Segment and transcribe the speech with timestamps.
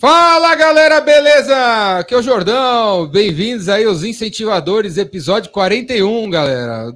[0.00, 1.98] Fala galera, beleza?
[1.98, 3.08] Aqui é o Jordão.
[3.08, 6.94] Bem-vindos aí aos Incentivadores, episódio 41, galera.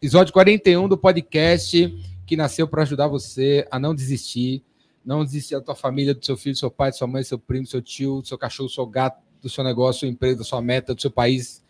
[0.00, 1.94] Episódio 41 do podcast
[2.26, 4.64] que nasceu para ajudar você a não desistir,
[5.04, 7.28] não desistir da tua família, do seu filho, do seu pai, da sua mãe, do
[7.28, 10.00] seu primo, do seu tio, do seu cachorro, do seu gato, do seu negócio, do
[10.00, 11.62] seu emprego, da sua meta, do seu país,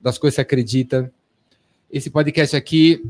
[0.00, 1.12] das coisas que você acredita.
[1.90, 3.02] Esse podcast aqui,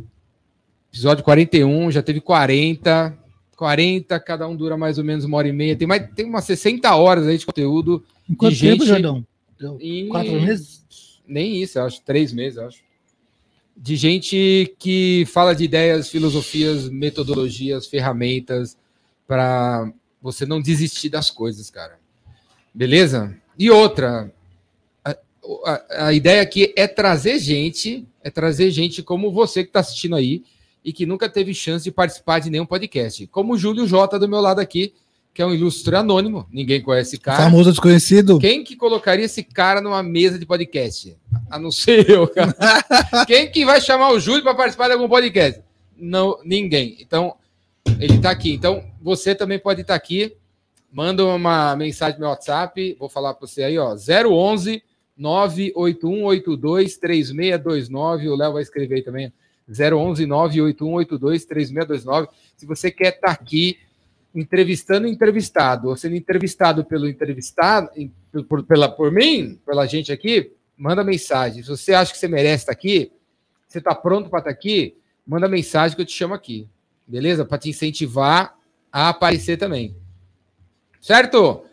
[0.90, 3.23] episódio 41, já teve 40,
[3.54, 5.76] 40, cada um dura mais ou menos uma hora e meia.
[5.76, 8.04] Tem, mais, tem umas 60 horas aí de conteúdo.
[8.28, 9.26] Em quanto tempo, gente- Jordão?
[9.80, 10.84] em- Quatro meses?
[11.26, 12.00] Nem isso, acho.
[12.02, 12.82] Três meses, acho.
[13.76, 18.76] De gente que fala de ideias, filosofias, metodologias, ferramentas
[19.26, 19.90] para
[20.22, 21.98] você não desistir das coisas, cara.
[22.72, 23.36] Beleza?
[23.58, 24.32] E outra,
[25.04, 25.16] a,
[25.64, 30.14] a- a ideia aqui é trazer gente, é trazer gente como você que está assistindo
[30.16, 30.42] aí
[30.84, 33.26] e que nunca teve chance de participar de nenhum podcast.
[33.28, 34.92] Como o Júlio Jota do meu lado aqui,
[35.32, 37.42] que é um ilustre anônimo, ninguém conhece esse cara.
[37.42, 38.38] Famoso desconhecido?
[38.38, 41.16] Quem que colocaria esse cara numa mesa de podcast?
[41.50, 42.54] A não ser eu, cara.
[43.26, 45.60] Quem que vai chamar o Júlio para participar de algum podcast?
[45.96, 46.96] Não, ninguém.
[47.00, 47.34] Então,
[47.98, 48.52] ele está aqui.
[48.52, 50.36] Então, você também pode estar aqui.
[50.92, 52.96] Manda uma mensagem no meu WhatsApp.
[52.98, 53.96] Vou falar para você aí, ó.
[53.96, 54.82] 011
[55.16, 58.28] 98182 3629.
[58.28, 59.32] O Léo vai escrever aí também.
[59.68, 62.28] 011 98182 3629.
[62.56, 63.78] Se você quer estar aqui
[64.34, 67.88] entrevistando entrevistado, ou sendo entrevistado pelo entrevistado,
[68.48, 71.62] por, pela, por mim, pela gente aqui, manda mensagem.
[71.62, 73.12] Se você acha que você merece estar aqui,
[73.68, 76.68] você está pronto para estar aqui, manda mensagem que eu te chamo aqui.
[77.06, 77.44] Beleza?
[77.44, 78.56] Para te incentivar
[78.90, 79.96] a aparecer também.
[81.00, 81.64] Certo?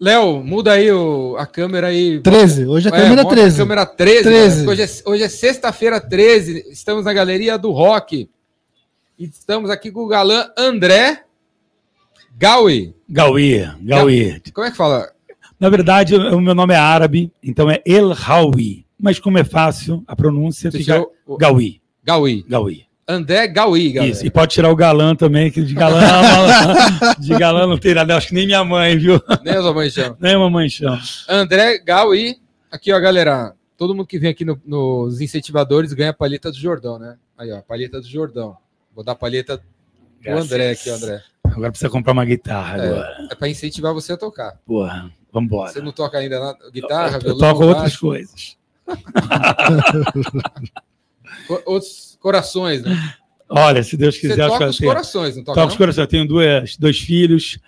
[0.00, 2.20] Léo, muda aí o- a câmera aí.
[2.20, 2.66] 13.
[2.66, 3.54] Hoje a É, câmera bota 13.
[3.54, 4.22] a câmera 13.
[4.22, 4.64] 13.
[4.64, 4.70] galera.
[4.70, 6.64] Hoje é, hoje é sexta-feira 13.
[6.70, 8.28] Estamos na Galeria do Rock.
[9.18, 11.24] E estamos aqui com o galã André
[12.38, 12.94] Gaui.
[13.06, 14.40] Gauí, Gauí.
[14.54, 15.12] Como é que fala?
[15.58, 18.86] Na verdade, o meu nome é árabe, então é El Hawi.
[18.98, 21.82] Mas como é fácil, a pronúncia Você fica o- Gauí.
[22.02, 22.44] Gaui.
[22.48, 22.84] Gauí.
[23.12, 24.12] André Gaui, galera.
[24.12, 24.24] Isso.
[24.26, 26.00] E pode tirar o galã também, que de galã,
[27.18, 28.16] de galã não tem nada.
[28.16, 29.20] Acho que nem minha mãe, viu?
[29.42, 30.16] Nem a sua mãe chama.
[30.20, 31.00] Nem a mamãe chama.
[31.28, 32.36] André Gaui.
[32.70, 33.52] Aqui, ó, galera.
[33.76, 37.16] Todo mundo que vem aqui no- nos incentivadores ganha a palheta do Jordão, né?
[37.36, 38.56] Aí, ó, a palheta do Jordão.
[38.94, 39.62] Vou dar a palheta do.
[40.30, 41.22] André aqui, André.
[41.44, 42.86] Agora precisa comprar uma guitarra É.
[42.86, 43.28] agora.
[43.30, 44.52] É para incentivar você a tocar.
[44.66, 45.72] Porra, vambora.
[45.72, 46.58] Você não toca ainda nada?
[46.70, 48.56] Guitarra, eu, eu violão, toco outras baixo, coisas.
[51.66, 53.14] outros corações, né?
[53.48, 56.02] Olha, se Deus Você quiser, que toca os tenho- corações, não toca Toco os corações.
[56.04, 57.58] Eu tenho duas, dois filhos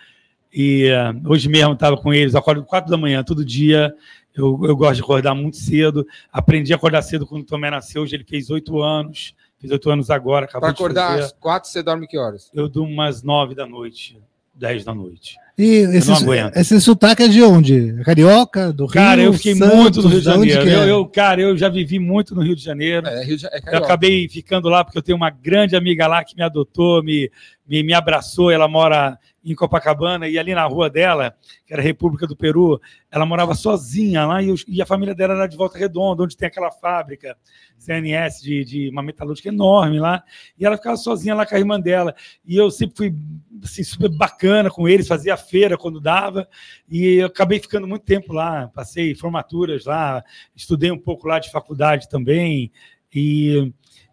[0.53, 2.35] e eh, hoje mesmo estava com eles.
[2.37, 3.93] Acordo quatro da manhã todo dia.
[4.35, 6.07] Eu, eu gosto de acordar muito cedo.
[6.33, 8.03] Aprendi a acordar cedo quando o Tomé nasceu.
[8.03, 9.35] Hoje ele fez oito anos.
[9.59, 10.47] Fez oito anos agora.
[10.47, 12.51] Para acordar às quatro, você dorme que horas?
[12.55, 14.19] Eu durmo umas nove da noite,
[14.55, 15.37] dez da noite.
[15.59, 16.57] E esse, não aguento.
[16.57, 18.03] esse sotaque é de onde?
[18.05, 18.73] Carioca?
[18.73, 18.95] Do Rio?
[18.95, 20.69] Cara, eu fiquei Santos, muito no Rio de Janeiro.
[20.69, 20.75] é?
[20.75, 23.07] Eu, eu- cara, eu já vivi muito no Rio de Janeiro.
[23.07, 26.25] É, Rio de, é Eu acabei ficando lá porque eu tenho uma grande amiga lá
[26.25, 27.31] que me adotou, me,
[27.69, 28.51] me, me abraçou.
[28.51, 31.37] Ela mora em Copacabana e ali na rua dela,
[31.67, 32.81] que era a República do Peru,
[33.11, 36.37] ela morava sozinha lá e, eu- e a família dela era de Volta Redonda, onde
[36.37, 37.37] tem aquela fábrica
[37.77, 40.23] CNS de, de uma metalúrgica enorme lá.
[40.59, 42.15] E ela ficava sozinha lá com a irmã dela.
[42.47, 43.15] E eu sempre fui
[43.63, 46.47] assim, super bacana com eles, fazia feira quando dava.
[46.89, 50.23] E eu acabei ficando muito tempo lá, passei formaturas lá,
[50.55, 52.71] estudei um pouco lá de faculdade também.
[53.13, 53.73] E,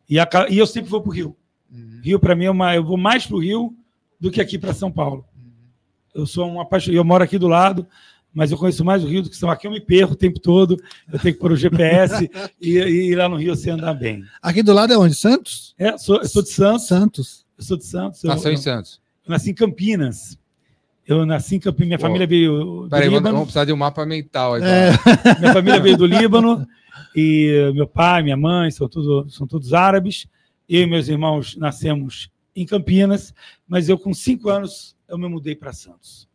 [0.09, 1.37] e, aca- e eu sempre vou para o Rio.
[1.71, 2.01] Uhum.
[2.03, 2.73] Rio, para mim, é uma.
[2.75, 3.75] Eu vou mais para o Rio
[4.19, 5.25] do que aqui para São Paulo.
[6.13, 6.97] Eu sou um apaixonado.
[6.97, 7.85] Eu moro aqui do lado,
[8.33, 10.39] mas eu conheço mais o Rio do que São Aqui eu me perco o tempo
[10.39, 10.75] todo.
[11.11, 14.23] Eu tenho que pôr o GPS e, e lá no Rio você andar bem.
[14.41, 15.15] Aqui do lado é onde?
[15.15, 15.73] Santos?
[15.77, 16.87] É, sou, eu sou de Santos.
[16.87, 17.45] Santos.
[17.57, 18.23] Eu sou de Santos.
[18.23, 19.01] Eu, Nasceu em Santos.
[19.25, 20.37] eu nasci em Campinas.
[21.05, 21.87] Eu nasci em Campinas.
[21.87, 22.05] Minha Pô.
[22.05, 24.55] família veio do Peraí, vamos, precisar de um mapa mental.
[24.55, 24.89] Aí, É.
[24.91, 25.35] então.
[25.39, 26.67] Minha família veio do Líbano
[27.15, 30.27] e meu pai, minha mãe são, tudo, são todos árabes.
[30.67, 33.33] Eu e meus irmãos nascemos em Campinas,
[33.67, 36.27] mas eu com cinco anos eu me mudei para Santos.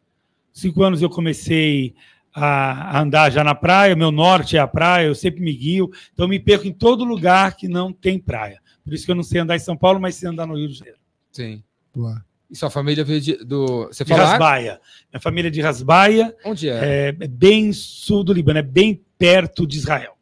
[0.52, 1.94] Cinco anos eu comecei
[2.34, 3.94] a andar já na praia.
[3.94, 7.04] Meu norte é a praia, eu sempre me guio, então eu me perco em todo
[7.04, 8.60] lugar que não tem praia.
[8.84, 10.68] Por isso que eu não sei andar em São Paulo, mas sei andar no Rio
[10.68, 10.98] de Janeiro.
[11.30, 11.62] Sim.
[11.94, 12.24] Boa.
[12.50, 13.86] E sua família veio de, do.
[13.86, 14.12] Você De?
[14.12, 14.80] Rasbaia.
[15.12, 17.08] Minha família é de Rasbaia, Onde é?
[17.08, 20.13] é, é bem sul do Líbano, é bem perto de Israel.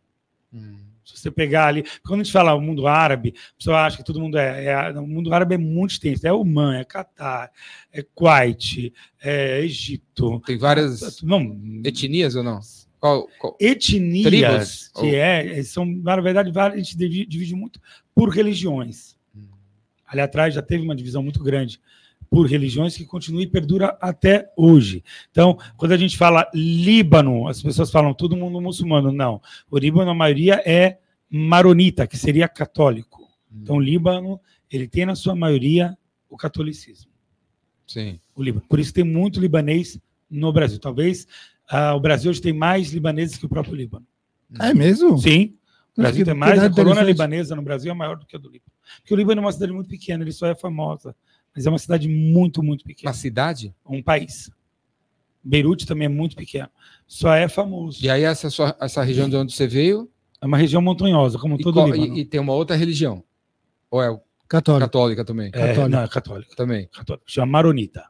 [1.22, 4.20] Você pegar ali, quando a gente fala o mundo árabe, a pessoa acha que todo
[4.20, 6.26] mundo é, é- O mundo árabe é muito extenso.
[6.26, 7.50] É Oman, é Catar,
[7.92, 8.92] é Kuwait,
[9.22, 10.40] é Egito.
[10.44, 12.58] Tem várias Não, etnias ou não?
[12.98, 13.56] Qual, qual?
[13.60, 14.90] etnias, Tribos?
[15.00, 17.80] que é, são, na verdade, a gente divide, divide muito
[18.14, 19.16] por religiões.
[19.34, 19.46] Hum.
[20.06, 21.80] Ali atrás já teve uma divisão muito grande
[22.32, 25.04] por religiões que continua e perdura até hoje.
[25.30, 29.12] Então, quando a gente fala Líbano, as pessoas falam todo mundo muçulmano.
[29.12, 29.38] Não.
[29.70, 30.96] O Líbano, a maioria é
[31.32, 33.28] maronita, que seria católico.
[33.54, 34.38] Então, o Líbano,
[34.70, 35.96] ele tem na sua maioria
[36.28, 37.10] o catolicismo.
[37.86, 38.20] Sim.
[38.34, 38.64] O Líbano.
[38.68, 39.98] Por isso tem muito libanês
[40.30, 40.78] no Brasil.
[40.78, 41.26] Talvez
[41.68, 44.06] ah, o Brasil hoje tem mais libaneses que o próprio Líbano.
[44.60, 45.16] É mesmo?
[45.18, 45.56] Sim.
[45.96, 46.58] O Brasil que- tem mais.
[46.62, 47.04] A interessante.
[47.06, 48.72] libanesa no Brasil é maior do que a do Líbano.
[49.00, 51.14] Porque o Líbano é uma cidade muito pequena, ele só é famosa.
[51.54, 53.10] Mas é uma cidade muito, muito pequena.
[53.10, 53.74] Na cidade?
[53.86, 54.50] Um país.
[55.44, 56.68] Beirute também é muito pequeno.
[57.06, 58.02] Só é famoso.
[58.04, 60.10] E aí, essa, sua- essa região de onde você veio,
[60.42, 62.16] É uma região montanhosa, como todo o Líbano.
[62.16, 63.22] e- e tem uma outra religião?
[63.90, 64.80] Ou é Católico.
[64.86, 65.46] católica também?
[65.48, 65.88] É, católico.
[65.88, 66.56] não, é católico.
[66.56, 66.88] Também.
[66.88, 67.24] católico.
[67.30, 68.04] Chama Maronita.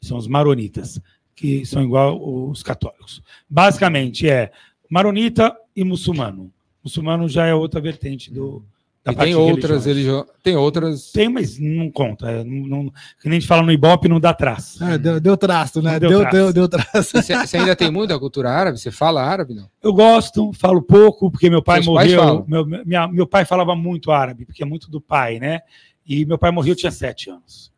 [0.00, 0.98] São os maronitas,
[1.34, 2.18] que são igual
[2.48, 3.22] os católicos.
[3.48, 4.50] Basicamente é
[4.88, 6.50] maronita e muçulmano.
[6.82, 8.64] Muçulmano já é outra vertente do,
[9.02, 10.26] da E parte tem outras religiões.
[10.42, 11.10] Tem outras.
[11.10, 12.30] Tem, mas não conta.
[12.30, 12.84] É, não, não,
[13.20, 14.82] que nem a gente fala no Ibope, não dá traço.
[14.84, 15.98] É, deu, deu traço, né?
[15.98, 16.36] Deu Deu, traço.
[16.36, 17.12] deu, deu traço.
[17.22, 18.78] Você você ainda tem muita cultura árabe?
[18.78, 19.70] Você fala árabe, não?
[19.82, 22.44] Eu gosto, falo pouco, porque meu pai Seus morreu.
[22.46, 25.60] Meu, minha- meu pai falava muito árabe, porque é muito do pai, né?
[26.06, 27.72] E meu pai morreu, eu tinha sete anos.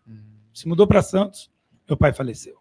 [0.53, 1.49] Se mudou para Santos,
[1.89, 2.55] meu pai faleceu.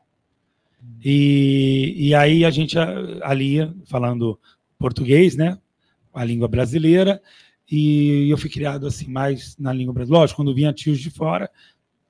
[1.04, 2.78] E, e aí a gente
[3.22, 4.40] ali falando
[4.78, 5.58] português, né?
[6.14, 7.22] A língua brasileira.
[7.72, 10.22] E eu fui criado assim mais na língua brasileira.
[10.22, 11.50] Lógico, quando vinha tios de fora,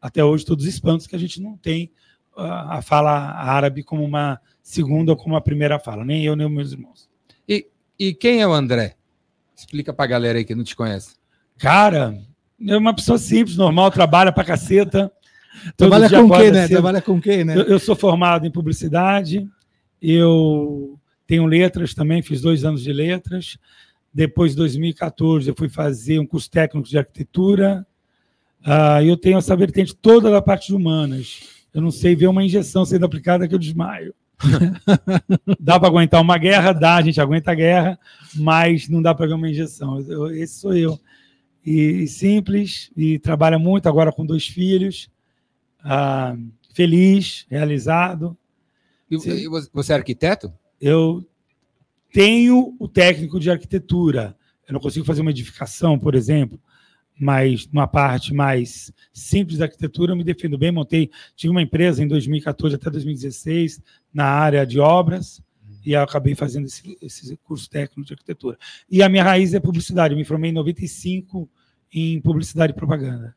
[0.01, 1.91] até hoje todos os espantos que a gente não tem
[2.35, 6.47] ah, a fala árabe como uma segunda ou como uma primeira fala, nem eu nem
[6.47, 7.11] os meus irmãos.
[8.01, 8.95] E quem é o André?
[9.55, 11.17] Explica pra galera aí que não te conhece.
[11.59, 12.17] Cara,
[12.67, 15.11] é uma pessoa simples, normal, trabalha pra caceta.
[15.77, 16.61] Trabalha com quem, né?
[16.63, 16.71] cedo.
[16.71, 17.55] Trabalha com quem, né?
[17.55, 19.47] Eu, eu sou formado em publicidade,
[20.01, 20.97] eu
[21.27, 23.59] tenho letras também, fiz dois anos de letras.
[24.13, 27.85] Depois, em 2014, eu fui fazer um curso técnico de arquitetura.
[28.63, 31.41] Ah, eu tenho essa vertente toda da parte de humanas.
[31.73, 34.13] Eu não sei ver uma injeção sendo aplicada que eu desmaio.
[35.59, 36.73] dá para aguentar uma guerra?
[36.73, 37.99] Dá, a gente aguenta a guerra,
[38.35, 39.99] mas não dá para ver uma injeção.
[40.01, 40.99] Eu- esse sou eu.
[41.65, 45.09] E, e simples, e trabalha muito agora com dois filhos.
[45.83, 46.35] Ah,
[46.73, 48.37] feliz, realizado.
[49.09, 49.17] E,
[49.73, 50.51] você é arquiteto?
[50.79, 51.23] Eu
[52.11, 54.35] tenho o técnico de arquitetura.
[54.67, 56.59] Eu não consigo fazer uma edificação, por exemplo,
[57.19, 60.71] mas numa parte mais simples da arquitetura eu me defendo bem.
[60.71, 63.81] Montei, tive uma empresa em 2014 até 2016
[64.13, 65.41] na área de obras
[65.85, 68.57] e acabei fazendo esse, esse curso técnico de arquitetura.
[68.89, 70.13] E a minha raiz é publicidade.
[70.13, 71.49] Eu me formei em 95
[71.93, 73.35] em publicidade e propaganda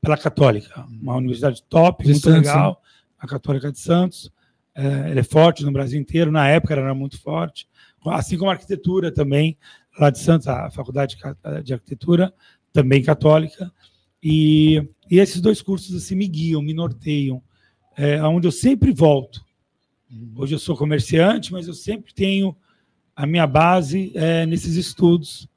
[0.00, 2.80] pela Católica, uma universidade top, De muito Santos, legal,
[3.18, 4.30] a Católica de Santos.
[4.74, 7.66] É, ela é forte no Brasil inteiro, na época ela era muito forte,
[8.10, 9.56] assim como a arquitetura também,
[9.98, 11.16] lá de Santos, a Faculdade
[11.64, 12.32] de Arquitetura,
[12.72, 13.72] também católica.
[14.22, 17.42] E, e esses dois cursos assim me guiam, me norteiam,
[17.96, 19.44] é, aonde eu sempre volto.
[20.36, 22.56] Hoje eu sou comerciante, mas eu sempre tenho
[23.14, 25.48] a minha base é, nesses estudos,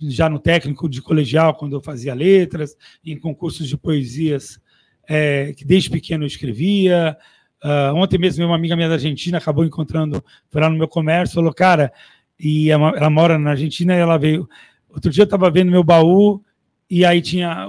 [0.00, 4.60] já no técnico de colegial, quando eu fazia letras, em concursos de poesias,
[5.08, 7.16] é, que desde pequeno eu escrevia.
[7.66, 11.36] Ah, ontem mesmo, uma amiga minha da Argentina acabou encontrando, foi lá no meu comércio,
[11.36, 11.90] falou, cara,
[12.38, 14.46] e ela, ela mora na Argentina e ela veio.
[14.90, 16.42] Outro dia eu estava vendo meu baú
[16.90, 17.66] e aí tinha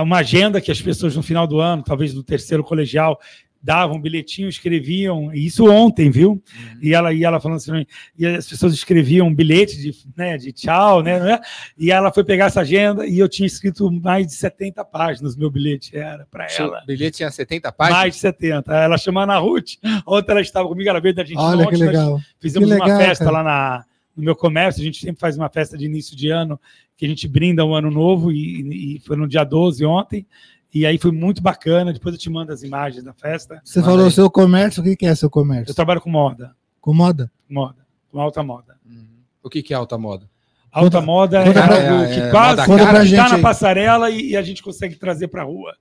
[0.00, 3.18] uma agenda que as pessoas no final do ano, talvez do terceiro colegial,
[3.62, 6.42] davam um bilhetinho, escreviam, e isso ontem, viu?
[6.80, 7.86] E ela e ela falando assim,
[8.16, 11.40] e as pessoas escreviam um bilhete de, né, de tchau, né, né?
[11.76, 15.40] E ela foi pegar essa agenda e eu tinha escrito mais de 70 páginas no
[15.40, 16.82] meu bilhete, era para ela.
[16.86, 18.00] bilhete tinha 70 páginas?
[18.00, 18.74] Mais de 70.
[18.74, 19.72] Ela chama Ana Ruth.
[20.06, 21.48] Ontem ela estava comigo, ela veio da Argentina.
[21.48, 22.20] Olha que Ontem legal.
[22.40, 23.36] Fizemos Que uma legal, festa cara.
[23.38, 23.84] lá na,
[24.16, 24.80] no meu comércio.
[24.80, 26.60] A gente sempre faz uma festa de início de ano,
[26.96, 30.26] que a gente brinda o ano novo, e, e foi no dia 12 ontem.
[30.74, 31.92] E aí foi muito bacana.
[31.92, 33.60] Depois eu te mando as imagens da festa.
[33.64, 34.12] Você Manda falou aí.
[34.12, 35.70] seu comércio, o que que é seu comércio?
[35.70, 36.54] Eu trabalho com moda.
[36.80, 37.30] Com moda?
[37.48, 37.86] Moda.
[38.10, 38.76] Com alta moda.
[38.84, 39.06] Uhum.
[39.42, 40.28] O que, que é alta moda?
[40.70, 43.42] Alta Conta- moda é, pra- algo é, que é, quase está na aí.
[43.42, 45.74] passarela e, e a gente consegue trazer para a rua.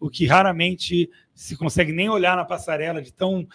[0.00, 3.46] O que raramente se consegue nem olhar na passarela de tão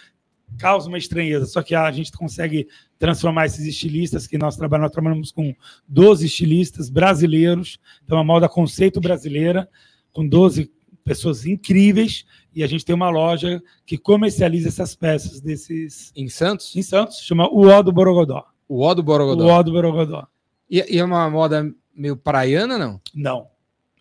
[0.58, 1.46] causa uma estranheza.
[1.48, 5.54] Só que a gente consegue transformar esses estilistas que nós trabalhamos, nós trabalhamos com
[5.88, 9.68] 12 estilistas brasileiros, então a moda conceito brasileira,
[10.16, 10.72] com 12
[11.04, 16.74] pessoas incríveis, e a gente tem uma loja que comercializa essas peças desses Em Santos?
[16.76, 18.46] em Santos, chama o O do Borogodó.
[18.68, 19.60] O O do Borogodó.
[19.60, 20.26] O do Borogodó.
[20.70, 23.00] E, e é uma moda meio praiana, não?
[23.14, 23.48] Não.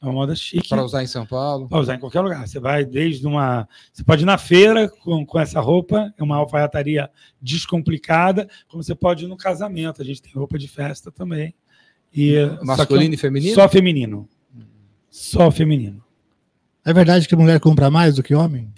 [0.01, 0.69] É uma moda chique.
[0.69, 1.69] Para usar em São Paulo?
[1.69, 2.47] Para usar em qualquer lugar.
[2.47, 3.69] Você vai desde uma.
[3.93, 8.95] Você pode ir na feira com, com essa roupa, é uma alfaiataria descomplicada, como você
[8.95, 10.01] pode ir no casamento.
[10.01, 11.55] A gente tem roupa de festa também.
[12.13, 13.55] E, só que Masculino e feminino?
[13.55, 14.29] Só feminino.
[15.11, 16.04] Só feminino.
[16.85, 18.69] É verdade que mulher compra mais do que homem?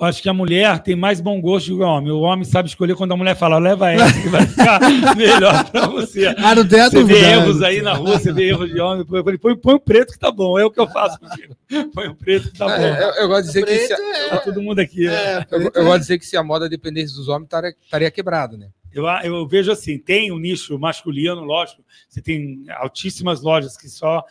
[0.00, 2.10] Eu acho que a mulher tem mais bom gosto do que o homem.
[2.10, 4.80] O homem sabe escolher quando a mulher fala, leva essa que vai ficar
[5.16, 6.26] melhor pra você.
[6.38, 7.20] Ah, não tem a Você dúvida.
[7.20, 9.04] vê erros aí na rua, você vê erros de homem.
[9.04, 10.58] Põe, põe, põe, põe o preto que tá bom.
[10.58, 11.54] É o que eu faço contigo.
[11.94, 12.72] Põe o preto que tá bom.
[12.82, 15.04] É, eu, eu gosto de dizer que se, é- Tá todo mundo aqui.
[15.06, 15.14] né?
[15.14, 18.10] É, eu, eu gosto de dizer que se a moda dependesse dos homens, estaria, estaria
[18.10, 18.68] quebrado, né?
[18.92, 24.22] Eu, eu vejo assim, tem o nicho masculino, lógico, você tem altíssimas lojas que só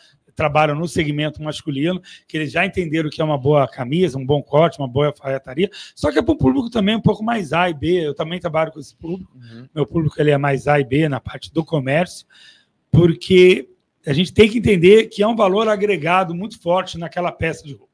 [0.42, 4.42] trabalham no segmento masculino, que eles já entenderam que é uma boa camisa, um bom
[4.42, 7.70] corte, uma boa alfaiataria, só que é para um público também um pouco mais A
[7.70, 9.32] e B, eu também trabalho com esse público,
[9.74, 12.26] meu público ele é mais A e B na parte do comércio,
[12.92, 13.70] porque
[14.06, 17.74] a gente tem que entender que é um valor agregado muito forte naquela peça de
[17.74, 17.91] roupa.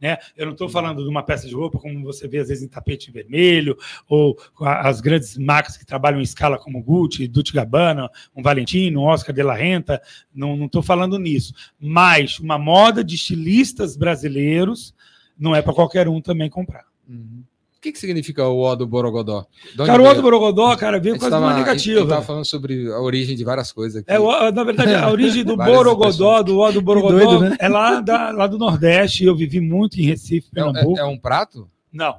[0.00, 0.16] Né?
[0.36, 2.68] Eu não estou falando de uma peça de roupa como você vê às vezes em
[2.68, 3.76] tapete vermelho,
[4.08, 9.04] ou as grandes marcas que trabalham em escala como Gucci, Dolce Gabbana, um Valentino, um
[9.04, 10.00] Oscar de la Renta,
[10.32, 11.52] não estou falando nisso.
[11.80, 14.94] Mas uma moda de estilistas brasileiros
[15.38, 16.84] não é para qualquer um também comprar.
[17.08, 17.57] O
[17.88, 19.46] que, que significa o O do Borogodó?
[19.76, 20.10] Cara, o veio?
[20.12, 22.06] Odo Borogodó, cara, veio quase uma negativa.
[22.06, 24.10] tava falando sobre a origem de várias coisas aqui.
[24.12, 27.56] É, o- na verdade, a origem do Borogodó, do O do Borogodó, doido, né?
[27.58, 29.24] é lá, da- lá do Nordeste.
[29.24, 30.98] Eu vivi muito em Recife, É- é- Pernambuco.
[30.98, 31.68] é um prato?
[31.92, 32.16] Não.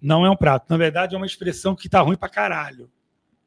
[0.00, 0.66] Não é um prato.
[0.68, 2.88] Na verdade, é uma expressão que tá ruim pra caralho.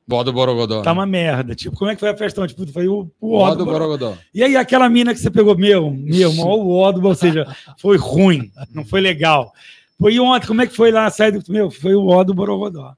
[0.09, 0.81] O do Borogodó.
[0.81, 0.99] Tá né?
[0.99, 1.53] uma merda.
[1.53, 2.47] Tipo, como é que foi a festa?
[2.47, 4.13] Tipo, foi o, o O ó do do Borogodó.
[4.33, 7.45] E aí, aquela mina que você pegou, meu, meu, mal o ó do, ou seja,
[7.77, 9.51] foi ruim, não foi legal.
[9.99, 11.39] Foi ontem, como é que foi lá a saída?
[11.49, 12.93] Meu, foi o ó do Borogodó.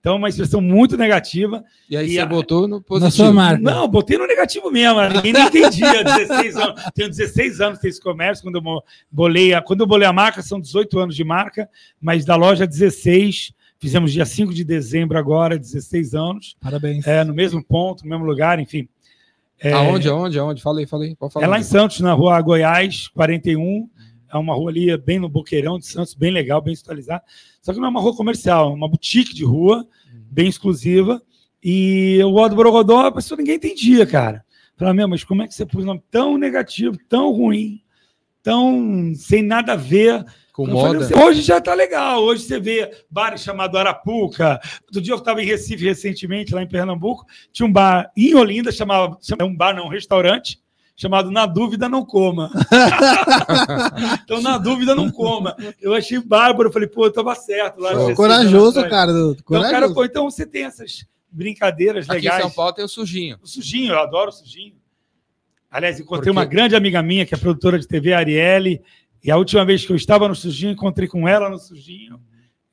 [0.00, 1.62] Então, uma expressão muito negativa.
[1.88, 3.12] E aí E você a- botou no Na positivo.
[3.16, 3.60] sua marca.
[3.62, 4.98] Não, botei no negativo mesmo.
[5.14, 6.02] Ninguém nem entendia.
[6.02, 6.82] 16 anos.
[6.94, 8.42] Tenho 16 anos desse comércio.
[8.42, 11.68] Quando eu bolei a, quando eu bolei a marca, são 18 anos de marca,
[12.00, 13.52] mas da loja 16.
[13.78, 16.56] Fizemos dia 5 de dezembro agora, 16 anos.
[16.60, 17.06] Parabéns.
[17.06, 18.88] É, no mesmo ponto, no mesmo lugar, enfim.
[19.62, 20.62] É, Aonde, aonde, aonde?
[20.62, 21.44] Pode falar.
[21.44, 23.86] É lá em Santos, na rua Goiás, 41.
[24.32, 27.22] É uma rua ali bem no Boqueirão de Santos, bem legal, bem institucionalizada.
[27.60, 29.86] Só que não é uma rua comercial, é uma boutique de rua,
[30.30, 31.20] bem exclusiva.
[31.62, 34.44] E o Odo Borogodó, a pessoa ninguém entendia, cara.
[34.76, 37.82] Falava, meu, mas como é que você pôs um nome tão negativo, tão ruim,
[38.42, 40.24] tão sem nada a ver?
[40.52, 41.22] Com Eu moda.
[41.22, 42.22] hoje já tá legal.
[42.22, 44.58] Hoje você vê bares chamado Arapuca.
[44.86, 47.26] Outro dia eu estava em Recife recentemente, lá em Pernambuco.
[47.52, 50.58] Tinha um bar em Olinda, chamava, chamava um bar, não, um restaurante,
[51.00, 52.50] chamado Na Dúvida Não Coma.
[54.22, 55.56] então, na dúvida, não coma.
[55.80, 56.68] Eu achei bárbaro.
[56.68, 57.88] Eu falei, pô, eu tava certo lá.
[57.90, 57.98] Show.
[58.08, 59.10] 16 Corajoso, cara.
[59.12, 59.72] do- Então, Corajoso.
[59.72, 62.42] cara, pô, então você tem essas brincadeiras Aqui em legais.
[62.42, 63.38] São Paulo tem o sujinho.
[63.42, 64.74] O sujinho, eu adoro o sujinho.
[65.70, 68.82] Aliás, encontrei uma grande amiga minha, que é produtora de TV, a Arielle,
[69.24, 72.20] e a última vez que eu estava no sujinho, encontrei com ela no sujinho,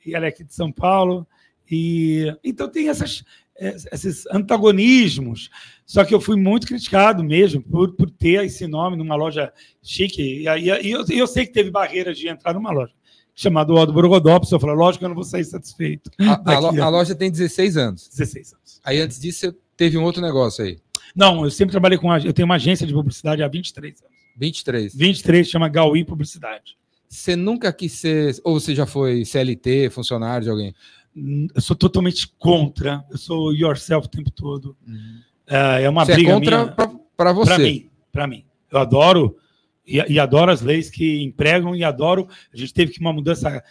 [0.06, 1.26] e ela é aqui de São Paulo.
[1.70, 3.24] E então tem essas,
[3.58, 5.50] eh, esses antagonismos.
[5.88, 9.52] Só que eu fui muito criticado mesmo por, por ter esse nome numa loja
[9.82, 10.42] chique.
[10.42, 12.92] E, aí- e eu, eu sei que teve barreiras de entrar numa loja
[13.34, 16.12] chamada Odo Borogodó, pessoa falou, lógico que eu não vou sair satisfeito.
[16.20, 16.84] A, a lo- ó.
[16.84, 18.10] a loja tem 16 anos.
[18.10, 18.82] 16 anos.
[18.84, 20.78] Aí antes disso você teve um outro negócio aí.
[21.16, 22.14] Não, eu sempre trabalhei com.
[22.18, 24.14] Eu tenho uma agência de publicidade há 23 anos.
[24.38, 24.94] 23.
[24.96, 26.78] 23 chama Gauí Publicidade.
[27.08, 28.36] Você nunca quis ser.
[28.44, 30.76] Ou você já foi CLT, funcionário de alguém?
[31.56, 33.04] Eu sou totalmente contra.
[33.10, 34.76] Eu sou yourself o tempo todo.
[34.88, 34.92] É
[35.48, 36.72] é uma você é briga contra minha.
[36.74, 37.50] pra, pra você.
[37.50, 38.46] Para mim, para mim.
[38.72, 39.38] Eu adoro
[39.86, 42.28] e, e adoro as leis que empregam e adoro.
[42.54, 43.64] A gente teve que uma mudança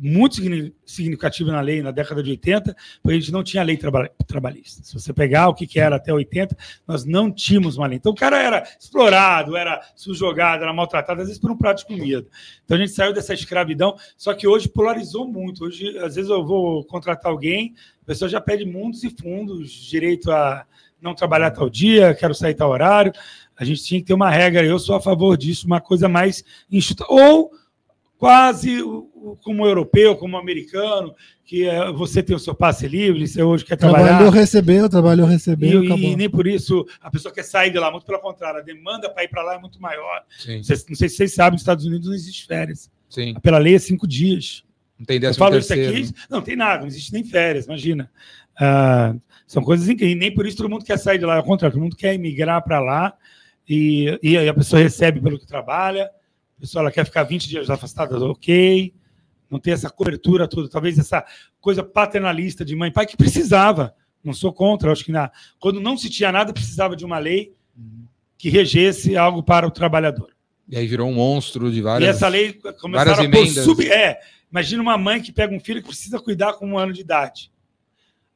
[0.00, 3.76] muito signi- significativa na lei na década de 80, porque a gente não tinha lei
[3.76, 4.82] traba- trabalhista.
[4.84, 6.56] Se você pegar o que, que era até 80,
[6.86, 7.96] nós não tínhamos uma lei.
[7.98, 11.86] Então o cara era explorado, era subjugado, era maltratado, às vezes por um prato de
[11.86, 12.24] comida.
[12.64, 15.64] Então a gente saiu dessa escravidão, só que hoje polarizou muito.
[15.64, 20.30] Hoje, às vezes eu vou contratar alguém, a pessoa já pede mundos e fundos, direito
[20.30, 20.64] a
[21.00, 23.12] não trabalhar tal dia, quero sair tal horário.
[23.56, 26.44] A gente tinha que ter uma regra, eu sou a favor disso, uma coisa mais
[26.70, 27.04] enxuta.
[27.08, 27.50] Ou
[28.16, 28.82] quase
[29.42, 31.14] como europeu, como americano,
[31.44, 34.06] que é, você tem o seu passe livre, você hoje quer trabalhar.
[34.08, 36.16] Trabalhou, recebeu, trabalhou, E, recebeu, e acabou.
[36.16, 39.24] nem por isso a pessoa quer sair de lá, muito pelo contrário, a demanda para
[39.24, 40.22] ir para lá é muito maior.
[40.62, 42.90] Vocês- não sei se vocês sabem, nos Estados Unidos não existe férias.
[43.08, 43.34] sim.
[43.42, 44.62] Pela lei é cinco dias.
[44.98, 45.96] Não tem Eu décimo falo isso terceiro.
[46.08, 48.10] aqui, não tem nada, não existe nem férias, imagina.
[48.60, 49.14] Ah,
[49.48, 51.82] são coisas incríveis, nem por isso todo mundo quer sair de lá, ao contrário, todo
[51.82, 53.14] mundo quer emigrar para lá
[53.66, 56.04] e, e aí a pessoa recebe pelo que trabalha,
[56.58, 58.92] a pessoa ela quer ficar 20 dias afastada, ok,
[59.50, 61.24] não tem essa cobertura toda, talvez essa
[61.62, 65.80] coisa paternalista de mãe e pai que precisava, não sou contra, acho que na, quando
[65.80, 67.54] não se tinha nada, precisava de uma lei
[68.36, 70.30] que regesse algo para o trabalhador.
[70.68, 72.16] E aí virou um monstro de E várias.
[72.16, 73.90] essa lei começaram a pôr sub...
[73.90, 74.20] É,
[74.52, 77.50] imagina uma mãe que pega um filho que precisa cuidar com um ano de idade.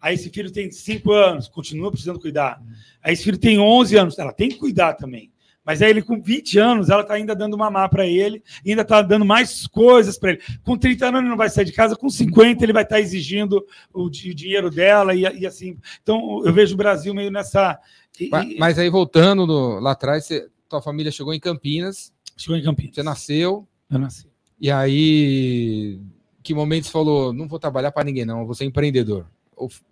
[0.03, 2.61] Aí esse filho tem 5 anos, continua precisando cuidar.
[3.03, 5.31] Aí esse filho tem 11 anos, ela tem que cuidar também.
[5.65, 9.01] Mas aí ele, com 20 anos, ela tá ainda dando mamar para ele, ainda tá
[9.01, 10.41] dando mais coisas para ele.
[10.65, 13.01] Com 30 anos ele não vai sair de casa, com 50 ele vai estar tá
[13.01, 15.79] exigindo o, di- dinheiro dela e, e assim.
[16.03, 17.79] Então eu vejo o Brasil meio nessa.
[18.19, 22.13] e- Ma- e- Mas aí, voltando no- lá atrás, você- tua família chegou em Campinas,
[22.37, 22.97] Chegou em Campinas.
[22.97, 24.27] você nasceu, Eu nasci.
[24.61, 26.01] e aí,
[26.43, 29.27] que momento você falou, não vou trabalhar para ninguém não, vou ser empreendedor?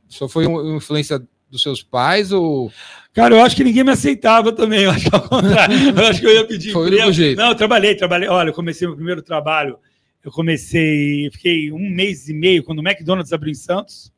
[0.09, 2.73] Só foi uma influência dos seus pais ou
[3.13, 4.85] Cara, eu acho que ninguém me aceitava também.
[4.85, 5.77] Eu acho que ao contrário.
[5.99, 7.13] Eu acho que eu ia pedir Foi o emprego.
[7.13, 7.37] jeito.
[7.39, 8.29] Não, eu trabalhei, trabalhei.
[8.29, 9.79] Olha, eu comecei meu primeiro trabalho.
[10.23, 14.13] Eu comecei, fiquei um mês e meio quando o McDonald's abriu em Santos,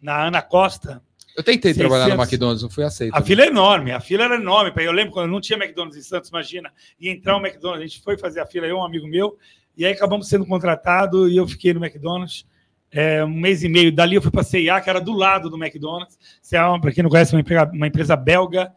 [0.00, 1.00] na Ana Costa.
[1.36, 2.26] Eu tentei trabalhar no 600.
[2.28, 3.14] McDonald's, não fui aceito.
[3.14, 4.72] A fila é enorme, a fila era enorme.
[4.76, 8.02] Eu lembro quando não tinha McDonald's em Santos, imagina, ia entrar um McDonald's, a gente
[8.02, 9.38] foi fazer a fila, eu um amigo meu,
[9.76, 12.44] e aí acabamos sendo contratado e eu fiquei no McDonald's
[12.92, 13.90] é, um mês e meio.
[13.90, 16.18] Dali eu fui para a CIA, que era do lado do McDonald's.
[16.42, 18.72] CIA, para quem não conhece, é uma empresa, uma empresa belga.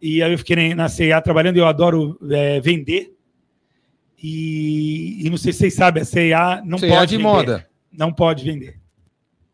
[0.00, 3.14] E aí eu fiquei na CIA trabalhando, eu adoro é, vender.
[4.20, 7.28] E, e não sei se vocês sabem, a CIA não Você pode é de vender.
[7.28, 8.80] moda, Não pode vender.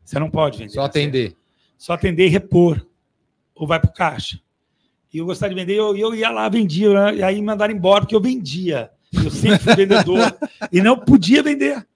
[0.04, 0.70] Você não pode vender.
[0.70, 1.36] só CIA atender.
[1.76, 2.86] só atender e repor,
[3.54, 4.40] ou vai para o caixa.
[5.12, 7.16] E eu gostava de vender, eu, eu ia lá, vendia, né?
[7.16, 8.90] e aí me mandaram embora, porque eu vendia.
[9.12, 10.36] Eu sempre fui vendedor
[10.70, 11.86] e não podia vender.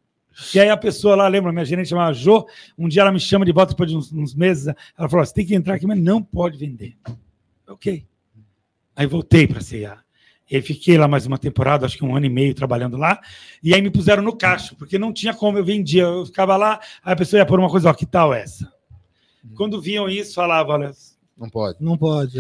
[0.54, 2.46] E aí a pessoa lá, lembra, minha gerente chamava Jo,
[2.78, 5.34] um dia ela me chama de volta depois de uns, uns meses, ela falou: você
[5.34, 6.96] tem que entrar aqui, mas não pode vender.
[7.68, 8.06] Ok.
[8.94, 9.98] Aí voltei para a CIA.
[10.50, 13.20] E aí fiquei lá mais uma temporada, acho que um ano e meio trabalhando lá.
[13.62, 16.02] E aí me puseram no caixa, porque não tinha como eu vendia.
[16.02, 18.70] Eu ficava lá, aí a pessoa ia pôr uma coisa, ó, que tal essa?
[19.54, 20.92] Quando viam isso, falavam, olha,
[21.38, 21.78] Não pode.
[21.80, 22.38] Não pode.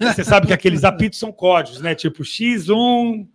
[0.00, 1.94] você sabe que aqueles apitos são códigos, né?
[1.94, 3.26] Tipo X1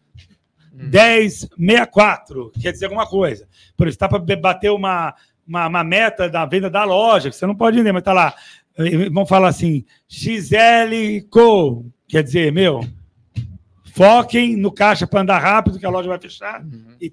[0.71, 3.47] 1064, quer dizer alguma coisa.
[3.75, 5.13] Por isso, está para bater uma,
[5.47, 8.33] uma, uma meta da venda da loja, que você não pode vender, mas tá lá.
[9.11, 12.79] Vamos falar assim, XL Co, quer dizer, meu,
[13.93, 16.63] foquem no caixa para andar rápido, que a loja vai fechar.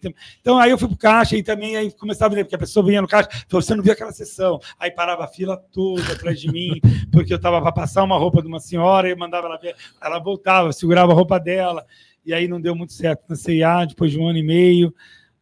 [0.01, 2.59] Tem- Então aí eu fui pro caixa e também aí começava a vender, porque a
[2.59, 4.61] pessoa vinha no caixa, falou, você não viu aquela sessão.
[4.79, 6.81] Aí parava a fila toda atrás de mim,
[7.11, 9.75] porque eu estava para passar uma roupa de uma senhora e eu mandava ela ver.
[10.01, 11.85] Ela voltava, segurava a roupa dela,
[12.27, 14.93] e aí não deu muito certo na CIA, depois de um ano e meio.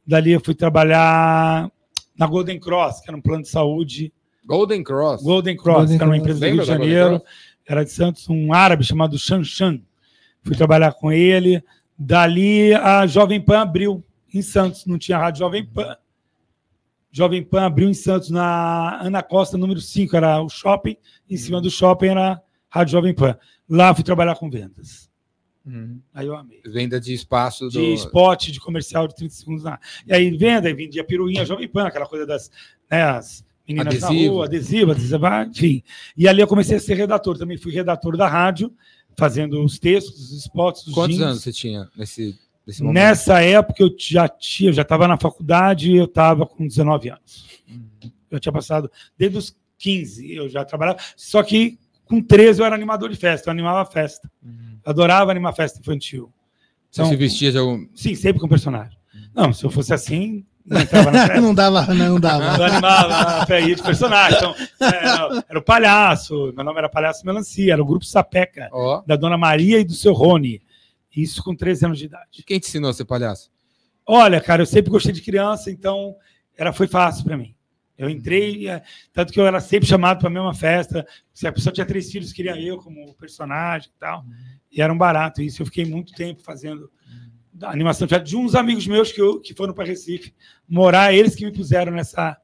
[0.07, 1.71] Dali eu fui trabalhar
[2.17, 4.13] na Golden Cross, que era um plano de saúde.
[4.45, 5.23] Golden Cross.
[5.23, 7.23] Golden Cross, Golden que era uma empresa do Rio de Janeiro,
[7.67, 9.81] era de Santos, um árabe chamado Shan Shan.
[10.43, 11.65] Fui trabalhar com ele.
[11.99, 15.97] Dali a Jovem Pan abriu em Santos, não tinha rádio Jovem Pan.
[17.11, 20.97] Jovem Pan abriu em Santos na Ana Costa, número 5, era o shopping,
[21.31, 23.39] em cima do shopping era a Rádio Jovem Pan.
[23.71, 25.09] Lá fui trabalhar com vendas.
[25.67, 26.01] Uhum.
[26.13, 26.61] Aí eu amei.
[26.67, 27.71] Venda de espaço do.
[27.71, 29.65] De spot, de comercial de 30 segundos.
[29.65, 29.79] Na...
[30.07, 32.51] E aí venda, e vendia piruinha Jovem Pan, aquela coisa das
[32.91, 34.13] né, as meninas Adesivo.
[34.13, 35.83] na rua, adesivo, adesivo, enfim.
[36.17, 37.39] E ali eu comecei a ser redator.
[37.39, 38.73] Também fui redator da rádio,
[39.17, 41.31] fazendo os textos, os spots, os Quantos jingles.
[41.31, 42.95] anos você tinha nesse, nesse momento?
[42.95, 47.65] Nessa época eu já tinha, eu já estava na faculdade, eu estava com 19 anos.
[48.31, 52.75] Eu tinha passado desde os 15, eu já trabalhava, só que com 13 eu era
[52.75, 54.31] animador de festa, eu animava festa.
[54.43, 54.74] Uhum.
[54.85, 56.33] Adorava animar festa infantil.
[56.91, 57.87] Você Então- se vestia de algum.
[57.95, 58.97] Sim, sempre com personagem.
[59.35, 61.41] Não, se eu fosse assim, não entrava na festa.
[61.41, 62.57] Não dava, não dava.
[62.57, 64.39] Eu animava a festa de personagem.
[64.39, 68.69] Então, é, não, era o Palhaço, meu nome era Palhaço Melancia, era o grupo Sapeca,
[68.73, 69.03] Ó.
[69.07, 70.61] da Dona Maria e do seu Rony.
[71.17, 72.43] Isso com 13 anos de idade.
[72.47, 73.51] Quem te ensinou a ser palhaço?
[74.07, 76.15] Olha, cara, eu sempre gostei de criança, então
[76.57, 77.54] era, foi fácil para mim.
[77.97, 81.07] Eu entrei, é, tanto que eu era sempre chamado para a mesma festa.
[81.33, 84.25] Se a pessoa tinha três filhos, queria eu como personagem e tal.
[84.71, 85.63] E era um barato isso.
[85.63, 86.91] Eu fiquei muito tempo fazendo
[87.53, 90.35] da animação de teatro de uns amigos meus que, eu, que foram para Recife
[90.69, 92.37] morar, eles que me puseram nessa,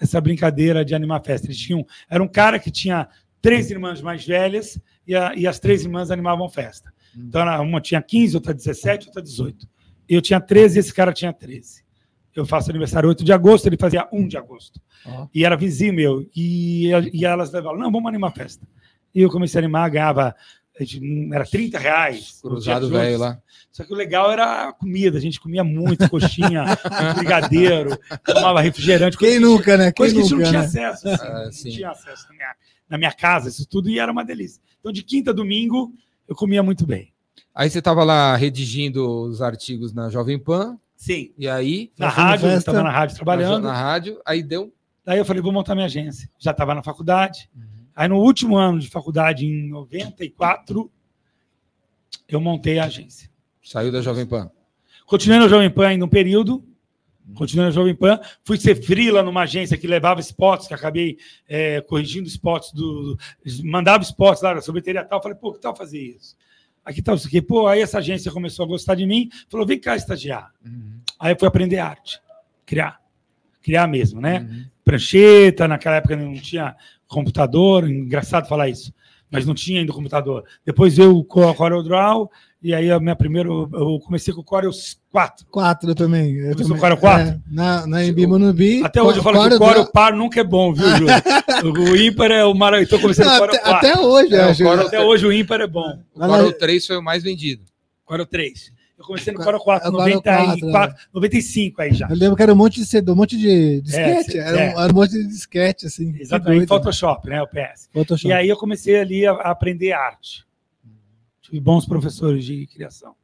[0.00, 1.48] nessa brincadeira de animar festa.
[1.48, 3.08] Eles tinham, era um cara que tinha
[3.40, 6.92] três irmãs mais velhas e, a- e as três irmãs animavam festa.
[7.16, 9.68] Então, uma tinha 15, outra 17, outra 18.
[10.08, 11.81] Eu tinha 13 e esse cara tinha 13.
[12.34, 14.80] Eu faço aniversário 8 de agosto, ele fazia 1 de agosto.
[15.06, 15.26] Ó.
[15.34, 16.26] E era vizinho meu.
[16.34, 18.66] E, e elas levavam, não, vamos animar a festa.
[19.14, 20.34] E eu comecei a animar, ganhava,
[20.80, 22.38] gente- era 30 reais.
[22.40, 22.90] Cruzado 18.
[23.04, 23.38] velho lá.
[23.70, 25.18] Só que o legal era a comida.
[25.18, 26.64] A gente comia muito coxinha,
[27.16, 29.18] brigadeiro, tomava refrigerante.
[29.18, 29.84] Quem coisa que- nunca, né?
[29.92, 30.66] Quem Coisa que a gente não nunca, tinha né?
[30.90, 31.08] acesso.
[31.08, 32.54] assim, Ah, não tinha acesso na minha,
[32.88, 34.60] na minha casa, isso tudo, e era uma delícia.
[34.80, 35.92] Então, de quinta a domingo,
[36.26, 37.12] eu comia muito bem.
[37.54, 41.32] Aí você tava lá redigindo os artigos na Jovem Pan, Sim.
[41.36, 41.90] e aí.
[41.98, 42.70] Na rádio, eu festa.
[42.70, 43.64] estava na rádio trabalhando.
[43.64, 44.72] Na rádio, aí deu.
[45.04, 46.30] Daí eu falei, vou montar minha agência.
[46.38, 47.50] Já estava na faculdade.
[47.92, 50.88] Aí no último ano de faculdade, em 94,
[52.28, 53.28] eu montei a agência.
[53.64, 54.48] Saiu da Jovem Pan.
[55.04, 56.64] Continuei na Jovem Pan ainda um período.
[57.34, 58.20] Continuei na Jovem Pan.
[58.44, 63.18] Fui ser frila numa agência que levava spots, que acabei é, corrigindo spots do.
[63.64, 65.20] Mandava spots lá sobre tal.
[65.20, 66.36] Falei, pô, que tal fazer isso?
[66.84, 67.40] Aqui tá isso aqui.
[67.42, 70.50] Pô, aí essa agência começou a gostar de mim, falou, vem cá estagiar.
[70.64, 71.00] Uhum.
[71.18, 72.20] Aí eu fui aprender arte,
[72.66, 73.00] criar.
[73.62, 74.40] Criar mesmo, né?
[74.40, 74.64] Uhum.
[74.84, 76.74] Prancheta, naquela época não tinha
[77.06, 78.92] computador, engraçado falar isso,
[79.30, 80.44] mas não tinha ainda computador.
[80.64, 82.30] Depois veio o Co- CorelDRAW,
[82.62, 84.70] e aí a minha primeira, eu comecei com o Corel
[85.10, 85.46] 4.
[85.50, 86.34] Quatro eu também.
[86.36, 86.80] Eu Começou também.
[86.80, 87.28] Corel quatro?
[87.28, 88.82] É, na, na Embi Monubi.
[88.84, 91.12] Até hoje eu falo que o Corel par nunca é bom, viu, Júlio?
[91.92, 92.88] o ímpar é o maravilhoso.
[92.94, 93.88] Então comecei Não, Corel até, 4.
[93.90, 94.62] até hoje, É, o acho.
[94.64, 95.98] Corel- Até hoje o ímpar é bom.
[96.14, 97.62] O Corel lá- 3 foi o mais vendido.
[98.04, 98.72] Corel 3.
[98.98, 102.06] Eu comecei no Corel- Corel 4, é o Corel 94, 4, 95 aí já.
[102.08, 104.32] Eu lembro que era um monte de CD, um monte de disquete.
[104.32, 104.74] cê- era, um, é.
[104.84, 106.14] era um monte de disquete, assim.
[106.20, 107.42] Exatamente, doido, Photoshop, né?
[107.42, 107.88] O PS.
[107.92, 108.28] Photoshop.
[108.28, 110.44] E aí eu comecei ali a, a aprender arte.
[111.52, 113.14] Tive bons professores de criação,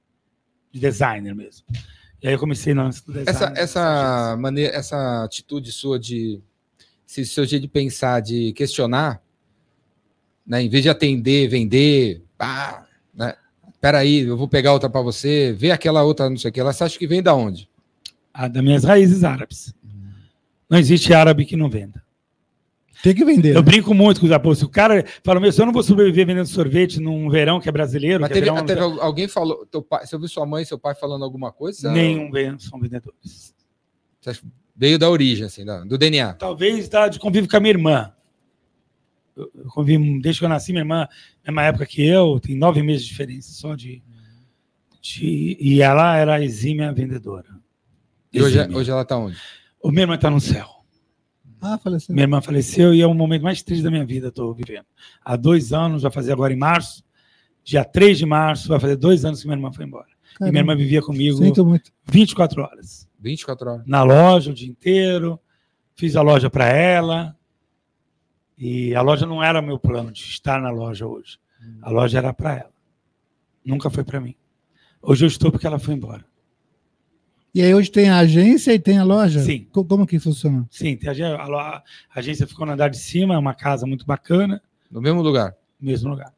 [0.70, 1.64] de designer mesmo.
[2.22, 3.30] E aí eu comecei no lance do design.
[3.30, 6.38] Essa, essa maneira, essa atitude sua de
[7.08, 9.22] esse seu jeito de pensar, de questionar,
[10.46, 10.60] né?
[10.60, 13.34] Em vez de atender, vender, pá, né?
[13.80, 16.60] Peraí, eu vou pegar outra para você, vê aquela outra, não sei o que.
[16.60, 17.66] Ela você acha que vem da onde?
[18.34, 19.74] Ah, das minhas raízes árabes.
[20.68, 22.04] Não existe árabe que não venda.
[23.02, 23.50] Tem que vender.
[23.50, 23.62] Eu né?
[23.62, 24.68] brinco muito com os apóstolos.
[24.68, 27.72] O cara fala, meu, se eu não vou sobreviver vendendo sorvete num verão que é
[27.72, 30.44] brasileiro, Mas que é teve, verão, teve al- alguém falou, teu pai, você ouviu sua
[30.44, 31.92] mãe e seu pai falando alguma coisa?
[31.92, 33.54] nenhum ven- são vendedores.
[34.20, 34.42] Você acha-
[34.74, 36.34] Veio da origem, assim, do DNA.
[36.34, 38.12] Talvez da, de convívio com a minha irmã.
[39.36, 41.08] Eu, eu convivo, desde que eu nasci, minha irmã,
[41.44, 44.02] mesma época que eu, tem nove meses de diferença só de.
[45.00, 47.48] de- e ela era exímia vendedora.
[48.32, 48.76] E hoje, Exímia.
[48.76, 49.36] hoje ela tá onde?
[49.82, 50.77] O minha irmã está no céu.
[51.60, 52.14] Ah, faleceu.
[52.14, 54.86] Minha irmã faleceu e é o momento mais triste da minha vida, estou vivendo.
[55.24, 57.04] Há dois anos, vai fazer agora em março,
[57.64, 60.08] dia 3 de março, vai fazer dois anos que minha irmã foi embora.
[60.40, 61.90] E minha irmã vivia comigo Sinto muito.
[62.04, 63.08] 24 horas.
[63.18, 63.86] 24 horas.
[63.86, 65.40] Na loja o dia inteiro,
[65.94, 67.36] fiz a loja para ela.
[68.56, 71.38] E a loja não era meu plano de estar na loja hoje.
[71.82, 72.72] A loja era para ela.
[73.64, 74.34] Nunca foi para mim.
[75.02, 76.24] Hoje eu estou porque ela foi embora.
[77.58, 79.40] E aí hoje tem a agência e tem a loja?
[79.40, 79.66] Sim.
[79.72, 80.64] Co- Como que funciona?
[80.70, 81.82] Sim, tem a, a a
[82.14, 84.62] agência ficou no andar de cima, é uma casa muito bacana.
[84.88, 85.56] No mesmo lugar.
[85.80, 86.32] mesmo lugar.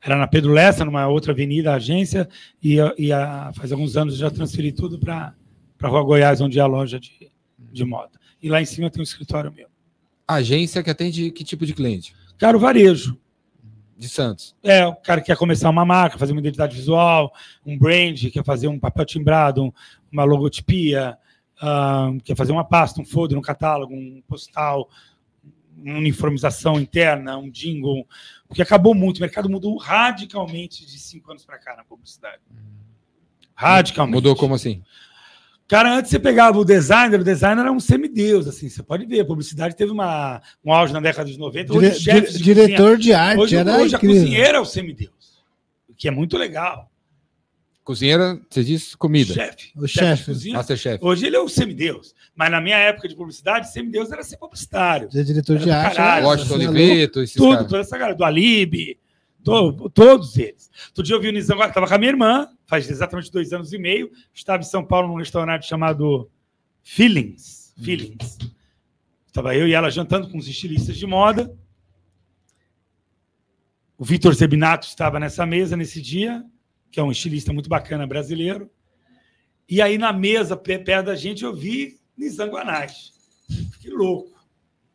[0.00, 2.28] Era na Pedro Lessa, numa outra avenida, a agência,
[2.62, 5.34] e, a- e a- faz alguns anos eu já transferi tudo para
[5.82, 8.12] a Rua Goiás, onde é a loja de, de moda.
[8.40, 9.66] E lá em cima tem um escritório meu.
[10.28, 12.14] Agência que atende que tipo de cliente?
[12.38, 13.18] Cara, o varejo.
[13.98, 14.54] De Santos.
[14.62, 17.34] É, o cara que quer começar uma marca, fazer uma identidade visual,
[17.66, 19.72] um brand, quer fazer um papel timbrado, um-
[20.12, 21.18] uma logotipia,
[21.60, 24.88] ah, quer fazer uma pasta, um folder, um catálogo, um postal,
[25.76, 28.06] uma uniformização interna, um jingle,
[28.46, 32.40] porque acabou muito, o mercado mudou radicalmente de cinco anos para cá na publicidade.
[33.54, 34.14] Radicalmente.
[34.14, 34.80] Mudou como assim?
[35.68, 39.20] Cara, antes você pegava o designer, o designer era um semideus, assim, você pode ver,
[39.20, 42.38] a publicidade teve uma, um auge na década de 90, Dire- hoje chefes dire- de
[42.38, 44.22] cozinha- diretor de arte, Hoje, era hoje a incrível.
[44.22, 45.44] cozinheira é o semideus,
[45.86, 46.90] o que é muito legal.
[47.84, 49.32] Cozinheira, você diz comida.
[49.32, 49.70] Chefe.
[49.76, 50.22] O chefe chefe.
[50.22, 50.56] de cozinha.
[50.56, 50.98] Masterchef.
[51.02, 52.14] Hoje ele é o semideus.
[52.36, 55.10] Mas na minha época de publicidade, semideus era ser publicitário.
[55.10, 55.96] Ser diretor Era de arte.
[55.96, 57.66] caralho, era- Washington assim, Oliveto, esses Tudo, caras.
[57.70, 58.98] toda essa galera, do Alibi,
[59.42, 60.70] to- todos eles.
[60.88, 63.52] Outro dia eu vi o Nizam agora, estava com a minha irmã, faz exatamente dois
[63.52, 66.30] anos e meio, estava em São Paulo num restaurante chamado
[66.82, 67.74] Feelings.
[67.82, 68.38] Feelings.
[69.26, 71.56] Estava eu e ela jantando com os estilistas de moda.
[73.96, 76.44] O Vitor Zebinato estava nessa mesa nesse dia,
[76.90, 78.70] que é um estilista muito bacana brasileiro.
[79.66, 83.12] E aí na mesa, perto da gente, eu vi Nizam Guanais.
[83.72, 84.38] Fiquei louco.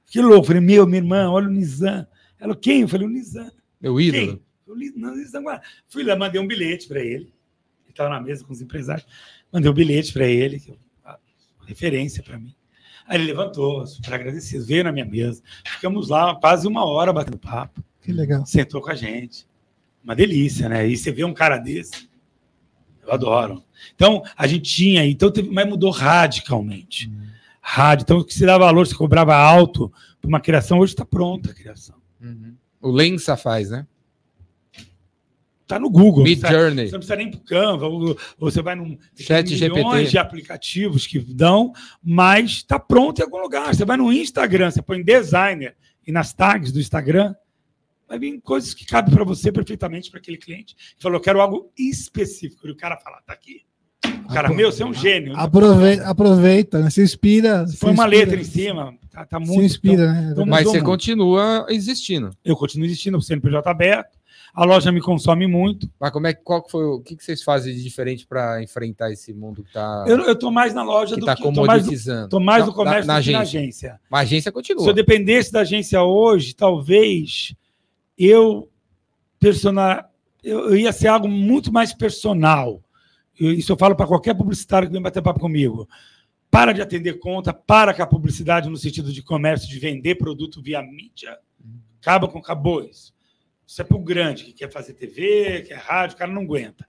[0.06, 0.46] Fiquei louco.
[0.46, 2.06] Falei, meu, minha irmã, olha o Nizam.
[2.40, 2.82] Ela, quem?
[2.82, 3.52] Eu falei, o Nizam.
[3.82, 4.28] Meu ídolo.
[4.28, 4.46] Quem?
[4.68, 5.68] Eu Nizam Guanais.
[5.88, 7.34] Fui lá, mandei um bilhete para ele.
[7.94, 9.06] Estava na mesa com os empresários.
[9.52, 10.76] Mandei um bilhete para ele, que é
[11.06, 11.20] uma
[11.68, 12.54] referência para mim.
[13.08, 15.44] Aí ele levantou, super agradecido, veio na minha mesa.
[15.66, 18.46] Ficamos lá quase uma hora batendo papo Que legal.
[18.46, 19.46] sentou com a gente.
[20.04, 20.88] Uma delícia, né?
[20.88, 22.10] E você vê um cara desse,
[23.06, 23.64] eu adoro.
[23.96, 27.12] Então, a gente tinha, então teve, mas mudou radicalmente.
[27.62, 28.04] Rádio.
[28.04, 31.52] Então, o que se dá valor, se cobrava alto para uma criação, hoje está pronta
[31.52, 31.96] a criação.
[32.22, 32.56] Uhum.
[32.82, 33.88] O Lensa faz, né?
[35.64, 36.24] Está no Google.
[36.24, 36.86] Mid Você- Journey.
[36.88, 37.88] Você não precisa nem para o Canva,
[38.38, 38.98] você vai num.
[39.16, 39.80] Chat tem GPT.
[39.84, 41.72] milhões de aplicativos que dão,
[42.04, 43.74] mas está pronto em algum lugar.
[43.74, 47.34] Você vai no Instagram, você põe designer e nas tags do Instagram,
[48.08, 50.76] vai vir coisas que cabem para você perfeitamente, para aquele cliente.
[50.76, 52.68] Que falou, eu quero algo específico.
[52.68, 53.62] E o cara fala, tá aqui.
[54.26, 55.34] O cara, Apro- meu, você é um gênio.
[55.38, 56.90] Aproveita, aproveita né?
[56.90, 57.66] se inspira.
[57.68, 58.26] se Põe uma inspira.
[58.26, 59.64] letra em cima, tá, tá Se muito.
[59.64, 60.30] inspira, né?
[60.34, 60.86] então- Mas você muito.
[60.86, 62.30] continua existindo.
[62.44, 64.18] Eu continuo existindo, o CNPJ aberto.
[64.54, 65.90] A loja me consome muito.
[66.00, 68.62] Mas como é que qual que foi o que, que vocês fazem de diferente para
[68.62, 71.42] enfrentar esse mundo que está Eu, eu tô mais na loja que do tá que.
[71.44, 72.30] eu Tô mais, do- comoditizando?
[72.30, 73.60] tô mais Não, no comércio na, na do que na agência.
[73.60, 74.02] agência.
[74.10, 74.94] Mas a agência Se eu continua.
[74.94, 77.56] dependesse da agência hoje, talvez
[78.18, 78.70] eu
[79.40, 80.06] persona-
[80.44, 82.80] eu, eu ia ser algo muito mais personal.
[83.40, 85.88] Eu- Isso eu falo para qualquer publicitário que vem bater papo comigo.
[86.52, 90.62] Para de atender conta, para com a publicidade no sentido de comércio, de vender produto
[90.62, 91.40] via mídia.
[92.00, 93.13] Acaba com acabou isso.
[93.66, 96.86] Isso é para o grande, que quer fazer TV, quer rádio, o cara não aguenta.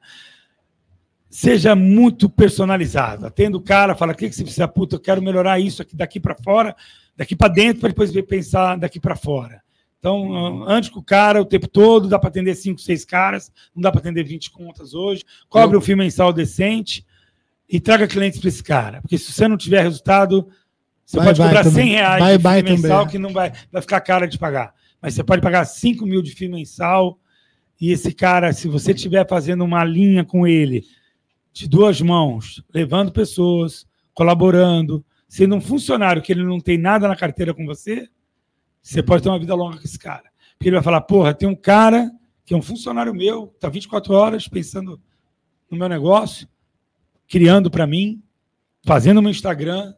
[1.30, 3.26] Seja muito personalizado.
[3.26, 4.68] Atenda o cara, fala: o que, que você precisa?
[4.68, 6.76] Puta, eu quero melhorar isso aqui daqui para fora,
[7.16, 9.60] daqui para dentro, para depois ver- pensar daqui para fora.
[9.98, 13.80] Então, antes com o cara o tempo todo, dá para atender cinco, seis caras, não
[13.80, 15.24] dá para atender 20 contas hoje.
[15.48, 17.04] Cobre Eu- um fio mensal decente
[17.68, 19.00] e traga clientes para esse cara.
[19.00, 20.46] Porque se você não tiver resultado,
[21.06, 21.84] você pode cobrar também.
[21.86, 23.12] 100 reais de fio mensal também.
[23.12, 24.74] que não vai, vai ficar cara de pagar.
[25.04, 27.20] Mas você pode pagar 5 mil de fio mensal
[27.78, 30.82] e esse cara, se você estiver fazendo uma linha com ele
[31.52, 37.14] de duas mãos, levando pessoas, colaborando, sendo um funcionário que ele não tem nada na
[37.14, 38.08] carteira com você,
[38.82, 40.24] você pode ter uma vida longa com esse cara.
[40.56, 42.10] Porque ele vai falar, porra, tem um cara
[42.42, 44.98] que é um funcionário meu, está 24 horas pensando
[45.70, 46.48] no meu negócio,
[47.28, 48.22] criando para mim,
[48.86, 49.92] fazendo meu Instagram,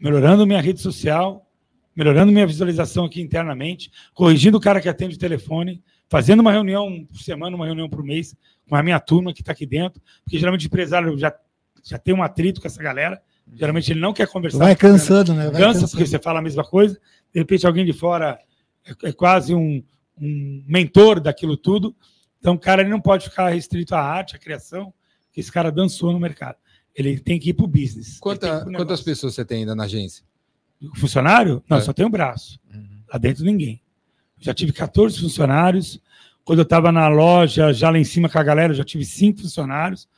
[0.00, 1.48] melhorando minha rede social,
[1.94, 7.04] melhorando minha visualização aqui internamente, corrigindo o cara que atende o telefone, fazendo uma reunião
[7.06, 8.34] por semana, uma reunião por mês,
[8.68, 11.34] com a minha turma que está aqui dentro, porque geralmente o empresário já,
[11.82, 13.20] já tem um atrito com essa galera,
[13.54, 14.58] geralmente ele não quer conversar.
[14.58, 15.50] Vai cansando, né?
[15.50, 15.90] Vai cansa cansando.
[15.90, 16.94] porque você fala a mesma coisa.
[17.32, 18.38] De repente, alguém de fora
[18.86, 19.82] é, é quase um,
[20.20, 21.94] um mentor daquilo tudo.
[22.38, 24.92] Então, o cara ele não pode ficar restrito à arte, à criação,
[25.32, 26.56] que esse cara dançou no mercado.
[26.94, 28.18] Ele tem que ir para o business.
[28.18, 30.24] Quanta- quantas pessoas você tem ainda na agência?
[30.96, 31.62] Funcionário?
[31.68, 31.80] Não, É.
[31.80, 32.58] só tem o braço.
[33.12, 33.80] Lá dentro, ninguém.
[34.38, 36.00] Já tive 14 funcionários.
[36.44, 39.04] Quando eu estava na loja, já lá em cima com a galera, eu já tive
[39.04, 40.08] cinco funcionários.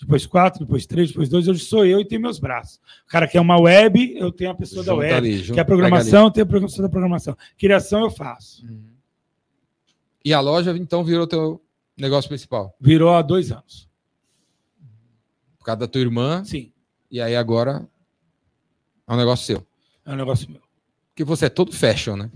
[0.00, 1.46] Depois quatro, depois três, depois dois.
[1.46, 2.80] Hoje sou eu e tenho meus braços.
[3.06, 5.14] O cara quer uma web, eu tenho a pessoa da Junta web.
[5.14, 7.36] ali, junta- Que é a programação, tem a programação da programação.
[7.58, 8.64] Criação eu faço.
[8.66, 8.82] Uhum.
[10.24, 11.62] E a loja, então, virou teu
[11.96, 12.74] negócio principal?
[12.80, 13.88] Virou há dois anos.
[15.58, 16.72] Por causa da tua irmã, Sim,
[17.10, 17.86] e aí agora
[19.06, 19.66] é um negócio seu.
[20.06, 20.60] É um negócio meu.
[21.10, 22.30] Porque você é todo fashion, né?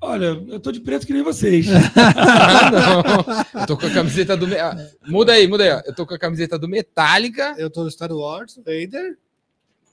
[0.00, 1.66] Olha, eu tô de preto que nem vocês.
[1.96, 2.70] Ah,
[3.54, 3.60] não.
[3.62, 4.46] Eu tô com a camiseta do.
[4.56, 5.70] Ah, Muda aí, muda aí.
[5.70, 5.82] ó.
[5.84, 7.54] Eu tô com a camiseta do Metallica.
[7.58, 9.18] Eu tô no Star Wars, Vader.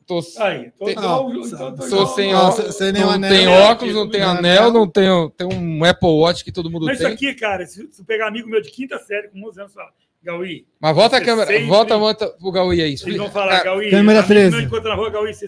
[0.07, 2.07] Tô, Aí, tô Tem- igual, Não, então tô tô igual.
[2.15, 3.31] sem, Não, ó- sem- não anel.
[3.31, 6.51] tem óculos, não aqui, tem não tem anel, não tem, tem um Apple Watch que
[6.51, 7.15] todo mundo Mas isso tem.
[7.15, 9.89] aqui, cara, se se pegar amigo meu de quinta série com 11 anos, fala,
[10.23, 12.89] Gaui, Mas volta a Você câmera, sempre- volta, volta pro Gaúi aí.
[13.03, 14.55] eles vão falar, Cara, Gaui, câmera amigo 13.
[14.57, 15.47] meu encontra na rua, Gaui, você,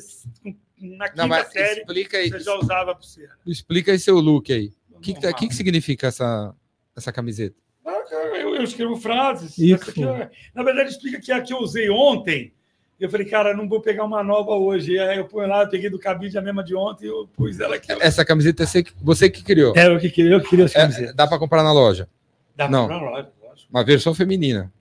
[0.79, 3.31] na quinta não, série, explica aí, você já usava pulseira.
[3.45, 4.71] explica aí seu look aí.
[4.91, 6.53] O que, que, tá- que, que significa essa,
[6.95, 7.55] essa camiseta?
[7.85, 8.03] Ah,
[8.35, 9.57] Eu, eu escrevo frases.
[9.59, 12.53] Essa aqui é- na verdade, explica que a que eu usei ontem.
[12.99, 14.97] Eu falei, cara, não vou pegar uma nova hoje.
[14.97, 17.59] Aí eu ponho lá, eu peguei do cabide a mesma de ontem e eu pus
[17.59, 17.91] ela aqui.
[17.91, 19.75] Essa camiseta é você que, você que criou.
[19.77, 21.13] É, eu que queria, eu que queria essa É, camiseta.
[21.13, 22.09] dá pra comprar na loja.
[22.55, 23.67] Dá pra comprar na loja, lógico.
[23.69, 24.73] Uma versão feminina.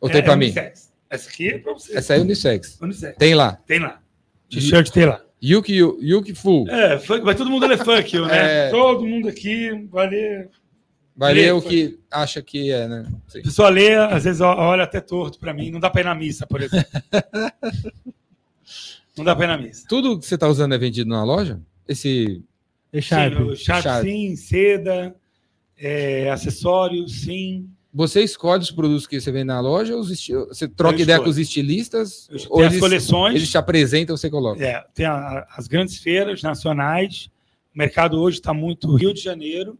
[0.00, 0.46] Ou É- tem pra é mim?
[0.46, 0.90] unissex.
[1.10, 1.94] Essa aqui é pra você.
[1.98, 2.78] Essa é unissex.
[2.80, 3.16] Unissex.
[3.18, 3.52] Tem lá.
[3.66, 4.00] Tem lá.
[4.50, 5.22] T-shirt tem lá.
[5.42, 6.68] Yuki, Yuki Full.
[6.68, 8.66] É, funk- vai todo mundo ler funk, né?
[8.66, 8.70] É.
[8.70, 10.50] Todo mundo aqui vai ler.
[11.16, 13.06] Vai ler o que acha que é, né?
[13.28, 13.40] Sim.
[13.40, 15.70] A pessoa lê, às vezes olha até torto pra mim.
[15.70, 16.88] Não dá pra ir na missa, por exemplo.
[19.16, 19.86] não dá pra ir na missa.
[19.88, 21.60] Tudo que você tá usando é vendido na loja?
[21.88, 22.42] Esse.
[23.00, 23.34] Sharp.
[23.50, 24.04] Sim, Sharp.
[24.04, 25.14] sim, seda,
[25.78, 27.68] é, acessórios, sim.
[27.92, 31.28] Você escolhe os produtos que você vende na loja ou esti- você troca ideia com
[31.28, 32.28] os estilistas?
[32.30, 34.64] Eu- Ou Tem as eles, coleções, eles te apresentam você coloca?
[34.64, 37.28] é, tem a- as grandes feiras nacionais.
[37.74, 39.76] O mercado hoje está muito Rio de Janeiro,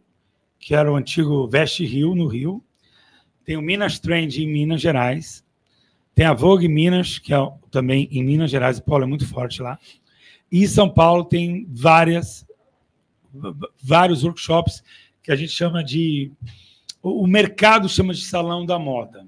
[0.59, 2.61] que era o antigo Veste Rio, no Rio.
[3.45, 5.43] Tem o Minas Trend em Minas Gerais.
[6.13, 7.37] Tem a Vogue Minas, que é
[7.71, 8.77] também em Minas Gerais.
[8.77, 9.79] O Paulo é muito forte lá.
[10.51, 12.45] E em São Paulo tem várias,
[13.81, 14.83] vários workshops
[15.23, 16.29] que a gente chama de.
[17.01, 19.25] O mercado chama de salão da moda.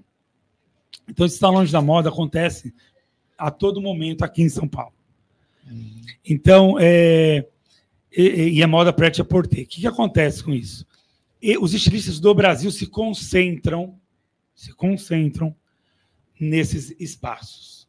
[1.09, 2.71] Então, esses salões da moda acontecem
[3.37, 4.93] a todo momento aqui em São Paulo.
[6.25, 7.45] Então, é,
[8.15, 9.63] e, e- a moda prete a porter.
[9.63, 10.85] O que, que acontece com isso?
[11.41, 13.99] E os estilistas do Brasil se concentram,
[14.55, 15.53] se concentram
[16.39, 17.87] nesses espaços.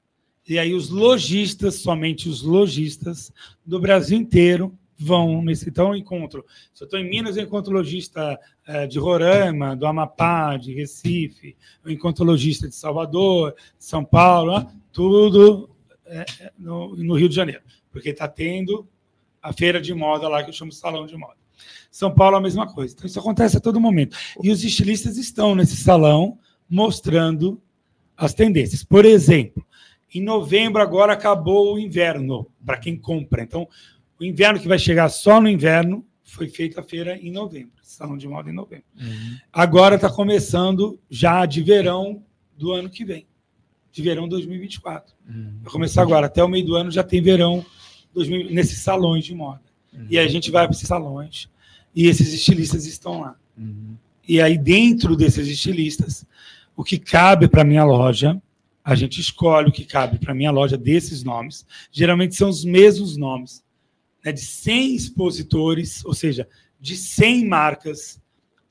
[0.49, 3.33] E aí os lojistas, somente os lojistas
[3.65, 5.69] do Brasil inteiro vão nesse.
[5.69, 6.45] Então, encontro.
[6.73, 11.57] Se eu estou em Minas, eu encontro lojista eh, de Roraima, do Amapá, de Recife,
[11.85, 15.71] eu encontro lojista de Salvador, de São Paulo, ó, tudo
[16.07, 18.89] eh, eh, no, no Rio de Janeiro, porque está tendo
[19.43, 21.37] a feira de moda lá, que eu chamo salão de moda.
[21.91, 22.95] São Paulo, a mesma coisa.
[22.95, 24.17] Então, isso acontece a todo momento.
[24.43, 27.61] E os estilistas estão nesse salão mostrando
[28.17, 28.83] as tendências.
[28.83, 29.65] Por exemplo,
[30.15, 33.43] em novembro agora acabou o inverno, para quem compra.
[33.43, 33.69] Então,
[34.25, 38.27] inverno que vai chegar só no inverno, foi feita a feira em novembro, salão de
[38.27, 38.85] moda em novembro.
[39.53, 42.23] Agora está começando já de verão
[42.57, 43.27] do ano que vem,
[43.93, 45.15] de verão 2024.
[45.63, 47.65] Vai começar agora, até o meio do ano já tem verão
[48.13, 49.63] 2000 nesses salões de moda.
[50.11, 51.49] E aí a gente vai para esses salões
[51.95, 53.37] e esses estilistas estão lá.
[54.27, 56.27] E aí, dentro desses estilistas,
[56.75, 58.41] o que cabe para minha loja,
[58.83, 61.65] a gente escolhe o que cabe para minha loja desses nomes.
[61.93, 63.63] Geralmente são os mesmos nomes,
[64.25, 66.49] né, de 100 expositores, ou seja,
[66.81, 68.21] de 100 marcas,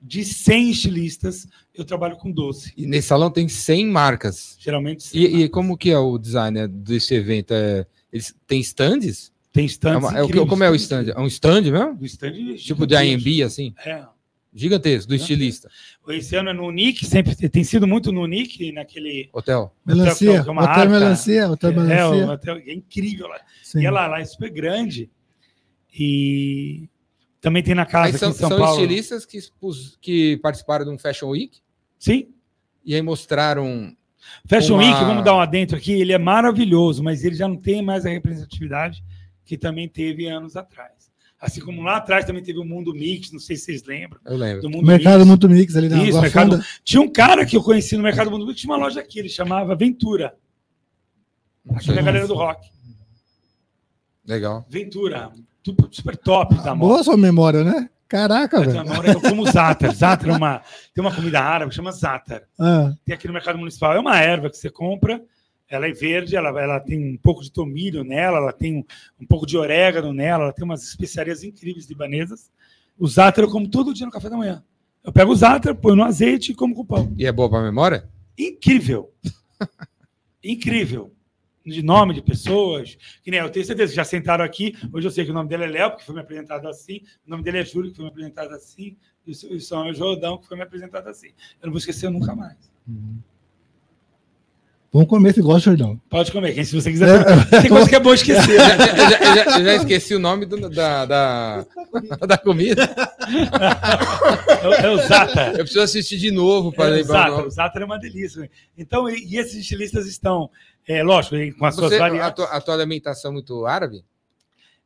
[0.02, 2.74] de 100 estilistas, eu trabalho com 12.
[2.76, 4.58] E nesse salão tem 100 marcas.
[4.60, 5.50] Geralmente 100 E, e marcas.
[5.52, 7.54] como que é o design né, desse evento?
[7.54, 9.32] É, eles têm stands?
[9.52, 11.10] tem É stands uma- é o como é o stand?
[11.16, 11.96] É um stand mesmo?
[11.96, 12.96] Do stand Tipo de.
[12.96, 13.74] IMB, assim?
[13.86, 14.04] É.
[14.56, 15.18] Gigantesco, do É.
[15.18, 15.70] estilista.
[16.10, 19.30] Esse ano é no Nick, sempre tem sido muito no Nick, naquele.
[19.34, 19.74] Hotel.
[19.86, 20.44] Melancia.
[20.44, 20.90] que é uma Hotel arca.
[20.92, 21.50] Melancia.
[21.50, 22.26] Hotel É, Melancia.
[22.28, 23.40] o hotel é incrível lá.
[23.64, 23.82] Sim.
[23.82, 25.10] E ela lá é super grande.
[25.98, 26.90] E
[27.40, 28.82] também tem na casa Aí aqui são, em São são Paulo.
[28.82, 29.40] estilistas que,
[30.02, 31.60] que participaram de um Fashion Week
[32.00, 32.30] Sim.
[32.86, 33.96] e aí mostraram.
[34.48, 37.58] Fashion Uma- Week, vamos dar um adentro aqui, ele é maravilhoso, mas ele já não
[37.58, 39.04] tem mais a representatividade
[39.46, 41.12] que também teve anos atrás.
[41.40, 44.18] Assim como lá atrás também teve o Mundo Mix, não sei se vocês lembram.
[44.26, 44.62] Eu lembro.
[44.62, 45.28] Do Mundo Mercado Mix.
[45.28, 46.64] muito mix ali na Isso, mercado-.
[46.86, 49.28] Tinha um cara que eu conheci no Mercado Mundo Mix, tinha uma loja aqui, ele
[49.28, 50.38] chamava Ventura.
[51.76, 52.66] Aqui na galera do rock.
[54.26, 54.66] Legal.
[54.70, 55.34] Ventura,
[55.92, 56.94] super top da moda.
[56.94, 57.90] Boa sua memória, né?
[58.08, 58.84] Caraca, velho.
[59.08, 59.92] eu como Zatar.
[59.96, 60.62] Zatar é uma,
[60.94, 62.44] tem uma comida árabe que chama Zatar.
[62.60, 63.94] Ah, Tem aqui no mercado municipal.
[63.94, 65.20] É uma erva que você compra,
[65.68, 68.84] ela é verde, ela, ela tem um pouco de tomilho nela, ela tem um,
[69.20, 72.52] um pouco de orégano nela, ela tem umas especiarias incríveis libanesas.
[73.00, 74.64] O Zatar eu como todo dia no café da manhã.
[75.04, 77.12] Eu pego o Zatar, ponho no azeite e como com pão.
[77.18, 78.08] E é boa pra memória?
[78.38, 79.12] Incrível.
[80.44, 81.12] Incrível.
[81.66, 82.98] De nome de pessoas.
[83.24, 84.76] Que nem eu tenho certeza que já sentaram aqui.
[84.92, 87.02] Hoje eu sei que o nome dele é Léo, porque foi me apresentado assim.
[87.26, 88.98] O nome dele é Júlio, que foi me apresentado assim.
[89.26, 91.28] E o nome é Jordão, que foi me apresentado assim.
[91.62, 92.58] Eu não vou esquecer nunca mais.
[94.92, 96.00] vamos comer esse gosto, Jordão.
[96.10, 97.24] Pode comer, quem se você quiser.
[97.62, 98.52] Tem coisa que é bom esquecer.
[98.52, 98.78] Eu né?
[98.78, 101.66] já, eu já- eu já esqueci o nome do- da, da,
[102.28, 102.84] da comida.
[104.62, 105.52] É o- é o Zata.
[105.52, 107.48] Eu preciso assistir de novo para É, lembrar o Zata.
[107.48, 108.50] O Zata é uma delícia.
[108.78, 110.50] Então, e, e esses estilistas estão,
[110.88, 112.36] é, lógico, com as suas Você, a, variantes.
[112.36, 114.04] tua, a tua alimentação é muito árabe?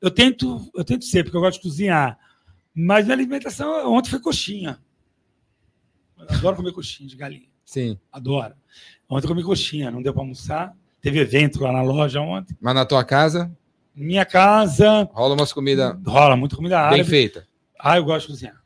[0.01, 2.17] Eu tento, eu tento ser, porque eu gosto de cozinhar.
[2.73, 4.79] Mas minha alimentação ontem foi coxinha.
[6.19, 7.47] Eu adoro comer coxinha de galinha.
[7.65, 7.97] Sim.
[8.11, 8.53] Adoro.
[9.09, 10.75] Ontem eu comi coxinha, não deu para almoçar.
[11.01, 12.55] Teve evento lá na loja ontem.
[12.61, 13.51] Mas na tua casa
[13.95, 17.09] Minha casa rola umas comidas rola muita comida bem árabe.
[17.09, 17.47] feita,
[17.79, 18.61] Ah, eu gosto de cozinhar.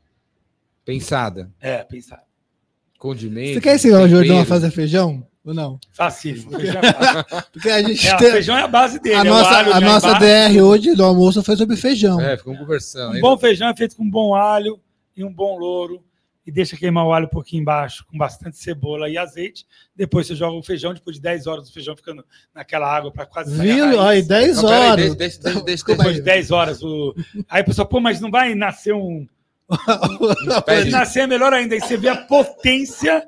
[0.84, 2.16] pensada, É, pensar.
[2.18, 3.60] Você condimento.
[3.60, 5.26] quer ensinar o Jordão a fazer feijão?
[5.44, 5.78] Ou não?
[5.92, 6.50] Facílimo.
[6.52, 7.42] Feijão é, fácil.
[7.52, 8.30] Porque a gente É, tem.
[8.30, 9.16] feijão é a base dele.
[9.16, 10.14] A é o nossa, alho a já nossa.
[10.18, 12.20] DR hoje do almoço foi sobre feijão.
[12.20, 13.10] É, ficamos conversando.
[13.10, 13.20] Um aí.
[13.20, 14.78] bom feijão é feito com bom alho
[15.16, 16.02] e um bom louro.
[16.44, 19.64] E deixa queimar o alho um pouquinho embaixo, com bastante cebola e azeite.
[19.94, 23.24] Depois você joga o feijão, depois de 10 horas o feijão ficando naquela água para
[23.26, 23.98] quase sair a Viu?
[24.00, 24.00] raiz.
[24.00, 24.96] Aí, 10 Não, horas.
[24.96, 26.82] deixa, deixa, deixa, deixa, Depois de 10 horas.
[26.82, 27.14] O...
[27.48, 29.24] Aí a pessoa, pô, mas não vai nascer um.
[30.84, 31.74] Se nascer é melhor ainda.
[31.76, 33.24] Aí você vê a potência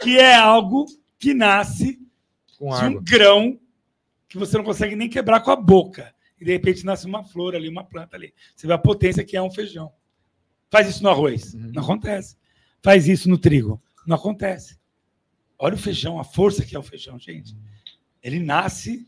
[0.00, 0.86] que é algo
[1.18, 2.00] que nasce
[2.58, 3.02] com de um água.
[3.04, 3.60] grão
[4.28, 6.14] que você não consegue nem quebrar com a boca.
[6.38, 8.34] E de repente nasce uma flor ali, uma planta ali.
[8.54, 9.92] Você vê a potência que é um feijão.
[10.70, 11.54] Faz isso no arroz.
[11.54, 11.70] Uhum.
[11.72, 12.36] Não acontece.
[12.82, 13.80] Faz isso no trigo.
[14.06, 14.78] Não acontece.
[15.58, 17.56] Olha o feijão, a força que é o feijão, gente.
[18.22, 19.06] Ele nasce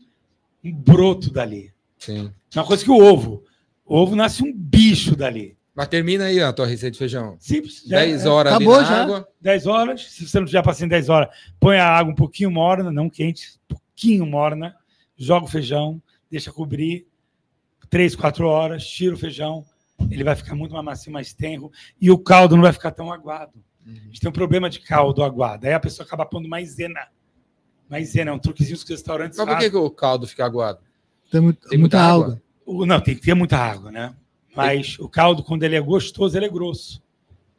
[0.63, 1.73] um broto dali.
[1.97, 2.33] Sim.
[2.55, 3.43] Uma coisa que o ovo.
[3.85, 5.58] O ovo nasce um bicho dali.
[5.79, 7.37] Mas termina aí a tua receita de feijão.
[7.39, 7.83] Simples.
[7.87, 8.27] Já 10 é.
[8.27, 9.01] horas Acabou ali na já.
[9.01, 9.27] água.
[9.39, 10.11] 10 horas.
[10.11, 13.57] Se você não tiver em 10 horas, põe a água um pouquinho morna, não quente,
[13.63, 14.75] um pouquinho morna,
[15.15, 17.07] joga o feijão, deixa cobrir
[17.89, 19.63] 3, 4 horas, tira o feijão,
[20.11, 23.09] ele vai ficar muito mais macio, mais tenro, e o caldo não vai ficar tão
[23.09, 23.63] aguado.
[23.87, 27.07] A gente tem um problema de caldo aguado, aí a pessoa acaba pondo maisena.
[27.89, 30.79] Maisena é um truquezinho que os restaurantes Mas por que, que o caldo fica aguado?
[31.31, 32.41] Tem, muito- Tem muita, muita água?
[32.65, 34.13] O- Não, tem que ter muita água, né?
[34.65, 37.01] Mas o caldo, quando ele é gostoso, ele é grosso.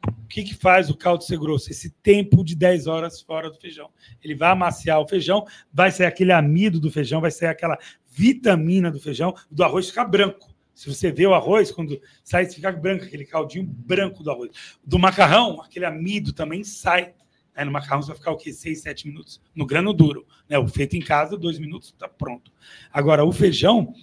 [0.07, 1.71] O que, que faz o caldo ser grosso?
[1.71, 3.89] Esse tempo de 10 horas fora do feijão.
[4.23, 7.77] Ele vai amaciar o feijão, vai sair aquele amido do feijão, vai sair aquela
[8.11, 10.51] vitamina do feijão, do arroz ficar branco.
[10.73, 14.51] Se você vê o arroz, quando sai, fica branco, aquele caldinho branco do arroz.
[14.83, 17.13] Do macarrão, aquele amido também sai.
[17.53, 18.53] Aí no macarrão você vai ficar o quê?
[18.53, 19.41] 6, 7 minutos.
[19.53, 20.25] No grano duro.
[20.47, 20.57] Né?
[20.57, 22.51] O feito em casa, 2 minutos, está pronto.
[22.91, 23.93] Agora, o feijão,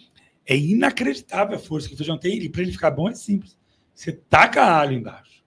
[0.49, 2.39] é inacreditável a força que o feijão tem.
[2.39, 3.57] E para ele ficar bom é simples.
[3.95, 5.45] Você taca alho embaixo.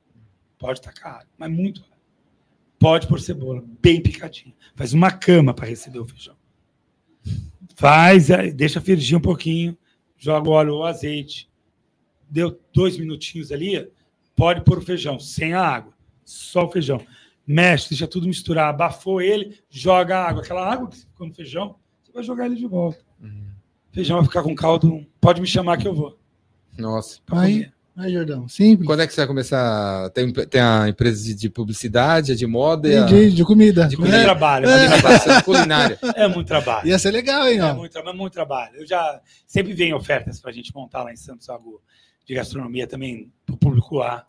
[0.59, 1.91] Pode tacar alho, mas muito alho.
[2.77, 4.53] Pode pôr cebola, bem picadinha.
[4.75, 6.35] Faz uma cama para receber o feijão.
[7.75, 9.75] Faz, aí deixa fergir um pouquinho,
[10.17, 11.49] joga o óleo ou azeite.
[12.29, 13.89] Deu dois minutinhos ali,
[14.35, 15.93] pode pôr o feijão, sem a água,
[16.23, 17.03] só o feijão.
[17.45, 20.43] Mexe, deixa tudo misturar, abafou ele, joga a água.
[20.43, 23.03] Aquela água que ficou no feijão, você vai jogar ele de volta.
[23.19, 23.50] Uhum.
[23.93, 26.17] Feijão vai ficar com caldo, pode me chamar que eu vou.
[26.77, 27.19] Nossa.
[27.29, 28.87] Aí, aí, Jordão, simples.
[28.87, 30.09] Quando é que você vai começar?
[30.11, 33.87] Tem, tem a empresa de, de publicidade, de moda e a De, de comida.
[33.87, 34.71] De É muito É, trabalho, É.
[34.71, 35.99] é, alimentação culinária.
[36.15, 36.87] é muito trabalho.
[36.87, 38.75] Ia ser legal, hein, É muito, é muito trabalho.
[38.77, 41.81] Eu já sempre venho ofertas para a gente montar lá em Santos algo
[42.25, 44.25] de gastronomia também para o público A.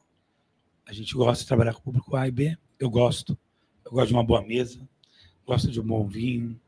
[0.89, 2.57] A gente gosta de trabalhar com o público A e B.
[2.81, 3.39] Eu gosto.
[3.85, 4.81] Eu gosto de uma boa mesa,
[5.47, 6.59] gosto de um bom vinho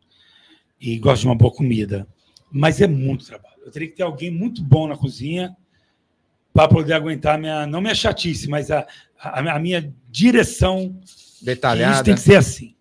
[0.80, 2.07] e gosto de uma boa comida.
[2.57, 3.57] Mas é muito trabalho.
[3.66, 5.57] Eu teria que ter alguém muito bom na cozinha
[6.52, 8.86] para poder aguentar minha, não minha chatice, mas a,
[9.18, 10.96] a, a minha direção.
[11.05, 12.05] Isso Detalhada.
[12.05, 12.76] tem que ser assim.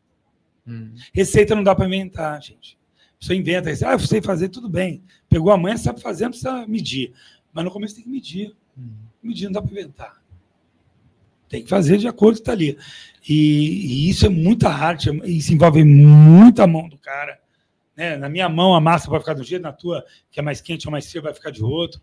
[0.68, 0.94] Hum.
[1.12, 2.78] Receita não dá para inventar, gente.
[3.20, 3.92] Você inventa, receita.
[3.92, 5.02] ah, eu sei fazer, tudo bem.
[5.28, 7.12] Pegou a manha, sabe fazer, não precisa medir.
[7.52, 8.56] Mas no começo tem que medir.
[9.24, 10.22] Medir não dá para inventar.
[11.50, 12.78] Tem que fazer de acordo com o que está ali.
[13.28, 17.40] E, e isso é muita arte, isso envolve muita mão do cara.
[17.96, 18.18] Né?
[18.18, 20.62] Na minha mão a massa vai ficar de um jeito, na tua, que é mais
[20.62, 22.02] quente ou mais fria, vai ficar de outro.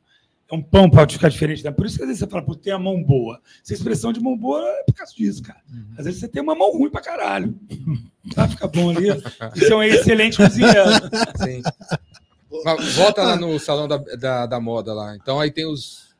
[0.51, 1.62] É um pão pode ficar diferente.
[1.64, 1.70] Né?
[1.70, 3.41] Por isso que às vezes você fala, pô, tem a mão boa.
[3.64, 5.61] Essa expressão de mão boa é por causa disso, cara.
[5.97, 7.57] Às vezes você tem uma mão ruim pra caralho.
[8.34, 9.09] Tá, fica bom ali.
[9.57, 10.91] Isso é um excelente cozinheiro.
[11.43, 11.62] Sim.
[12.64, 15.16] Mas Volta lá no salão da, da, da moda lá.
[15.16, 16.14] Então aí tem os,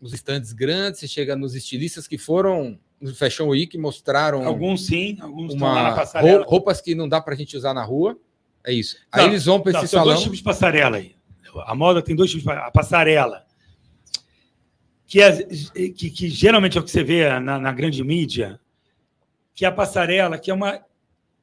[0.00, 5.18] os estandes grandes, você chega nos estilistas que foram no Fashion Week, mostraram Alguns sim,
[5.20, 6.38] alguns estão lá na uma, passarela.
[6.38, 8.16] rou- roupas que não dá pra gente usar na rua.
[8.66, 8.96] É isso.
[9.10, 10.14] Aí Não, eles vão para Não, esse são salão.
[10.14, 11.16] dois tipos de passarela aí.
[11.66, 12.68] A moda tem dois tipos de passarela.
[12.68, 13.46] A passarela,
[15.06, 15.42] que, é,
[15.90, 18.60] que, que geralmente é o que você vê na, na grande mídia,
[19.54, 20.80] que é a passarela, que é uma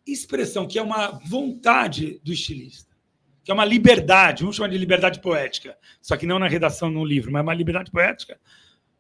[0.06, 2.96] expressão, que é uma vontade do estilista,
[3.44, 7.04] que é uma liberdade, vamos chamar de liberdade poética, só que não na redação no
[7.04, 8.40] livro, mas uma liberdade poética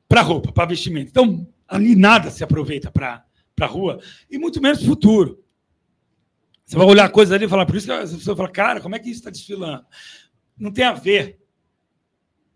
[0.07, 1.09] para roupa, para vestimento.
[1.09, 3.23] Então, ali nada se aproveita para
[3.61, 5.41] a rua, e muito menos futuro.
[6.67, 8.93] Você vai olhar coisas ali e falar, por isso que as pessoas falam, cara, como
[8.93, 9.85] é que isso está desfilando?
[10.59, 11.39] Não tem a ver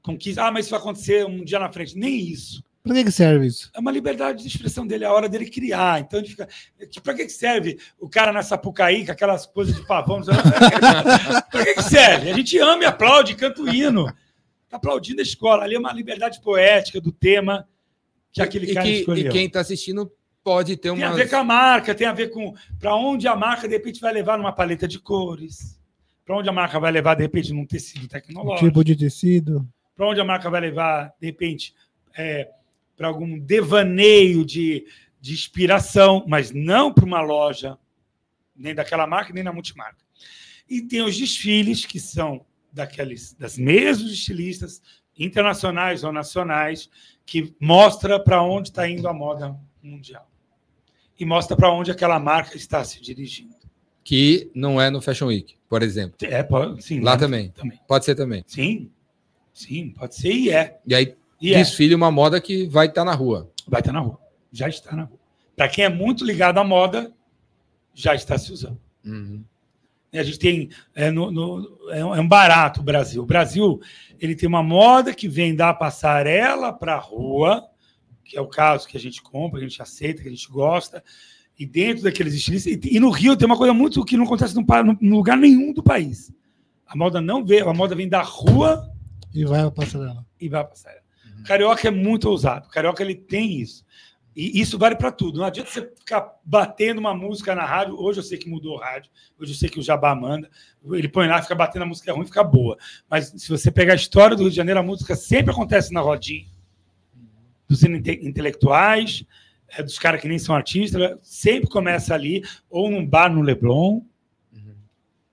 [0.01, 1.97] com que, ah, mas isso vai acontecer um dia na frente.
[1.97, 2.61] Nem isso.
[2.83, 3.71] Pra que, que serve isso?
[3.73, 6.01] É uma liberdade de expressão dele, é a hora dele criar.
[6.01, 6.49] Então, ele fica.
[7.01, 10.21] Para que que serve o cara na Sapucaí com aquelas coisas de pavão?
[11.49, 12.31] Para que que serve?
[12.31, 14.07] A gente ama e aplaude, canta o hino.
[14.65, 15.63] Está aplaudindo a escola.
[15.63, 17.65] Ali é uma liberdade poética do tema
[18.33, 19.29] que aquele e, cara que, escolheu.
[19.29, 20.11] e quem está assistindo
[20.43, 21.07] pode ter Tem uma.
[21.07, 24.01] a ver com a marca, tem a ver com para onde a marca, de repente,
[24.01, 25.79] vai levar numa paleta de cores.
[26.25, 28.67] Para onde a marca vai levar, de repente, num tecido tecnológico.
[28.67, 29.67] Tipo de tecido.
[29.95, 31.73] Para onde a marca vai levar, de repente,
[32.15, 32.49] é,
[32.95, 34.85] para algum devaneio de,
[35.19, 37.77] de inspiração, mas não para uma loja,
[38.55, 39.97] nem daquela marca, nem na multimarca.
[40.69, 44.81] E tem os desfiles, que são daqueles, das mesmos estilistas,
[45.17, 46.89] internacionais ou nacionais,
[47.25, 50.30] que mostra para onde está indo a moda mundial.
[51.21, 53.53] E mostra para onde aquela marca está se dirigindo.
[54.03, 56.15] Que não é no Fashion Week, por exemplo.
[56.23, 57.17] É, pode, sim, Lá né?
[57.19, 57.49] também.
[57.51, 57.79] também.
[57.87, 58.43] Pode ser também.
[58.47, 58.89] Sim,
[59.53, 60.79] sim, pode ser e é.
[60.87, 61.57] E aí E é.
[61.59, 63.51] desfile uma moda que vai estar na rua.
[63.67, 64.19] Vai estar na rua.
[64.51, 65.19] Já está na rua.
[65.55, 67.13] Para quem é muito ligado à moda,
[67.93, 68.79] já está se usando.
[69.05, 69.43] Uhum.
[70.13, 73.21] A gente tem é, no- no- é um é um barato o Brasil.
[73.21, 73.79] O Brasil
[74.19, 77.67] ele tem uma moda que vem da passarela para a rua,
[78.31, 80.49] que é o caso que a gente compra, que a gente aceita, que a gente
[80.49, 81.03] gosta,
[81.59, 82.71] e dentro daqueles estilistas.
[82.71, 84.61] E, e no Rio tem uma coisa muito que não acontece no,
[85.01, 86.33] no- lugar nenhum do país.
[86.87, 88.89] A moda não vem, a moda vem da rua
[89.33, 90.25] E vai pra passarela.
[90.39, 90.93] e vai passar.
[91.45, 92.69] Carioca é muito ousado.
[92.69, 93.83] Carioca ele tem isso.
[94.33, 95.39] E isso vale para tudo.
[95.39, 97.99] Não adianta você ficar batendo uma música na rádio.
[97.99, 99.11] Hoje eu sei que mudou o rádio.
[99.37, 100.49] Hoje eu sei que o Jabá manda.
[100.93, 102.77] Ele põe lá, fica batendo a música ruim, fica boa.
[103.09, 105.99] Mas se você pegar a história do Rio de Janeiro, a música sempre acontece na
[105.99, 106.45] rodinha.
[107.71, 109.23] Dos inte- intelectuais,
[109.69, 114.01] é, dos caras que nem são artistas, sempre começa ali, ou num bar no Leblon,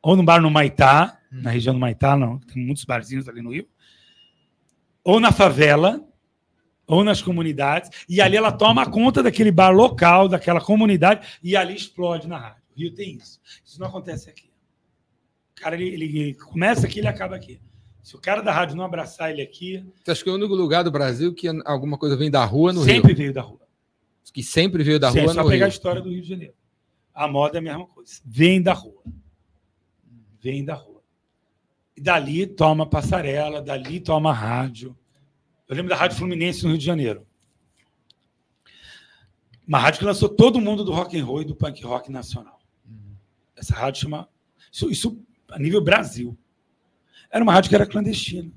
[0.00, 3.52] ou num bar no Maitá, na região do Maitá, não, tem muitos barzinhos ali no
[3.52, 3.66] Rio
[5.08, 6.06] ou na favela,
[6.86, 11.74] ou nas comunidades, e ali ela toma conta daquele bar local, daquela comunidade, e ali
[11.74, 12.62] explode na rádio.
[12.76, 13.40] O Rio tem isso.
[13.64, 14.50] Isso não acontece aqui.
[15.56, 17.58] O cara, ele, ele começa aqui, ele acaba aqui.
[18.08, 20.54] Se o cara da rádio não abraçar ele aqui, Então, acho que é o único
[20.54, 23.16] lugar do Brasil que alguma coisa vem da rua no sempre Rio.
[23.18, 23.60] veio da rua.
[24.32, 26.28] Que sempre veio da Sim, rua é só no pegar a história do Rio de
[26.30, 26.54] Janeiro.
[27.12, 28.18] A moda é a mesma coisa.
[28.24, 29.02] Vem da rua.
[30.40, 31.02] Vem da rua.
[31.94, 34.96] E dali toma passarela, dali toma rádio.
[35.68, 37.26] Eu lembro da Rádio Fluminense no Rio de Janeiro.
[39.66, 42.58] Uma rádio que lançou todo mundo do rock and roll e do punk rock nacional.
[43.54, 44.26] Essa rádio chama.
[44.72, 46.34] Isso, isso a nível Brasil.
[47.30, 48.50] Era uma rádio que era clandestina.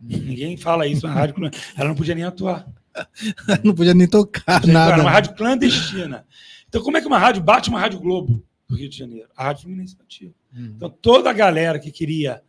[0.00, 1.34] Ninguém fala isso, uma rádio.
[1.76, 2.66] Ela não podia nem atuar.
[3.62, 4.94] Não podia nem tocar Gente, nada.
[4.94, 6.26] Era uma rádio clandestina.
[6.68, 9.28] Então, como é que uma rádio bate uma Rádio Globo do Rio de Janeiro?
[9.36, 10.32] A Rádio Fluminense batia.
[10.52, 10.72] Hum.
[10.76, 12.42] Então, toda a galera que queria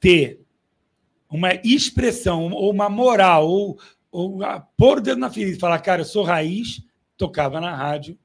[0.00, 0.40] ter
[1.30, 3.78] uma expressão, ou uma moral, ou,
[4.10, 6.82] ou a, pôr o dedo na ferida e falar, cara, eu sou raiz,
[7.16, 8.18] tocava na rádio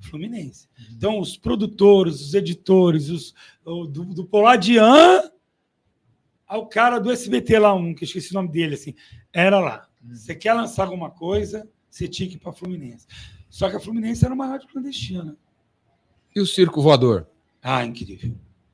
[0.00, 0.66] Fluminense.
[0.96, 3.34] Então, os produtores, os editores, os,
[3.64, 5.29] o, do, do Poladian
[6.50, 8.92] ao cara do SBT lá, um que eu esqueci o nome dele, assim,
[9.32, 9.88] era lá.
[10.02, 13.06] Você quer lançar alguma coisa, você tinha que ir para Fluminense.
[13.48, 15.36] Só que a Fluminense era uma rádio clandestina.
[16.34, 17.28] E o circo voador?
[17.62, 18.32] Ah, incrível.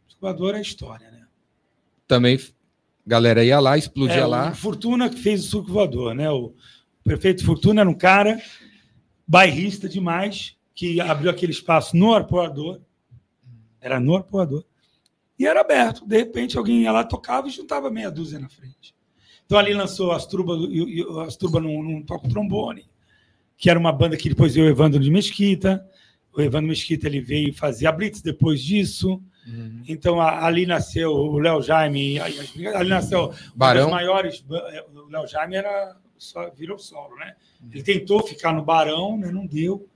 [0.09, 1.27] O Equador é história, né?
[2.09, 2.41] Também,
[3.07, 4.55] galera ia lá, explodia É, lá.
[4.55, 6.31] Fortuna que fez o suco voador, né?
[6.31, 6.55] O
[7.05, 8.41] prefeito Fortuna era um cara
[9.29, 12.81] bairrista demais, que abriu aquele espaço no arpoador.
[13.83, 14.65] Era no arpoador.
[15.39, 16.07] E era aberto.
[16.07, 18.95] De repente, alguém ia lá, tocava e juntava meia dúzia na frente.
[19.45, 20.55] Então, ali lançou Astruba,
[21.27, 22.85] Astruba num, num toca o trombone,
[23.57, 25.87] que era uma banda que depois veio o Evandro de Mesquita.
[26.33, 29.23] O Evandro Mesquita ele veio fazer a Blitz depois disso.
[29.47, 29.83] Uhum.
[29.87, 33.89] Então, ali nasceu o Léo Jaime, ali nasceu Barão.
[33.89, 34.45] uma das maiores.
[34.95, 37.35] O Léo Jaime era só, virou solo, né?
[37.73, 39.31] Ele tentou ficar no Barão, né?
[39.31, 39.89] não deu.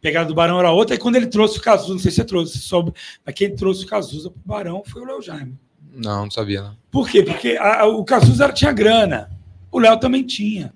[0.00, 2.24] Pegada do Barão era outra, e quando ele trouxe o Cazuza, não sei se você
[2.24, 2.92] trouxe, soube,
[3.24, 5.58] mas quem trouxe o Cazuza para o Barão foi o Léo Jaime.
[5.92, 6.76] Não, não sabia, não.
[6.90, 7.22] Por quê?
[7.22, 9.30] Porque a- a- o Cazuza tinha grana,
[9.70, 10.72] o Léo também tinha.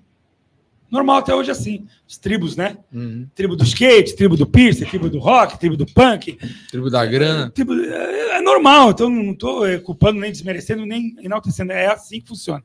[0.91, 1.85] Normal até hoje assim.
[2.07, 2.77] Os tribos, né?
[2.93, 3.27] Uhum.
[3.33, 6.37] Tribo do skate, tribo do piercing, tribo do rock, tribo do punk,
[6.69, 7.51] Tribo da grana.
[7.53, 11.71] Tipo, é, é normal, então não estou culpando, nem desmerecendo, nem enaltecendo.
[11.71, 12.63] É assim que funciona.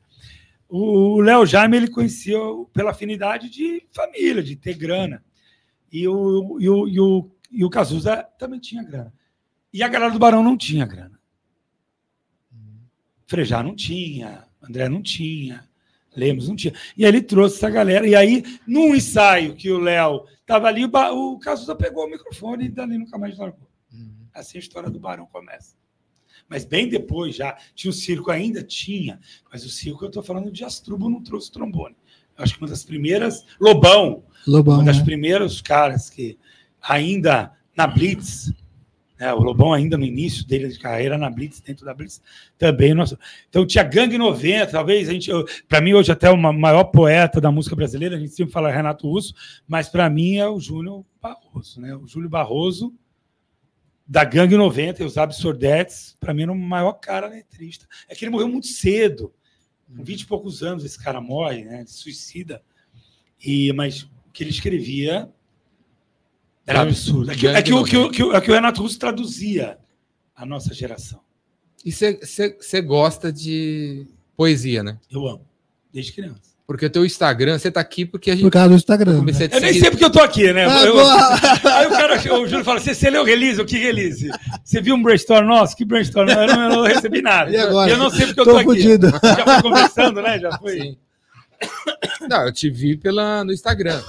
[0.69, 2.37] O Léo Jaime ele conhecia
[2.71, 5.21] pela afinidade de família, de ter grana.
[5.91, 9.13] E o, e o, e o, e o Cazuza também tinha grana.
[9.73, 11.19] E a galera do Barão não tinha grana.
[13.27, 15.67] Frejá não tinha, André não tinha,
[16.15, 16.73] Lemos não tinha.
[16.97, 18.05] E aí ele trouxe essa galera.
[18.05, 20.89] E aí, num ensaio que o Léo estava ali, o,
[21.33, 23.69] o Cazuza pegou o microfone e dali nunca mais largou.
[24.33, 25.75] Assim a história do Barão começa.
[26.47, 27.57] Mas bem depois já.
[27.73, 28.61] Tinha o circo ainda?
[28.61, 29.19] Tinha.
[29.51, 31.95] Mas o circo, eu estou falando de Astrubo, não trouxe trombone.
[32.37, 33.45] Eu acho que uma das primeiras.
[33.59, 35.03] Lobão, Lobão, uma das né?
[35.05, 36.37] primeiros caras que
[36.81, 38.51] ainda na Blitz,
[39.19, 42.21] né, o Lobão ainda no início dele de carreira na Blitz, dentro da Blitz,
[42.57, 42.93] também.
[42.93, 43.17] Nossa,
[43.49, 45.29] então tinha Gangue 90, talvez a gente,
[45.69, 48.71] para mim hoje até o ma- maior poeta da música brasileira, a gente sempre fala
[48.71, 49.33] Renato Russo,
[49.67, 51.95] mas para mim é o Júnior Barroso, né?
[51.95, 52.93] O Júlio Barroso
[54.07, 57.85] da Gangue 90 e os Absurdetes, para mim era o maior cara letrista.
[58.09, 59.31] É que ele morreu muito cedo.
[59.95, 61.85] Com 20 e poucos anos esse cara morre, né?
[61.87, 62.61] Suicida.
[63.41, 65.29] E, mas o que ele escrevia
[66.65, 67.31] era Gangue- absurdo.
[67.31, 68.15] É que, é que o, que, o, 90.
[68.15, 69.77] que, o, é que o Renato Russo traduzia
[70.33, 71.19] a nossa geração.
[71.85, 74.07] E você gosta de
[74.37, 74.97] poesia, né?
[75.11, 75.45] Eu amo,
[75.91, 76.51] desde criança.
[76.65, 79.21] Porque o teu Instagram, você tá aqui porque a gente Por causa do Instagram.
[79.23, 79.33] né?
[79.51, 80.65] Eu nem sei porque eu tô aqui, né?
[80.65, 80.97] Ah, Eu-
[81.69, 83.59] aí o cara, o Júlio fala: você, leu o release?
[83.59, 84.29] O que release?
[84.63, 85.75] Você viu um brainstorm nosso?
[85.75, 86.29] Que brainstorm?
[86.29, 87.51] Eu não, eu não recebi nada.
[87.51, 87.91] E agora?
[87.91, 88.83] eu não sei porque eu Tô tô, aqui.
[88.83, 90.39] Já foi conversando, né?
[90.39, 90.79] Já foi.
[90.79, 90.97] Sim.
[92.29, 94.01] Não, eu te vi pela, no Instagram.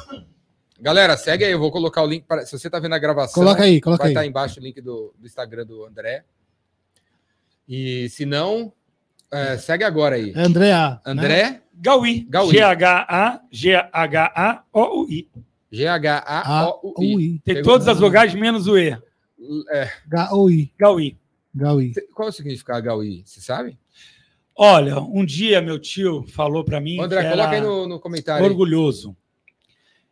[0.80, 2.24] Galera, segue aí, eu vou colocar o link.
[2.26, 4.14] Para, se você tá vendo a gravação, Coloca aí, coloca vai aí.
[4.14, 6.24] estar embaixo o link do, do Instagram do André.
[7.68, 8.72] E se não,
[9.30, 10.32] é, segue agora aí.
[10.36, 10.90] André A.
[10.90, 11.00] né?
[11.06, 12.26] André, Gaui.
[12.28, 12.50] Gaui.
[12.50, 15.28] G-H-A-G-H-A-O-U-I.
[15.70, 17.40] G-H-A-O-U-I.
[17.44, 18.98] Tem todas as vogais menos o E.
[19.70, 20.72] É, G-O-I.
[20.78, 21.16] Gaui.
[21.54, 21.92] Gaui.
[22.14, 23.22] qual o significado Gaui?
[23.24, 23.78] Você sabe?
[24.56, 27.00] Olha, um dia meu tio falou para mim.
[27.00, 28.44] André, que era coloca aí no, no comentário.
[28.44, 28.50] aí.
[28.50, 29.16] Orgulhoso.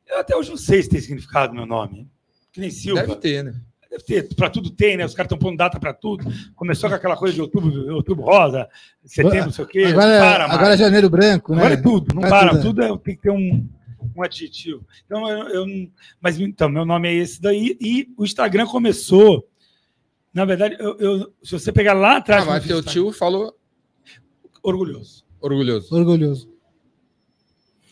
[0.09, 2.09] Eu até hoje não sei se tem significado meu nome.
[2.53, 3.03] Que nem Silva.
[3.03, 3.55] Deve ter, né?
[3.91, 5.05] Deve ter, para tudo tem, né?
[5.05, 6.25] Os caras estão pondo data para tudo.
[6.55, 8.69] Começou com aquela coisa de outubro, outubro rosa,
[9.05, 9.85] setembro, não sei o quê.
[9.85, 10.59] Agora, é- para mais.
[10.59, 11.59] agora é janeiro branco, né?
[11.61, 12.91] Agora é tudo, não Vai para, tudo, tudo, é.
[12.91, 13.69] é- tem que ter um,
[14.17, 14.85] um adjetivo.
[15.05, 15.89] Então, eu, eu não-
[16.21, 19.47] mas então, meu nome é esse daí, e o Instagram começou.
[20.33, 23.57] Na verdade, eu, eu- se você pegar lá atrás, Ah, mas teu Instagram, tio falou
[24.63, 25.25] orgulhoso.
[25.41, 25.95] orgulhoso.
[25.95, 26.49] Orgulhoso.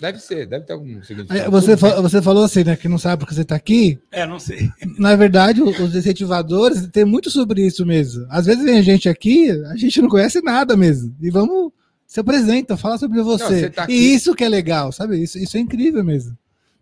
[0.01, 1.51] Deve ser, deve ter algum significado.
[1.51, 2.77] Você, fa- você falou assim, né?
[2.77, 3.99] Que não sabe porque você tá aqui.
[4.13, 4.71] É, não sei.
[4.97, 8.25] Na verdade, os incentivadores tem muito sobre isso mesmo.
[8.31, 11.17] Às vezes vem gente aqui, a gente não conhece nada mesmo.
[11.21, 11.73] E vamos
[12.07, 13.45] se apresenta, fala sobre você.
[13.45, 15.21] você tá E isso que é legal, sabe?
[15.21, 16.39] Isso, isso é incrível mesmo.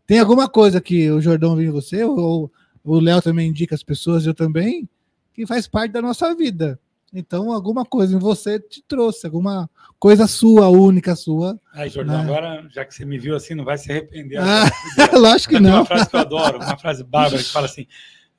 [0.06, 2.52] Tem alguma coisa que o Jordão viu em você, ou
[2.84, 4.86] o Léo também indica as pessoas, eu também,
[5.32, 6.78] que faz parte da nossa vida.
[7.12, 11.58] Então, alguma coisa em você te trouxe, alguma coisa sua, única sua.
[11.72, 12.24] Aí, Jordão, Não.
[12.24, 14.38] agora, já que você me viu assim, não vai se arrepender.
[14.38, 14.70] Ah,
[15.16, 15.86] lógico que Tem uma não.
[15.86, 17.86] frase que eu adoro, uma frase bárbara que fala assim: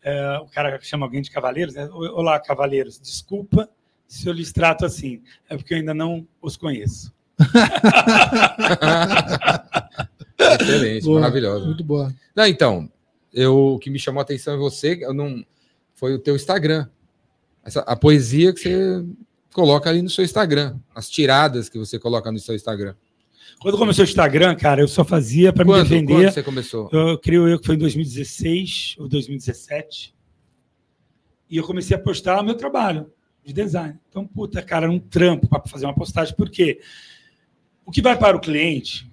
[0.03, 1.89] é, o cara chama alguém de cavaleiros, né?
[1.91, 3.69] Olá, cavaleiros, desculpa
[4.07, 7.13] se eu lhes trato assim, é porque eu ainda não os conheço.
[10.39, 11.65] Excelente, Boa, maravilhosa.
[11.65, 12.13] Muito boa.
[12.35, 12.89] Não, então,
[13.33, 15.43] eu, o que me chamou a atenção em você eu não,
[15.93, 16.87] foi o teu Instagram.
[17.67, 19.05] Essa, a poesia que você
[19.51, 20.77] coloca ali no seu Instagram.
[20.95, 22.95] As tiradas que você coloca no seu Instagram.
[23.59, 26.13] Quando começou o Instagram, cara, eu só fazia para me defender.
[26.13, 26.89] quando você começou?
[26.93, 30.15] Eu creio eu que foi em 2016 ou 2017.
[31.49, 33.11] E eu comecei a postar meu trabalho
[33.43, 33.99] de design.
[34.07, 36.33] Então, puta, cara, era um trampo para fazer uma postagem.
[36.35, 36.79] Por quê?
[37.85, 39.11] O que vai para o cliente,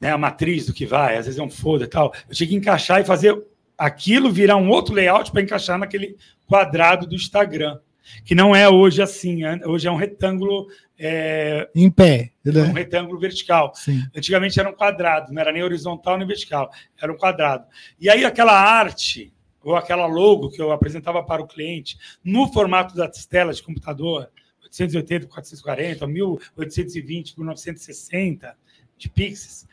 [0.00, 2.48] né, a matriz do que vai, às vezes é um foda e tal, eu tinha
[2.48, 3.40] que encaixar e fazer
[3.76, 6.16] aquilo virar um outro layout para encaixar naquele
[6.48, 7.78] quadrado do Instagram.
[8.24, 9.42] Que não é hoje assim.
[9.42, 9.60] né?
[9.66, 10.66] Hoje é um retângulo,
[10.98, 12.32] é, Em pé.
[12.46, 12.72] um Né?
[12.72, 13.72] retângulo vertical.
[13.74, 14.02] Sim.
[14.16, 16.70] Antigamente era um quadrado, não era nem horizontal nem vertical,
[17.00, 17.66] era um quadrado.
[18.00, 19.30] E aí aquela arte,
[19.62, 24.30] ou aquela logo que eu apresentava para o cliente, no formato das telas de computador,
[24.62, 28.56] 880 por 440, 1820 por 960
[28.96, 29.66] de pixels,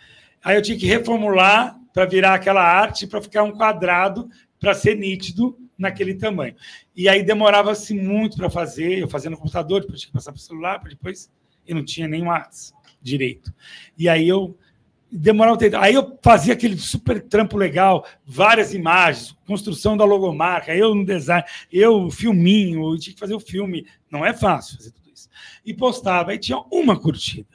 [0.44, 4.96] aí eu tinha que reformular para virar aquela arte, para ficar um quadrado, para ser
[4.98, 6.56] nítido naquele tamanho.
[6.96, 10.40] E aí demorava-se muito para fazer, eu fazia no computador, depois tinha que passar para
[10.40, 11.32] o celular, para depois
[11.68, 13.54] eu não tinha nem WhatsApp direito.
[13.98, 14.58] E aí eu
[15.12, 15.78] demorava tempo.
[15.78, 21.44] Aí eu fazia aquele super trampo legal, várias imagens, construção da logomarca, eu no design,
[21.72, 23.86] eu filminho, eu tinha que fazer o filme.
[24.10, 25.30] Não é fácil fazer tudo isso.
[25.66, 27.55] E postava, aí tinha uma curtida.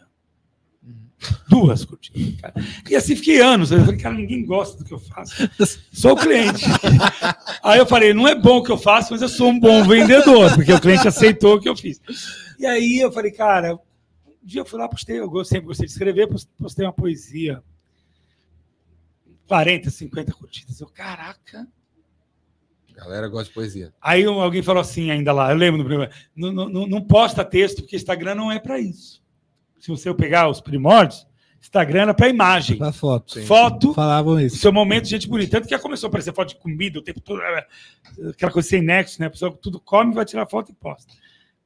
[1.48, 2.40] Duas curtidas.
[2.40, 2.54] Cara.
[2.88, 3.70] E assim fiquei anos.
[3.70, 5.34] Eu falei, cara, ninguém gosta do que eu faço.
[5.92, 6.64] Sou o cliente.
[7.62, 9.84] Aí eu falei, não é bom o que eu faço, mas eu sou um bom
[9.84, 12.00] vendedor, porque o cliente aceitou o que eu fiz.
[12.58, 13.78] E aí eu falei, cara, um
[14.42, 17.62] dia eu fui lá, postei, eu sempre gostei de escrever, pos- postei uma poesia.
[19.46, 20.80] 40, 50 curtidas.
[20.80, 21.66] Eu, caraca.
[22.94, 23.92] Galera gosta de poesia.
[24.00, 27.00] Aí um- alguém falou assim ainda lá, eu lembro no primeiro, não, não, não- não
[27.02, 29.20] posta texto, porque Instagram não é para isso.
[29.80, 31.26] Se você pegar os primórdios,
[31.60, 32.78] Instagram era para imagem.
[32.78, 33.34] Pra foto.
[33.34, 33.44] Sim.
[33.44, 34.58] Foto, Falavam o isso.
[34.58, 35.50] seu momento de gente bonita.
[35.52, 37.40] Tanto que já começou a aparecer foto de comida o tempo todo,
[38.30, 39.26] aquela coisa sem nexo, né?
[39.26, 41.12] A pessoa tudo come, vai tirar foto e posta.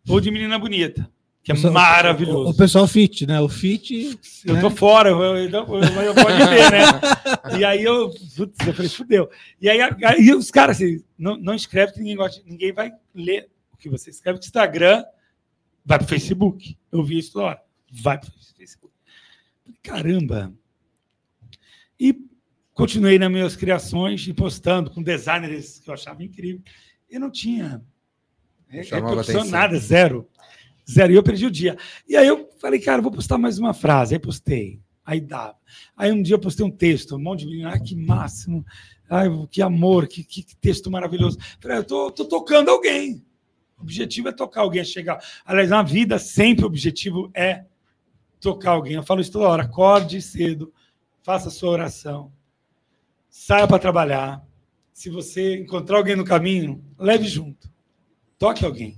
[0.09, 1.09] Ou de menina bonita,
[1.43, 2.47] que é O pessoal- maravilhoso.
[2.49, 3.41] O, o pessoal fit, né?
[3.41, 4.19] O fit.
[4.45, 4.61] Eu né?
[4.61, 7.59] tô fora, eu, eu, eu, eu, eu pode ver, né?
[7.59, 9.31] E aí eu, putz, eu falei, fudeu.
[9.61, 13.49] E aí, aí os caras assim, não, não escreve que ninguém gosta, ninguém vai ler
[13.73, 15.05] o que você escreve, o Instagram
[15.87, 16.77] vai pro Facebook.
[16.91, 17.64] Eu vi isso toda hora.
[18.03, 18.93] Vai pro Facebook.
[19.83, 20.53] Caramba.
[21.99, 22.17] E
[22.73, 26.63] continuei nas minhas criações e postando com designers que eu achava incrível.
[27.11, 27.83] E não tinha
[28.67, 30.29] re- Chamava repercussão, nada, zero.
[30.91, 31.13] Zero.
[31.13, 31.77] E eu perdi o dia.
[32.09, 34.15] E aí eu falei, cara, vou postar mais uma frase.
[34.15, 34.81] Aí postei.
[35.05, 35.57] Aí dava.
[35.97, 38.65] Aí um dia eu postei um texto, um monte de menino, ah, que máximo,
[39.09, 41.39] ai, que amor, que, que, que texto maravilhoso.
[41.61, 43.23] Falei, "Ah, eu tô, tô tocando alguém.
[43.79, 45.23] O objetivo é tocar alguém, é chegar.
[45.45, 47.65] Aliás, na vida, sempre o objetivo é
[48.45, 48.95] tocar alguém.
[48.95, 49.63] Eu falo isso toda hora.
[49.63, 50.73] Acorde cedo,
[51.23, 52.31] faça sua oração,
[53.31, 54.47] saia para trabalhar.
[54.93, 57.73] Se você encontrar alguém no caminho, leve junto.
[58.39, 58.97] Toque alguém.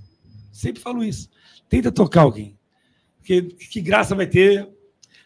[0.51, 1.29] Sempre falo isso.
[1.69, 2.57] Tenta tocar alguém.
[3.17, 4.69] Porque que graça vai ter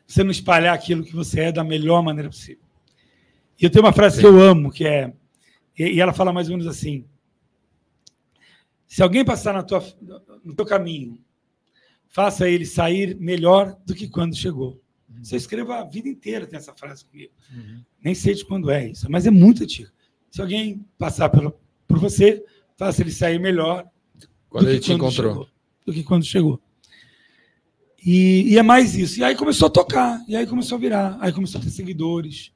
[0.08, 2.64] você não espalhar aquilo que você é da melhor maneira possível.
[3.60, 5.14] E eu tenho uma frase que eu amo, que é.
[5.78, 7.06] E ela fala mais ou menos assim:
[8.88, 9.84] Se alguém passar na tua,
[10.44, 11.18] no teu caminho,
[12.12, 14.80] faça ele sair melhor do que quando chegou.
[15.24, 17.32] Você escreva a vida inteira, tem essa frase comigo.
[18.04, 19.92] Nem sei de quando é isso, mas é muito antiga.
[20.30, 21.58] Se alguém passar pelo,
[21.88, 22.44] por você,
[22.78, 23.88] faça ele sair melhor
[24.50, 25.32] Quando do ele te encontrou.
[25.32, 25.48] chegou,
[25.86, 26.62] do que quando chegou.
[28.04, 29.20] E, e é mais isso.
[29.20, 32.52] E aí começou a tocar, e aí começou a virar, aí começou a ter seguidores.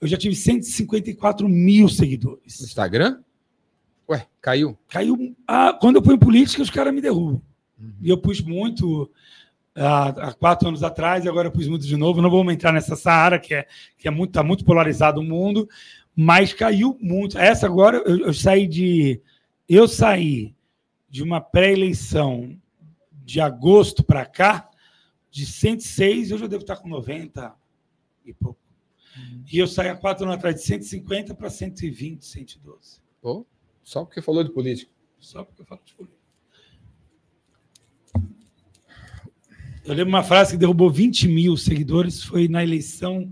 [0.00, 2.60] Eu já tive 154 mil seguidores.
[2.60, 3.22] Instagram?
[4.08, 4.78] Ué, caiu.
[4.88, 5.34] Caiu.
[5.46, 7.40] Ah, quando eu ponho política, os caras me derrubam.
[8.00, 9.10] E eu pus muito
[9.74, 12.22] há, quatro anos atrás, e agora eu pus muito de novo.
[12.22, 13.66] Não vamos entrar nessa Saara, que é,
[13.98, 15.68] que é muito, tá muito polarizado o mundo,
[16.14, 17.38] mas caiu muito.
[17.38, 19.20] Essa agora, eu, eu saí de.
[19.68, 20.54] Eu saí
[21.08, 22.58] de uma pré-eleição
[23.24, 24.68] de agosto para cá,
[25.30, 27.54] de 106, eu já devo estar com 90
[28.24, 28.60] e pouco.
[29.50, 33.00] E eu saí há quatro anos atrás de 150 para 120, 112.
[33.22, 33.46] Pô,
[33.82, 34.90] só porque falou de política.
[35.18, 36.13] Só porque eu falo de política.
[39.84, 43.30] Eu lembro uma frase que derrubou 20 mil seguidores, foi na eleição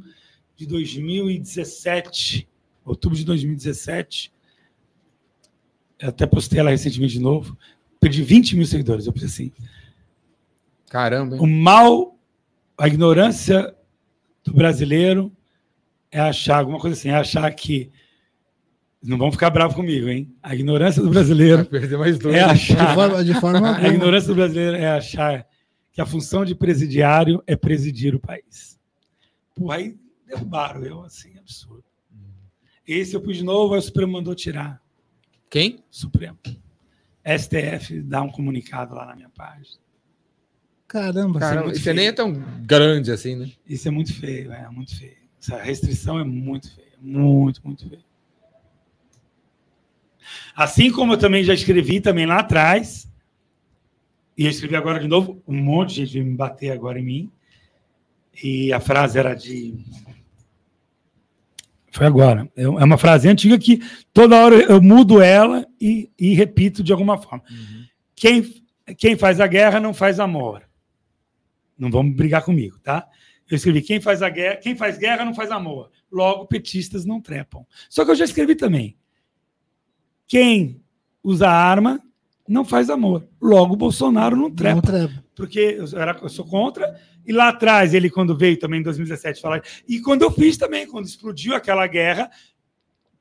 [0.55, 2.47] de 2017,
[2.85, 4.31] outubro de 2017.
[5.99, 7.57] Eu até postei ela recentemente de novo.
[7.99, 9.07] Perdi 20 mil seguidores.
[9.07, 9.53] Eu pensei assim:
[10.91, 11.57] Caramba, o hein?
[11.57, 12.19] mal,
[12.77, 13.75] a ignorância
[14.45, 15.33] do brasileiro
[16.11, 17.91] é achar, alguma coisa assim, é achar que.
[19.03, 20.33] Não vão ficar bravos comigo, hein?
[20.41, 22.37] A ignorância do Vai brasileiro perder mais dois.
[22.37, 22.95] é De achar.
[22.95, 25.45] forma, de forma A ignorância do brasileiro é achar
[25.93, 28.81] que a função de presidiário é presidir o país.
[29.55, 31.85] Porra, aí derrubaram eu, assim, absurdo.
[32.89, 34.81] Esse eu pus de novo, aí o Supremo mandou tirar.
[35.51, 35.85] Quem?
[35.91, 36.39] Supremo.
[37.25, 39.81] STF dá um comunicado lá na minha página.
[40.89, 42.17] Caramba, Caramba, muito você nem é feio.
[42.17, 42.33] tão
[42.65, 43.53] grande assim, né?
[43.67, 45.17] Isso é muito feio, é muito feio.
[45.41, 48.05] Essa restrição é muito feia, muito, muito feio.
[50.55, 53.11] Assim como eu também já escrevi também lá atrás,
[54.43, 57.05] e eu escrevi agora de novo, um monte de gente veio me bater agora em
[57.05, 57.33] mim,
[58.43, 59.73] e a frase era de...
[61.93, 62.51] Foi agora.
[62.57, 63.81] É uma frase antiga que
[64.13, 67.45] toda hora eu mudo ela e, e repito de alguma forma.
[68.17, 68.65] Quem,
[68.99, 70.69] quem faz a guerra não faz amor.
[71.79, 73.07] Não vamos brigar comigo, tá?
[73.49, 75.91] Eu escrevi: quem faz a guerra, quem faz guerra não faz amor.
[76.11, 77.65] Logo, petistas não trepam.
[77.91, 78.97] Só que eu já escrevi também.
[80.27, 80.83] Quem
[81.23, 82.01] usa arma
[82.53, 83.27] não faz amor.
[83.41, 84.75] Logo, Bolsonaro não trepa.
[84.77, 85.25] Não trepa.
[85.35, 86.95] Porque eu, era, eu sou contra.
[87.27, 89.63] E lá atrás, ele, quando veio também em 2017 falar.
[89.89, 92.31] E quando eu fiz também, quando explodiu aquela guerra,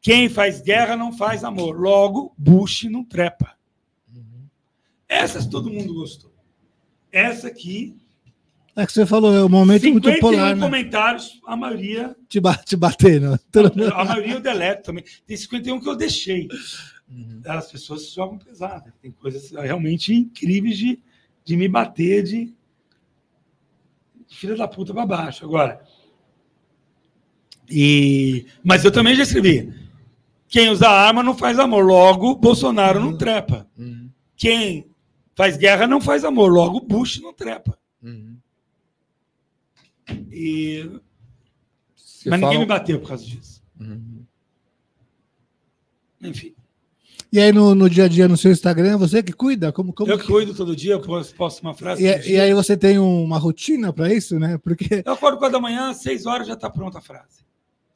[0.02, 1.80] quem faz guerra não faz amor.
[1.80, 3.56] Logo, Bush não trepa.
[5.08, 6.32] Essas todo mundo gostou.
[7.12, 7.96] Essa aqui,
[8.76, 10.62] É que você falou, é um momento muito 51 polar, né?
[10.64, 13.22] comentários, a maioria, Te, ba te bater?
[13.52, 15.04] Todo mundo- a maioria eu deleto também.
[15.28, 16.48] Tem 51 que eu deixei.
[17.46, 18.92] As pessoas jogam pesado.
[19.02, 21.02] Tem coisas realmente incríveis de,
[21.44, 22.54] de me bater de,
[24.28, 25.44] de filha da puta pra baixo.
[25.46, 25.84] Agora.
[27.70, 29.74] E, mas eu também já escrevi.
[30.48, 31.86] Quem usa arma não faz amor.
[31.86, 33.68] Logo, Bolsonaro não trepa.
[33.78, 34.10] Uhum.
[34.36, 34.86] Quem
[35.36, 36.52] faz guerra não faz amor.
[36.52, 37.78] Logo, Bush não trepa.
[38.04, 38.38] Uhum.
[40.30, 40.84] E,
[41.96, 43.64] mas fala- ninguém me bateu por causa disso.
[43.80, 44.26] Uhum.
[46.22, 46.54] Enfim.
[47.32, 49.72] E aí no, no dia a dia no seu Instagram, é você que cuida?
[49.72, 52.04] Como, como eu que- cuido todo dia, eu posto posto uma frase.
[52.04, 54.58] E, e aí você tem uma rotina para isso, né?
[54.58, 57.46] Porque Eu acordo quatro da manhã, às seis horas já está pronta a frase.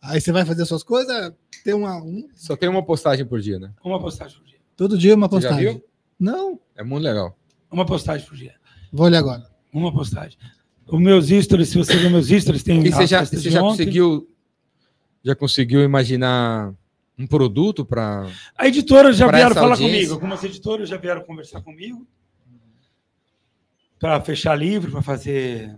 [0.02, 1.34] aí você vai fazer suas coisas,
[1.66, 3.72] tem uma um- Só tem uma postagem por dia, né?
[3.84, 4.58] Uma postagem por dia.
[4.78, 5.74] todo dia uma Você já postagem.
[5.74, 5.86] viu?
[6.18, 7.38] Não, É muito legal.
[7.70, 8.54] Uma postagem por dia.
[8.94, 9.44] vou olhar agora.
[9.74, 10.38] Uma postagem.
[10.88, 13.80] Os meus stories, se você ver meus stories, tem E você já, você já ontem.
[13.86, 14.30] conseguiu
[15.26, 16.74] já conseguiu imaginar
[17.18, 19.96] um produto para A editora já vieram falar audiência?
[19.96, 20.14] comigo.
[20.14, 22.06] Algumas editoras já vieram conversar comigo
[24.00, 25.78] para fechar livro, para fazer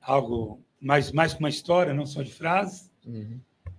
[0.00, 2.90] algo mais, mais com uma história, não só de frases.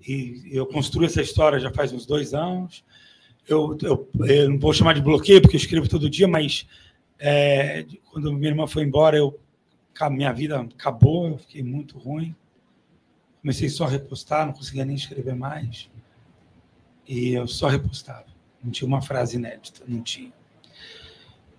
[0.07, 2.84] E eu construo essa história já faz uns dois anos.
[3.47, 6.67] Eu, eu, eu não vou chamar de bloqueio, porque eu escrevo todo dia, mas
[7.17, 9.39] é, quando minha irmã foi embora, eu,
[10.11, 12.36] minha vida acabou, eu fiquei muito ruim.
[13.41, 15.89] Comecei só a repostar, não conseguia nem escrever mais.
[17.07, 18.25] E eu só repostava.
[18.63, 20.33] Não tinha uma frase inédita, não tinha.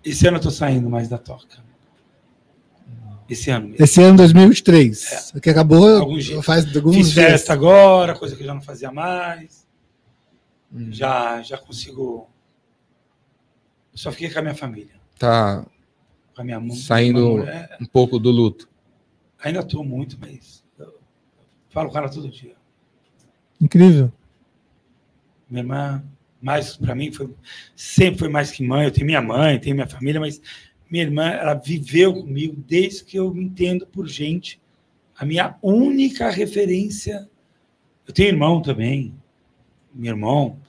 [0.03, 1.63] Esse ano eu estou saindo mais da toca.
[3.27, 3.83] Esse ano mesmo.
[3.83, 6.43] Esse ano 2023, que acabou Alguns dias.
[6.45, 7.25] faz alguns Fiz dias.
[7.31, 9.67] festa agora, coisa que eu já não fazia mais.
[10.71, 10.91] Uhum.
[10.91, 12.27] Já, já consigo.
[13.91, 15.63] Eu só fiquei com a minha família, tá
[16.35, 16.75] com a minha mãe.
[16.75, 17.77] Saindo- mulher.
[17.79, 18.67] um pouco do luto.
[19.43, 20.99] Ainda estou muito, mas eu
[21.69, 22.55] falo com ela todo dia.
[23.61, 24.11] Incrível.
[25.49, 26.03] Minha irmã,
[26.41, 27.33] mais para mim, foi,
[27.75, 28.85] sempre foi mais que mãe.
[28.85, 30.41] Eu tenho minha mãe, tenho minha família, mas
[30.89, 34.59] minha irmã, ela viveu comigo desde que eu me entendo por gente.
[35.17, 37.29] A minha única referência.
[38.07, 39.13] Eu tenho irmão também,
[39.93, 40.59] meu irmão,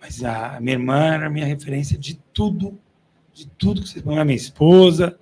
[0.00, 2.78] mas a minha irmã era a minha referência de tudo,
[3.34, 4.04] de tudo que vocês.
[4.04, 5.18] Não é minha esposa,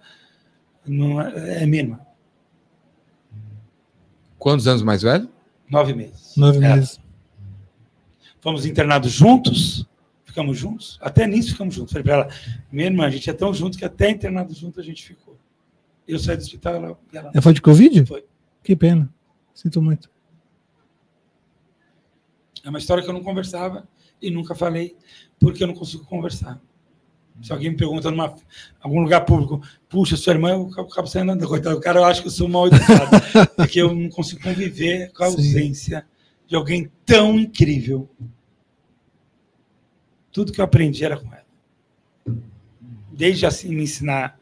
[0.86, 2.00] não é, é minha irmã.
[4.38, 5.28] Quantos anos mais velho?
[5.68, 6.36] Nove meses.
[6.36, 6.76] Nove Ela.
[6.76, 7.00] meses.
[8.40, 9.86] Fomos internados juntos,
[10.24, 11.92] ficamos juntos, até nisso ficamos juntos.
[11.92, 12.28] Falei para ela,
[12.72, 15.36] minha irmã, a gente é tão junto que até internado junto a gente ficou.
[16.06, 18.06] Eu saí do hospital ela, e ela É, Foi de Covid?
[18.06, 18.24] Foi.
[18.62, 19.12] Que pena.
[19.54, 20.10] Sinto muito.
[22.64, 23.88] É uma história que eu não conversava
[24.20, 24.96] e nunca falei,
[25.38, 26.60] porque eu não consigo conversar.
[27.42, 28.34] Se alguém me pergunta numa
[28.80, 31.48] algum lugar público, puxa, sua irmã, eu acabo saindo andando.
[31.48, 33.10] Coitado, o cara acha que eu sou mal educado,
[33.56, 35.36] porque eu não consigo conviver com a Sim.
[35.36, 36.06] ausência
[36.46, 38.08] de alguém tão incrível.
[40.30, 41.46] Tudo que eu aprendi era com ela.
[43.12, 44.38] Desde assim me ensinar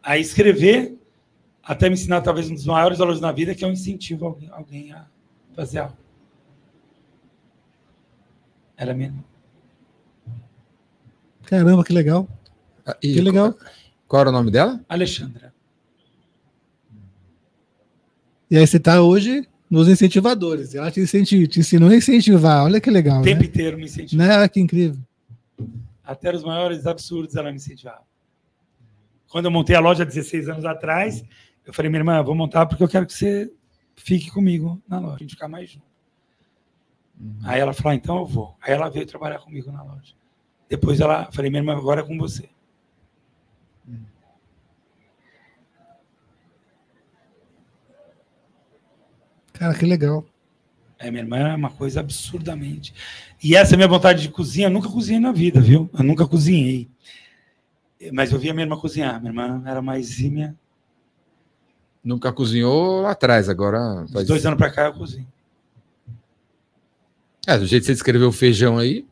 [0.00, 0.96] a escrever,
[1.62, 4.28] até me ensinar talvez um dos maiores valores na vida, que é o incentivo a
[4.28, 5.06] alguém, alguém a
[5.54, 5.96] fazer algo.
[8.76, 9.14] Ela é minha.
[11.44, 12.28] Caramba, que legal.
[12.86, 13.54] Ah, e Que legal.
[14.06, 14.80] Qual era o nome dela?
[14.88, 15.52] Alexandra.
[18.50, 20.74] E aí você tá hoje nos incentivadores.
[20.74, 22.62] Ela te, incenti te ensinou a incentivar.
[22.62, 23.46] Olha que legal, O tempo né?
[23.46, 24.28] inteiro me incentivava.
[24.28, 24.38] né?
[24.40, 25.00] Olha que incrível.
[26.04, 28.02] Até os maiores absurdos ela me incentivava.
[29.30, 31.24] Quando eu montei a loja há 16 anos atrás,
[31.64, 33.50] eu falei, minha irmã, eu vou montar porque eu quero que você
[33.96, 35.86] fique comigo na loja, a gente ficar mais junto.
[37.18, 37.38] Uhum.
[37.42, 38.54] Aí ela falou, ah, então eu vou.
[38.60, 40.12] Aí ela veio trabalhar comigo na loja.
[40.68, 42.46] Depois ela, falei, minha irmã, agora é com você.
[49.62, 50.26] Cara, que legal.
[50.98, 52.92] É, minha irmã é uma coisa absurdamente.
[53.40, 54.66] E essa é a minha vontade de cozinha.
[54.66, 55.88] Eu nunca cozinhei na vida, viu?
[55.96, 56.88] Eu nunca cozinhei.
[58.12, 59.20] Mas eu via minha irmã cozinhar.
[59.20, 60.56] Minha irmã era mais exímia.
[62.02, 64.04] Nunca cozinhou lá atrás, agora.
[64.12, 65.28] Faz- dois anos pra cá eu cozinho.
[67.46, 69.06] É, do jeito que você descreveu o feijão aí.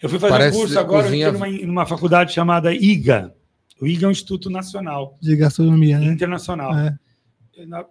[0.00, 3.34] Eu fui fazer um curso agora cozinha- numa, numa faculdade chamada IGA.
[3.78, 6.06] O IGA é um Instituto Nacional, De gastronomia, né?
[6.06, 6.74] Internacional.
[6.78, 6.98] É.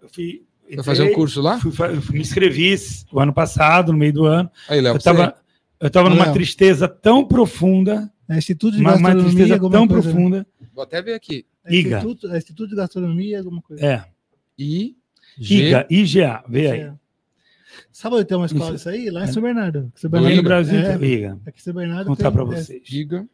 [0.01, 0.43] Eu fui,
[0.75, 1.59] Vai fazer um entrei, curso lá?
[1.59, 1.71] fui
[2.11, 2.75] me inscrevi
[3.11, 4.49] o ano passado, no meio do ano.
[4.67, 5.35] Aí, Léo, Eu estava
[5.79, 6.33] eu tava numa Léo.
[6.33, 9.95] tristeza tão profunda, É Instituto de uma, uma Gastronomia, tristeza tão coisa.
[9.95, 10.01] né?
[10.13, 10.47] profunda.
[10.73, 11.45] Vou até ver aqui.
[11.65, 11.97] É Iga.
[11.97, 13.85] Instituto, é Instituto de Gastronomia, alguma coisa.
[13.85, 14.05] É,
[14.57, 14.95] I,
[15.37, 16.79] G, IGA, IGA, vê aí.
[16.81, 16.93] É.
[17.91, 19.09] Sabe onde tem uma escola disso aí?
[19.09, 19.91] Lá em São Bernardo.
[19.95, 20.35] São Iga.
[20.35, 21.39] no Brasil, É, IGA.
[21.45, 22.81] aqui em São Bernardo Vou contar para é, vocês.
[22.83, 23.25] Giga,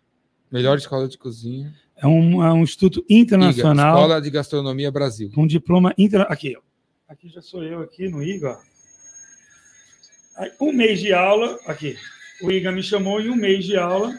[0.51, 1.73] melhor escola de cozinha.
[1.97, 5.31] É um, é um instituto internacional Escola de Gastronomia Brasil.
[5.33, 6.33] com diploma internacional.
[6.33, 6.61] Aqui, ó.
[7.07, 8.57] Aqui já sou eu aqui no IGA.
[10.37, 11.95] Aí, Um mês de aula, aqui.
[12.41, 14.11] O IGA me chamou em um mês de aula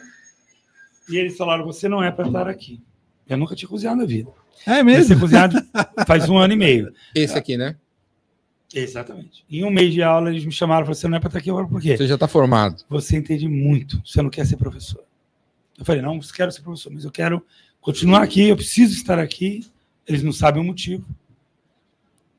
[1.09, 2.81] e eles falaram: você não é para estar aqui.
[3.27, 4.31] Eu nunca tinha cozinhado na vida.
[4.65, 5.15] É mesmo?
[5.15, 5.51] a cozinhar
[6.07, 6.93] faz um ano e meio.
[7.13, 7.75] Esse aqui, né?
[8.73, 9.45] Exatamente.
[9.49, 11.39] Em um mês de aula, eles me chamaram e falaram: você não é para estar
[11.39, 11.97] aqui agora, por quê?
[11.97, 12.85] Você já está formado.
[12.89, 15.03] Você entende muito, você não quer ser professor.
[15.77, 17.45] Eu falei: não, eu quero ser professor, mas eu quero
[17.81, 19.67] continuar aqui, eu preciso estar aqui.
[20.07, 21.05] Eles não sabem o motivo.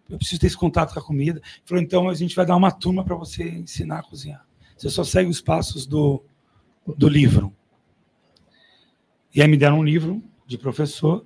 [0.09, 1.40] Eu preciso ter esse contato com a comida.
[1.40, 4.44] Ele falou: então a gente vai dar uma turma para você ensinar a cozinhar.
[4.76, 6.22] Você só segue os passos do,
[6.96, 7.52] do livro.
[9.34, 11.24] E aí me deram um livro de professor.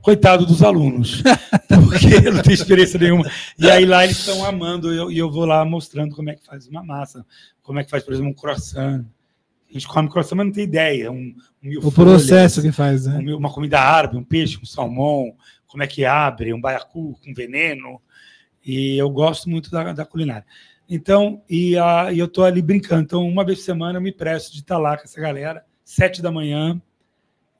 [0.00, 1.22] Coitado dos alunos,
[1.68, 3.30] porque não tem experiência nenhuma.
[3.56, 6.44] E aí lá eles estão amando, e eu, eu vou lá mostrando como é que
[6.44, 7.24] faz uma massa,
[7.62, 9.04] como é que faz, por exemplo, um croissant.
[9.68, 11.12] A gente come croissant, mas não tem ideia.
[11.12, 11.32] Um,
[11.62, 13.18] um O folhas, processo que faz, né?
[13.18, 15.36] um uma comida árabe, um peixe, um salmão,
[15.70, 18.00] como é que abre, um baiacu com veneno.
[18.64, 20.44] E eu gosto muito da, da culinária.
[20.88, 23.02] Então, e, a, e eu tô ali brincando.
[23.02, 26.20] Então, uma vez por semana eu me presto de estar lá com essa galera, sete
[26.20, 26.80] da manhã,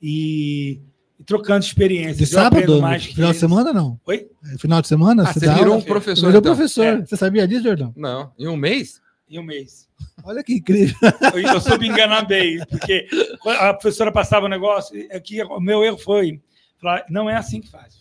[0.03, 0.81] e,
[1.19, 2.17] e trocando experiências.
[2.17, 2.83] De Eu sábado?
[2.83, 4.01] mais que Final de semana, não?
[4.05, 4.29] Oi?
[4.53, 5.23] É Final de semana?
[5.23, 5.85] Ah, você dá virou aula?
[5.85, 6.27] um professor.
[6.27, 6.55] Virou então.
[6.55, 6.85] professor.
[6.85, 7.01] É.
[7.01, 7.95] Você sabia disso, Jordão?
[7.97, 9.01] Não, em um mês?
[9.29, 9.89] Em um mês.
[10.25, 10.97] Olha que incrível.
[11.33, 13.07] Eu, eu soube enganar bem, porque
[13.47, 16.41] a professora passava o negócio, aqui o meu erro foi
[16.81, 18.00] falar, não é assim que faz.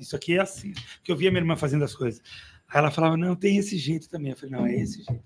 [0.00, 0.72] Isso aqui é assim.
[0.96, 2.22] Porque eu via minha irmã fazendo as coisas.
[2.68, 4.30] Aí ela falava, não, tem esse jeito também.
[4.30, 5.22] Eu falei, não, é esse jeito.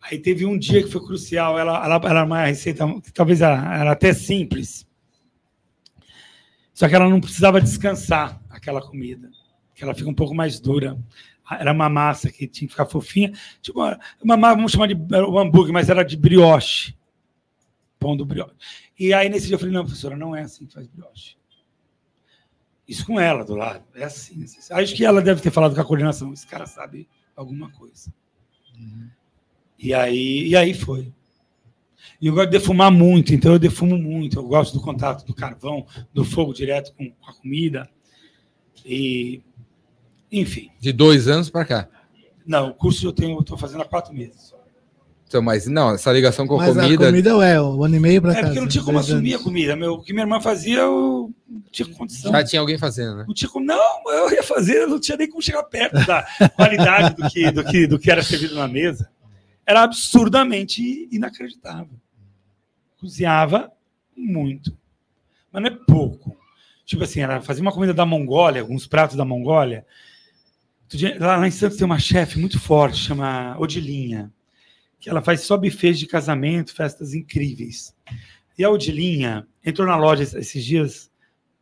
[0.00, 1.58] Aí teve um dia que foi crucial.
[1.58, 4.86] Ela, ela, ela uma receita, talvez era, era até simples.
[6.72, 9.30] Só que ela não precisava descansar aquela comida,
[9.74, 10.98] que ela fica um pouco mais dura.
[11.50, 13.32] Era uma massa que tinha que ficar fofinha.
[13.62, 13.80] Tipo,
[14.22, 16.94] uma, vamos chamar de um hambúrguer, mas era de brioche.
[17.98, 18.54] Pão do brioche.
[18.98, 21.37] E aí, nesse dia, eu falei: não, professora, não é assim que faz brioche.
[22.88, 23.84] Isso com ela do lado.
[23.94, 24.42] É assim.
[24.42, 24.72] assim.
[24.72, 26.32] Acho que ela deve ter falado com a coordenação.
[26.32, 28.10] Esse cara sabe alguma coisa.
[29.78, 31.12] E, aí, e aí foi.
[32.20, 34.38] E eu gosto de defumar muito, então eu defumo muito.
[34.38, 37.88] Eu gosto do contato do carvão, do fogo direto com, a comida.
[38.84, 39.42] E,
[40.32, 40.70] enfim.
[40.80, 41.88] De dois anos para cá.
[42.46, 44.54] Não, o curso eu tenho, estou fazendo há quatro meses.
[45.28, 47.04] Então, mas não, essa ligação com a Mas comida.
[47.04, 48.46] a comida, ué, um ano e meio pra É casa.
[48.46, 49.44] porque não tinha como assumir a anos.
[49.44, 49.76] comida.
[49.76, 52.32] Meu, o que minha irmã fazia, eu não tinha condição.
[52.32, 53.24] Já tinha alguém fazendo, né?
[53.28, 56.22] Não tinha como, não, eu ia fazer, eu não tinha nem como chegar perto da
[56.56, 59.10] qualidade do que, do que, do que era servido na mesa.
[59.66, 61.90] Era absurdamente inacreditável.
[62.98, 63.70] Cozinhava
[64.16, 64.74] muito,
[65.52, 66.36] mas não é pouco.
[66.86, 69.84] Tipo assim, ela fazia uma comida da Mongólia, alguns pratos da Mongólia.
[71.20, 74.32] Lá em Santos tem uma chefe muito forte, chama Odilinha,
[75.00, 77.94] que ela faz só bufês de casamento, festas incríveis.
[78.56, 81.10] E a Odilinha entrou na loja esses dias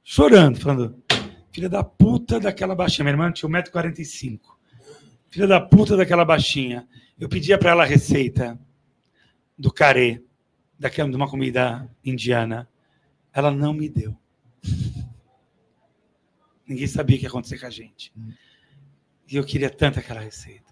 [0.02, 1.02] chorando, falando:
[1.56, 3.04] Filha da puta daquela baixinha.
[3.04, 4.40] Minha irmã tinha 1,45m.
[5.28, 6.86] Filha da puta daquela baixinha.
[7.18, 8.58] Eu pedia para ela a receita
[9.58, 10.22] do carê,
[10.78, 12.68] daquela, de uma comida indiana.
[13.32, 14.14] Ela não me deu.
[16.66, 18.12] Ninguém sabia o que ia acontecer com a gente.
[19.30, 20.65] E eu queria tanto aquela receita.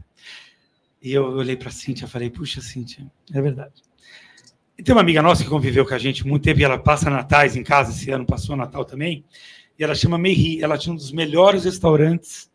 [1.05, 3.75] E eu olhei para a Cíntia e falei: Puxa, Cíntia, é verdade.
[4.79, 7.11] E tem uma amiga nossa que conviveu com a gente muito tempo e ela passa
[7.11, 9.23] natais em casa, esse ano passou Natal também.
[9.79, 10.63] E ela chama Meiri.
[10.63, 12.51] Ela tinha um dos melhores restaurantes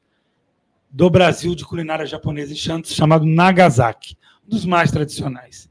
[0.89, 5.69] do Brasil de culinária japonesa em Santos, chamado Nagasaki, um dos mais tradicionais.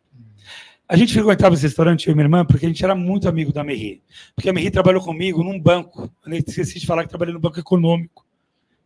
[0.88, 3.52] A gente frequentava esse restaurante, eu e minha irmã, porque a gente era muito amigo
[3.52, 4.00] da Meiri.
[4.36, 6.08] Porque a Meiri trabalhou comigo num banco.
[6.24, 8.24] Eu esqueci de falar que trabalhei no banco econômico.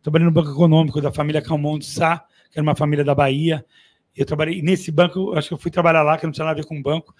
[0.01, 3.65] trabalhei no Banco Econômico da família Calmon de Sá, que era uma família da Bahia.
[4.15, 6.61] Eu trabalhei nesse banco, acho que eu fui trabalhar lá, que não tinha nada a
[6.61, 7.15] ver com banco,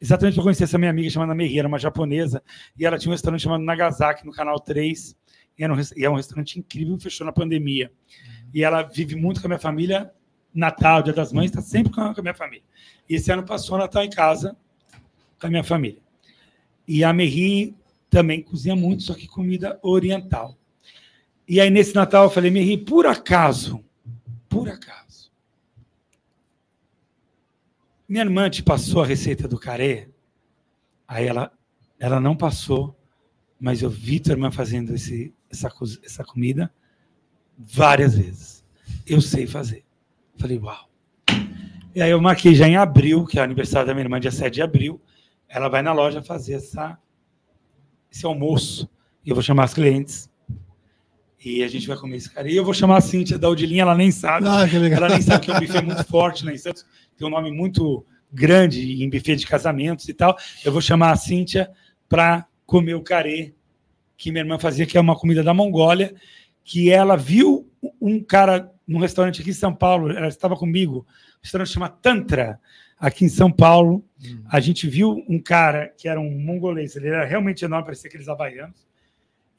[0.00, 2.40] exatamente para conhecer essa minha amiga chamada Meiri, era uma japonesa,
[2.78, 5.16] e ela tinha um restaurante chamado Nagasaki, no Canal 3,
[5.58, 7.90] e era um, e é um restaurante incrível, fechou na pandemia.
[8.54, 10.12] E ela vive muito com a minha família,
[10.54, 12.64] Natal, Dia das Mães, está sempre com a minha família.
[13.08, 14.56] E esse ano passou Natal em casa
[15.40, 16.00] com a minha família.
[16.86, 17.74] E a Meiri
[18.08, 20.56] também cozinha muito, só que comida oriental.
[21.48, 23.84] E aí, nesse Natal, eu falei, Meiri, por acaso,
[24.58, 25.32] por acaso,
[28.08, 30.08] minha irmã te passou a receita do carê?
[31.08, 31.52] Aí ela,
[31.98, 32.96] ela não passou,
[33.58, 35.72] mas eu vi tua irmã fazendo esse, essa,
[36.04, 36.72] essa comida
[37.58, 38.64] várias vezes.
[39.06, 39.84] Eu sei fazer.
[40.38, 40.88] Falei, uau.
[41.94, 44.30] E aí eu marquei já em abril, que é o aniversário da minha irmã, dia
[44.30, 45.00] 7 de abril.
[45.48, 46.98] Ela vai na loja fazer essa,
[48.12, 48.88] esse almoço.
[49.24, 50.30] E eu vou chamar as clientes.
[51.48, 52.50] E a gente vai comer esse cara.
[52.50, 54.48] E eu vou chamar a Cíntia da Odilinha, ela nem sabe.
[54.48, 56.84] Ah, ela nem sabe que é um buffet muito forte lá em Santos
[57.16, 60.36] tem um nome muito grande em buffet de casamentos e tal.
[60.64, 61.70] Eu vou chamar a Cíntia
[62.08, 63.54] para comer o carê
[64.16, 66.14] que minha irmã fazia, que é uma comida da Mongólia,
[66.64, 67.70] que ela viu
[68.00, 72.58] um cara num restaurante aqui em São Paulo, ela estava comigo, um restaurante chama Tantra,
[72.98, 74.04] aqui em São Paulo.
[74.24, 74.42] Hum.
[74.48, 78.28] A gente viu um cara que era um mongolês, ele era realmente enorme, parecia aqueles
[78.28, 78.86] havaianos.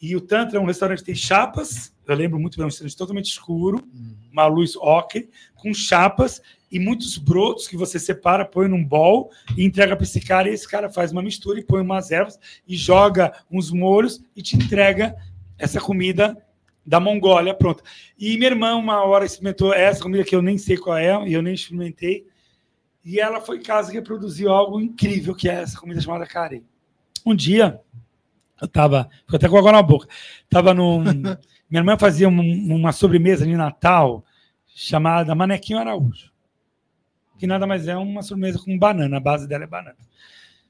[0.01, 2.95] E o Tantra é um restaurante que tem chapas, eu lembro muito bem, um restaurante
[2.95, 4.15] totalmente escuro, hum.
[4.31, 6.41] uma luz ocre, com chapas,
[6.71, 10.53] e muitos brotos que você separa, põe num bol e entrega para esse cara, e
[10.53, 14.55] esse cara faz uma mistura e põe umas ervas e joga uns molhos e te
[14.55, 15.15] entrega
[15.57, 16.37] essa comida
[16.85, 17.83] da Mongólia pronta.
[18.17, 21.33] E minha irmã, uma hora, experimentou essa comida que eu nem sei qual é, e
[21.33, 22.27] eu nem experimentei,
[23.03, 26.61] e ela foi em casa e reproduziu algo incrível, que é essa comida chamada carê.
[27.25, 27.79] Um dia,
[28.61, 30.07] eu estava, ficou até com água na boca,
[30.43, 31.03] estava num...
[31.69, 34.23] minha irmã fazia um, uma sobremesa de Natal
[34.67, 36.31] chamada Manequinho Araújo
[37.37, 39.97] que nada mais é uma sobremesa com banana, a base dela é banana.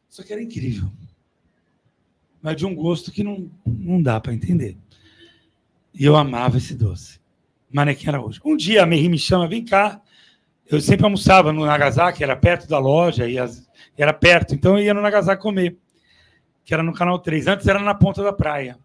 [0.09, 0.89] Só que era incrível.
[2.41, 4.77] Mas de um gosto que não, não dá para entender.
[5.93, 7.19] E eu amava esse doce.
[7.71, 8.41] Manequim Araújo.
[8.45, 10.01] Um dia a Merri me chama, vem cá.
[10.69, 14.83] Eu sempre almoçava no Nagasaki, era perto da loja, e as, era perto, então eu
[14.83, 15.77] ia no Nagasaki comer,
[16.67, 17.47] que era no Canal 3.
[17.47, 18.77] Antes era na Ponta da Praia.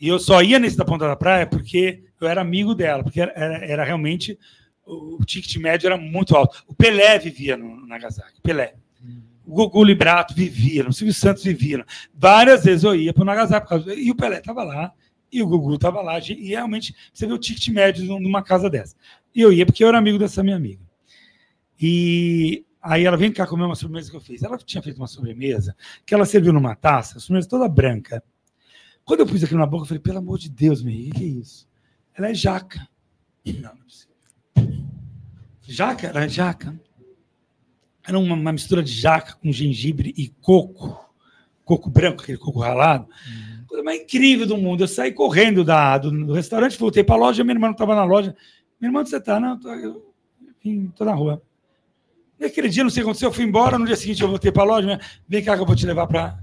[0.00, 3.20] E eu só ia nesse da Ponta da Praia porque eu era amigo dela, porque
[3.20, 4.38] era, era, era realmente
[4.86, 6.62] o ticket médio era muito alto.
[6.68, 8.74] O Pelé vivia no Nagasaki, Pelé.
[9.44, 11.84] O Gugu Librato vivia, o Silvio Santos vivia.
[12.14, 14.92] Várias vezes eu ia para o Nagasaki, e o Pelé estava lá,
[15.32, 18.94] e o Gugu estava lá, e realmente você vê o ticket médio numa casa dessa.
[19.34, 20.80] E eu ia porque eu era amigo dessa minha amiga.
[21.80, 24.42] E aí ela vem cá comer uma sobremesa que eu fiz.
[24.42, 28.22] Ela tinha feito uma sobremesa que ela serviu numa taça, a sobremesa toda branca.
[29.04, 31.24] Quando eu pus aquilo na boca, eu falei, pelo amor de Deus, meu, o que
[31.24, 31.68] é isso?
[32.14, 32.88] Ela é jaca.
[33.44, 34.10] Não, não é possível.
[35.62, 36.80] Jaca era jaca.
[38.06, 41.08] Era uma, uma, mistura de jaca com gengibre e coco.
[41.64, 43.04] Coco branco, aquele coco ralado.
[43.04, 43.64] Uhum.
[43.66, 44.82] Coisa mais incrível do mundo.
[44.82, 47.94] Eu saí correndo da, do, do restaurante, voltei para a loja, minha irmã não estava
[47.94, 48.34] na loja.
[48.80, 49.38] Minha irmã, onde você está?
[49.38, 50.12] Não, tô, eu
[50.64, 51.42] estou na rua.
[52.40, 54.28] E aquele dia, não sei o que aconteceu, eu fui embora, no dia seguinte eu
[54.28, 55.00] voltei para a loja, né?
[55.28, 56.38] vem cá que eu vou te levar para...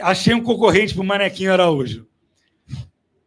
[0.00, 2.06] Achei um concorrente para o Manequinho Araújo.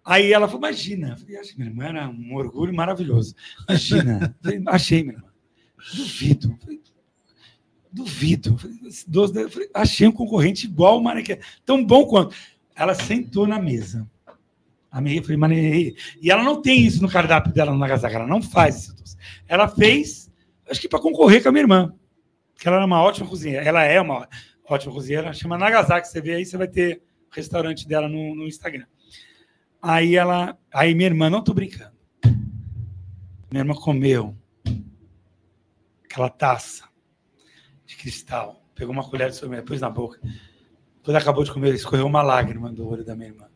[0.03, 1.09] Aí ela falou, imagina.
[1.09, 3.35] Eu falei, minha irmã era um orgulho maravilhoso.
[3.67, 4.35] Imagina.
[4.41, 5.27] Falei, achei, minha irmã.
[5.93, 6.57] Duvido.
[6.59, 6.81] Falei,
[7.91, 8.57] duvido.
[9.49, 11.37] Falei, achei um concorrente igual o Manequim.
[11.65, 12.35] Tão bom quanto.
[12.75, 14.09] Ela sentou na mesa.
[14.91, 15.95] A falei.
[16.21, 18.15] E ela não tem isso no cardápio dela no Nagasaki.
[18.15, 19.17] Ela não faz isso.
[19.47, 20.20] Ela fez,
[20.71, 21.93] acho que para concorrer com a minha irmã.
[22.53, 23.65] Porque ela era uma ótima cozinheira.
[23.65, 24.27] Ela é uma
[24.65, 25.33] ótima cozinheira.
[25.33, 26.07] Chama Nagasaki.
[26.07, 28.85] Você vê aí, você vai ter o restaurante dela no, no Instagram.
[29.81, 31.91] Aí ela, aí minha irmã, não tô brincando.
[33.51, 34.37] Minha irmã comeu
[36.05, 36.87] aquela taça
[37.85, 40.19] de cristal, pegou uma colher de sobremesa, pôs na boca.
[41.03, 43.47] Quando acabou de comer, escorreu uma lágrima do olho da minha irmã.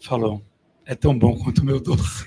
[0.00, 0.42] Falou:
[0.86, 2.24] é tão bom quanto o meu doce.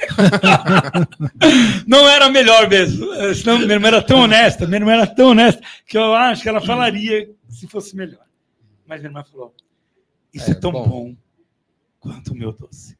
[1.87, 3.05] não era melhor mesmo.
[3.35, 6.49] Senão, minha irmã era tão honesta, minha irmã era tão honesta, que eu acho que
[6.49, 8.25] ela falaria se fosse melhor.
[8.85, 9.53] Mas minha irmã falou:
[10.33, 10.87] Isso é, é tão bom.
[10.87, 11.15] bom
[11.99, 12.97] quanto o meu doce.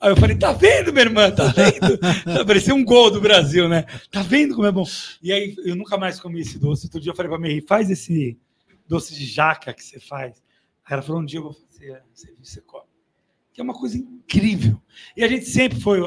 [0.00, 1.30] Aí eu falei, tá vendo, minha irmã?
[1.30, 1.98] Tá vendo?
[1.98, 3.84] Tá, parecia um gol do Brasil, né?
[4.10, 4.86] Tá vendo como é bom?
[5.22, 6.86] E aí eu nunca mais comi esse doce.
[6.86, 8.38] Outro dia eu falei pra minha faz esse
[8.88, 10.42] doce de jaca que você faz.
[10.86, 12.62] Aí ela falou, um dia eu vou fazer, você, você.
[13.60, 14.80] Que é uma coisa incrível.
[15.14, 16.00] E a gente sempre foi,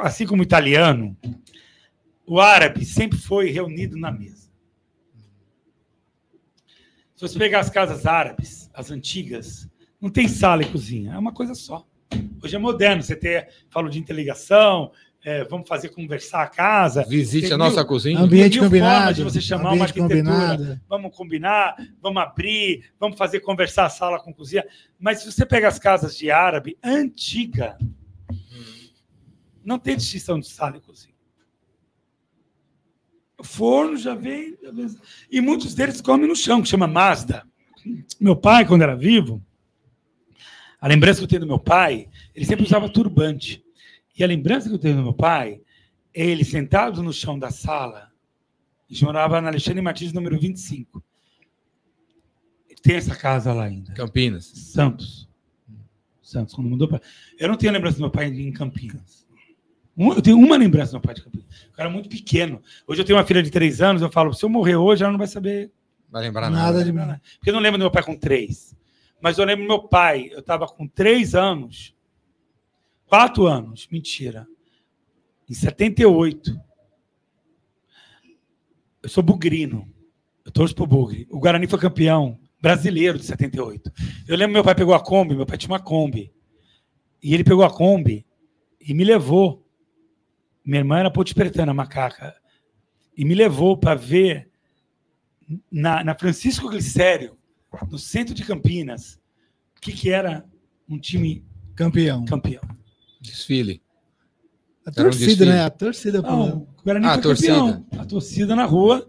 [0.00, 1.14] assim como o italiano,
[2.26, 4.50] o árabe sempre foi reunido na mesa.
[7.14, 9.68] Se você pegar as casas árabes, as antigas,
[10.00, 11.86] não tem sala e cozinha, é uma coisa só.
[12.42, 14.90] Hoje é moderno, você ter, falo de interligação,
[15.28, 17.04] é, vamos fazer conversar a casa.
[17.04, 18.18] Visite Tem a nossa mil- cozinha.
[18.20, 19.12] Ambiente combinado.
[19.14, 20.22] de você chamar ambiente uma arquitetura.
[20.22, 20.80] combinado.
[20.88, 24.64] Vamos combinar, vamos abrir, vamos fazer conversar a sala com cozinha.
[25.00, 27.76] Mas se você pega as casas de árabe antiga,
[29.64, 31.12] não tem distinção de sala e cozinha.
[33.36, 34.56] O forno já vem.
[34.62, 34.86] já vem-
[35.28, 37.42] E muitos deles comem no chão, que chama Mazda.
[38.20, 39.44] Meu pai, quando era vivo,
[40.80, 43.65] a lembrança que eu tenho do meu pai, ele sempre usava turbante.
[44.18, 45.60] E a lembrança que eu tenho do meu pai,
[46.14, 48.10] é ele sentado no chão da sala,
[48.88, 51.02] a gente morava na Alexandre Martins, número 25.
[52.82, 53.92] Tem essa casa lá ainda.
[53.94, 54.44] Campinas.
[54.46, 55.28] Santos.
[56.22, 57.00] Santos, quando mudou para.
[57.38, 59.26] Eu não tenho lembrança do meu pai em Campinas.
[59.96, 61.46] Eu tenho uma lembrança do meu pai de Campinas.
[61.68, 62.62] O cara muito pequeno.
[62.86, 65.10] Hoje eu tenho uma filha de três anos, eu falo, se eu morrer hoje, ela
[65.12, 65.72] não vai saber
[66.08, 66.84] Vai lembrar Nada nada.
[66.84, 67.00] de mim.
[67.38, 68.76] porque eu não lembro do meu pai com três.
[69.20, 71.95] Mas eu lembro do meu pai, eu estava com três anos,
[73.06, 74.46] quatro anos, mentira,
[75.48, 76.60] em 78.
[79.02, 79.88] Eu sou bugrino,
[80.44, 81.26] eu torço pro Bugre.
[81.30, 83.92] O Guarani foi campeão brasileiro de 78.
[84.26, 86.32] Eu lembro meu pai pegou a Kombi, meu pai tinha uma Kombi.
[87.22, 88.24] E ele pegou a Kombi
[88.80, 89.66] e me levou.
[90.64, 92.34] Minha irmã era potipretana, macaca.
[93.16, 94.50] E me levou para ver
[95.70, 97.36] na, na Francisco Glicério,
[97.90, 99.20] no centro de Campinas,
[99.76, 100.44] o que, que era
[100.88, 101.44] um time
[101.74, 102.24] Campeão.
[102.24, 102.62] campeão.
[103.26, 103.82] Desfile.
[104.86, 105.50] A Era um torcida, desfile.
[105.50, 105.64] né?
[105.64, 106.22] A torcida.
[106.22, 107.54] Não, o Guarani Ah, foi a torcida.
[107.54, 107.86] campeão.
[107.98, 109.08] A torcida na rua,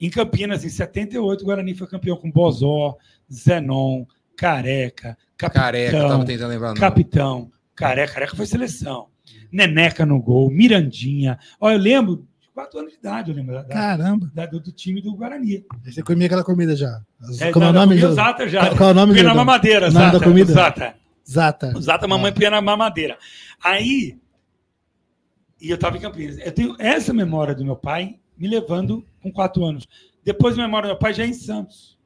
[0.00, 2.96] em Campinas, em 78, o Guarani foi campeão com Bozó,
[3.32, 4.04] Zenon,
[4.36, 6.74] Careca, Capitão, Careca, eu tava tentando lembrar.
[6.74, 9.06] Capitão, Careca, Careca foi seleção.
[9.50, 11.38] Neneca no gol, Mirandinha.
[11.60, 14.30] Ó, eu lembro, de quatro anos de idade, eu lembro da- Caramba.
[14.34, 15.64] da- do, do time do Guarani.
[15.84, 17.00] Você comia aquela comida já.
[17.22, 17.96] As- É, Como é o nome?
[17.96, 18.12] Jô?
[18.12, 18.60] Zata já.
[18.66, 19.44] Qual, qual é o nome Punha na Jordão?
[19.46, 20.18] mamadeira, O nome Zata.
[20.18, 20.52] da comida?
[20.52, 20.94] Zata.
[21.26, 21.80] Zata.
[21.80, 23.16] Zata, a mamãe punha na mamadeira.
[23.64, 24.20] Aí,
[25.58, 26.36] e eu estava em Campinas.
[26.36, 29.88] Eu tenho essa memória do meu pai me levando com quatro anos.
[30.22, 31.98] Depois, a memória do meu pai já é em Santos.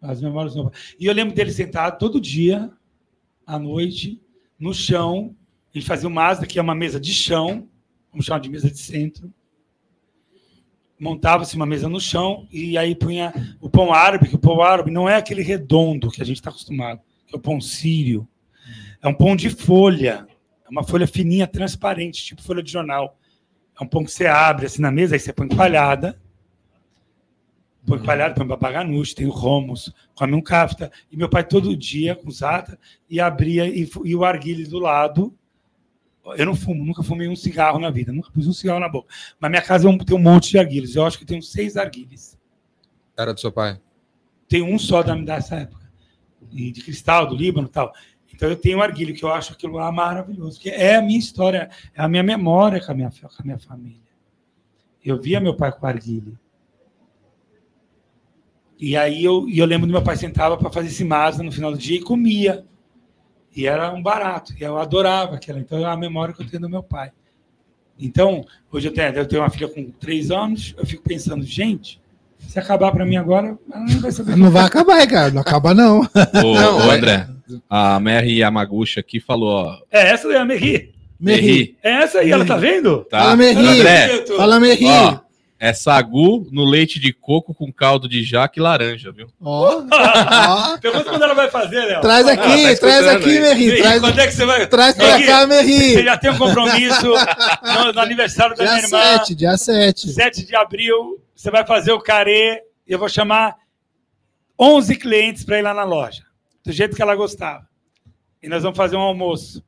[0.00, 0.80] As memórias do meu pai.
[0.98, 2.72] E eu lembro dele sentado todo dia,
[3.46, 4.18] à noite,
[4.58, 5.36] no chão.
[5.74, 7.68] Gente fazia o Mazda, que é uma mesa de chão,
[8.10, 9.30] vamos chamar de mesa de centro.
[10.98, 14.90] Montava-se uma mesa no chão e aí punha o pão árabe, que o pão árabe
[14.90, 18.26] não é aquele redondo que a gente está acostumado, que é o pão sírio.
[19.02, 20.26] É um pão de folha.
[20.64, 23.18] É uma folha fininha, transparente, tipo folha de jornal.
[23.78, 26.20] É um pão que você abre assim na mesa, aí você põe coalhada.
[27.84, 30.90] Põe coalhada, põe babaganuche, tem o romos, come um kafta.
[31.10, 32.78] E meu pai todo dia com zata
[33.10, 35.36] e abria e, e o arguile do lado.
[36.36, 39.12] Eu não fumo, nunca fumei um cigarro na vida, nunca pus um cigarro na boca.
[39.40, 40.94] Mas minha casa é tem um monte de arguiles.
[40.94, 42.38] Eu acho que tem uns seis arguiles.
[43.16, 43.80] Era do seu pai.
[44.48, 45.90] Tem um só da, dessa época.
[46.52, 47.92] De cristal, do Líbano e tal.
[48.42, 50.58] Então eu tenho um arguilho que eu acho aquilo lá maravilhoso.
[50.58, 53.58] Que é a minha história, é a minha memória com a minha, com a minha
[53.60, 54.02] família.
[55.04, 56.36] Eu via meu pai com arguilho.
[58.80, 61.52] E aí eu, e eu lembro do meu pai sentava para fazer esse masa no
[61.52, 62.64] final do dia e comia.
[63.54, 64.52] E era um barato.
[64.58, 65.60] E eu adorava aquela.
[65.60, 67.12] Então é a memória que eu tenho do meu pai.
[67.96, 72.02] Então, hoje eu tenho, eu tenho uma filha com três anos, eu fico pensando, gente,
[72.38, 74.36] se acabar para mim agora, ela não vai saber.
[74.36, 75.30] Não vai acabar, cara.
[75.30, 76.00] Não acaba, não.
[76.00, 77.28] Ô, Não, ô, é- André,
[77.68, 79.78] a Mary Yamaguchi aqui falou, ó.
[79.90, 80.92] É essa daí, a Merri.
[81.20, 81.76] Merri.
[81.82, 83.04] É essa aí, ela tá vendo?
[83.04, 83.20] Tá?
[83.20, 83.66] Fala, Merri.
[83.66, 84.86] André, Fala, Merri.
[84.86, 85.18] ó,
[85.58, 89.28] é sagu no leite de coco com caldo de jaca e laranja, viu?
[89.40, 89.82] Ó.
[90.80, 92.00] Pergunta quando ela vai fazer, Léo.
[92.00, 93.26] Traz Ah, aqui, tá traz aqui.
[93.38, 93.66] Merri.
[93.68, 94.66] Merri, Traz, quando é que você vai?
[94.66, 96.04] traz pra Merri, cá, Você Merri.
[96.04, 99.18] já tem um compromisso no, no aniversário da minha Dia irmã.
[99.18, 100.08] 7, dia 7.
[100.12, 102.60] 7 de abril, você vai fazer o carê.
[102.88, 103.54] e Eu vou chamar
[104.58, 106.22] 11 clientes para ir lá na loja.
[106.64, 107.66] Do jeito que ela gostava.
[108.42, 109.62] E nós vamos fazer um almoço.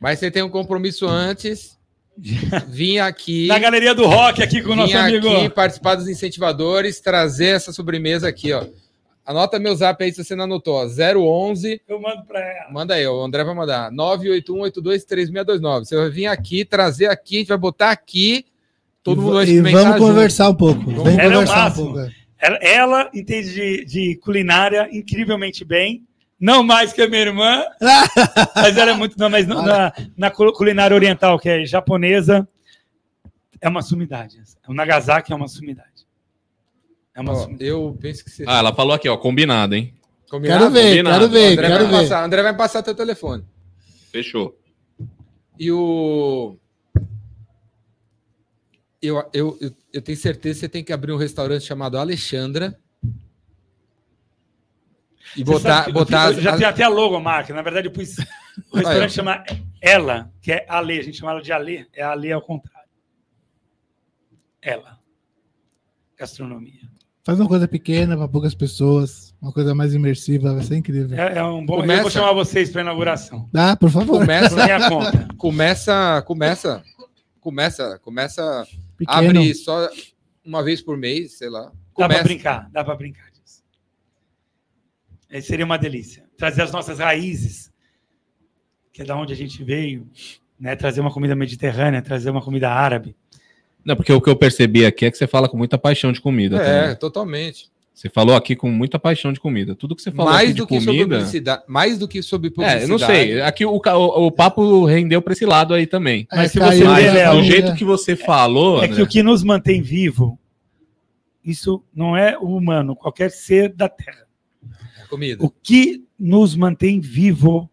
[0.00, 1.78] Mas você tem um compromisso antes.
[2.68, 3.46] Vim aqui.
[3.46, 5.28] Na Galeria do Rock, aqui com o nosso vim amigo.
[5.28, 8.66] aqui participar dos incentivadores, trazer essa sobremesa aqui, ó.
[9.24, 10.86] Anota meu zap aí se você não anotou, ó.
[10.86, 12.70] 011, Eu mando para ela.
[12.72, 13.90] manda aí, o André vai mandar.
[13.92, 15.84] 981823629.
[15.84, 18.44] Você vai vir aqui, trazer aqui, a gente vai botar aqui.
[19.02, 20.08] Todo mundo vai E experimentar vamos junto.
[20.14, 20.80] conversar um pouco.
[20.90, 21.94] Vamos Ela é o conversar um máximo.
[21.94, 22.10] pouco.
[22.38, 26.04] Ela, ela entende de, de culinária incrivelmente bem.
[26.40, 27.62] Não mais que a minha irmã,
[28.56, 29.18] mas ela é muito.
[29.18, 32.48] Não, mas na, na cu- culinária oriental, que é japonesa,
[33.60, 34.40] é uma sumidade.
[34.66, 36.06] O Nagasaki é uma sumidade.
[37.14, 37.66] É uma Ó, sumidade.
[37.66, 38.44] eu penso que você.
[38.48, 39.94] Ah, ela falou aqui, ó, combinado, hein?
[40.30, 40.60] Combinado?
[40.60, 41.18] Quero ver, combinado.
[41.20, 42.02] quero ver, André quero vai ver.
[42.08, 43.44] passar, André vai passar teu telefone.
[44.10, 44.58] Fechou.
[45.58, 46.56] E o.
[49.02, 52.78] Eu, eu, eu, eu tenho certeza que você tem que abrir um restaurante chamado Alexandra.
[55.36, 57.54] E botar, eu botar fiz- as- já as- tem até a logomarca.
[57.54, 58.16] Na verdade, eu pus.
[58.18, 59.44] O Aí, restaurante chama
[59.80, 60.98] Ela, que é Ale.
[60.98, 61.86] A gente chama ela de Ale.
[61.94, 62.88] É Ale ao contrário.
[64.60, 64.98] Ela.
[66.18, 66.80] Gastronomia.
[67.24, 71.18] Faz uma coisa pequena para poucas pessoas, uma coisa mais imersiva, vai ser incrível.
[71.18, 71.74] É, é um bom.
[71.76, 72.02] Eu Começa.
[72.02, 73.48] vou chamar vocês para inauguração.
[73.52, 74.18] Dá, por favor.
[74.20, 75.28] Começa, minha conta.
[75.36, 76.82] começa, começa,
[77.40, 78.66] começa, começa,
[78.96, 79.18] Pequeno.
[79.40, 79.88] abre só
[80.44, 81.64] uma vez por mês, sei lá.
[81.66, 82.24] Dá para Começa.
[82.24, 83.29] brincar, dá para brincar.
[85.30, 86.24] Aí seria uma delícia.
[86.36, 87.70] Trazer as nossas raízes,
[88.92, 90.08] que é da onde a gente veio,
[90.58, 90.74] né?
[90.74, 93.14] Trazer uma comida mediterrânea, trazer uma comida árabe.
[93.84, 96.20] Não, porque o que eu percebi aqui é que você fala com muita paixão de
[96.20, 96.56] comida.
[96.56, 96.96] É, também.
[96.96, 97.70] totalmente.
[97.94, 99.74] Você falou aqui com muita paixão de comida.
[99.74, 101.16] Tudo que você falou Mais aqui de do que sobre comida.
[101.16, 102.82] publicidade, mais do que sobre publicidade.
[102.82, 103.42] É, eu não sei.
[103.42, 106.26] Aqui o, o, o papo rendeu para esse lado aí também.
[106.32, 109.22] Mas se você Mas Léo, do jeito que você falou, É que André, o que
[109.22, 110.38] nos mantém vivo,
[111.44, 114.29] isso não é o humano, qualquer ser da Terra.
[115.10, 115.44] Comida.
[115.44, 117.68] O que nos mantém vivo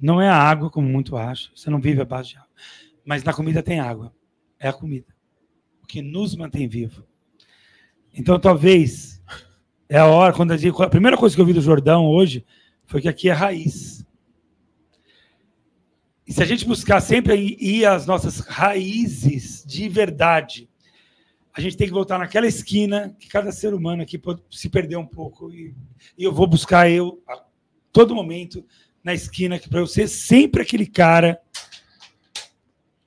[0.00, 1.50] não é a água, como muito acha.
[1.54, 2.48] Você não vive à base de água.
[3.04, 4.14] Mas na comida tem água.
[4.60, 5.06] É a comida.
[5.82, 7.02] O que nos mantém vivo.
[8.12, 9.22] Então, talvez,
[9.88, 12.44] é a hora, quando a, gente, a primeira coisa que eu vi do Jordão hoje
[12.84, 14.04] foi que aqui é raiz.
[16.26, 20.67] E se a gente buscar sempre ir- às nossas raízes de verdade,
[21.58, 24.94] a gente tem que voltar naquela esquina que cada ser humano aqui pode se perder
[24.94, 25.52] um pouco.
[25.52, 25.74] E,
[26.16, 27.44] e eu vou buscar eu a
[27.92, 28.64] todo momento
[29.02, 31.40] na esquina para eu ser sempre aquele cara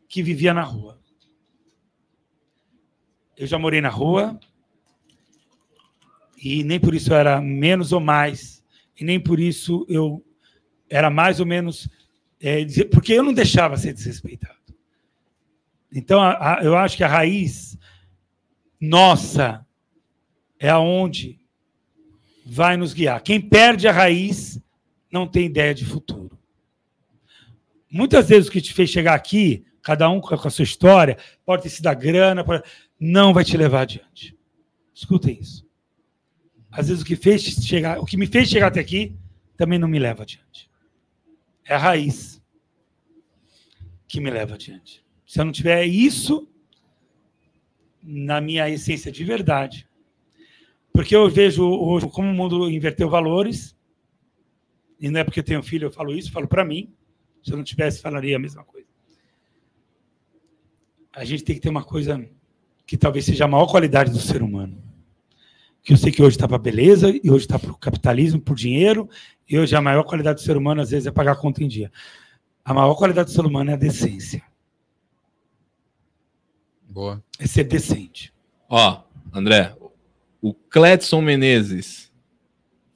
[0.09, 0.99] que vivia na rua.
[3.37, 4.37] Eu já morei na rua
[6.37, 8.61] e nem por isso eu era menos ou mais
[8.99, 10.21] e nem por isso eu
[10.89, 11.87] era mais ou menos
[12.41, 14.59] é, porque eu não deixava ser desrespeitado.
[15.89, 17.77] Então a- a- eu acho que a raiz
[18.81, 19.65] nossa
[20.59, 21.39] é aonde
[22.43, 23.21] vai nos guiar.
[23.21, 24.59] Quem perde a raiz
[25.11, 26.37] não tem ideia de futuro.
[27.89, 31.63] Muitas vezes o que te fez chegar aqui, cada um com a sua história, pode
[31.63, 32.63] ter sido a grana, pode-
[32.99, 34.37] não vai te levar adiante.
[34.93, 35.67] Escutem isso.
[36.71, 39.15] Às vezes o que fez chegar, o que me fez chegar até aqui,
[39.57, 40.69] também não me leva adiante.
[41.65, 42.41] É a raiz
[44.07, 45.03] que me leva adiante.
[45.25, 46.47] Se eu não tiver isso
[48.03, 49.87] na minha essência de verdade,
[50.93, 53.75] porque eu vejo hoje como o mundo inverteu valores,
[54.99, 56.93] e não é porque eu tenho filho eu falo isso, falo para mim.
[57.43, 58.87] Se eu não tivesse, falaria a mesma coisa.
[61.11, 62.23] A gente tem que ter uma coisa
[62.85, 64.81] que talvez seja a maior qualidade do ser humano.
[65.81, 68.55] Que eu sei que hoje está para beleza, e hoje está para o capitalismo, por
[68.55, 69.09] dinheiro,
[69.49, 71.67] e hoje a maior qualidade do ser humano, às vezes, é pagar a conta em
[71.67, 71.91] dia.
[72.63, 74.43] A maior qualidade do ser humano é a decência.
[76.91, 77.23] Boa.
[77.39, 78.34] É ser decente.
[78.69, 78.99] ó,
[79.34, 79.73] André,
[80.41, 82.11] o Cledson Menezes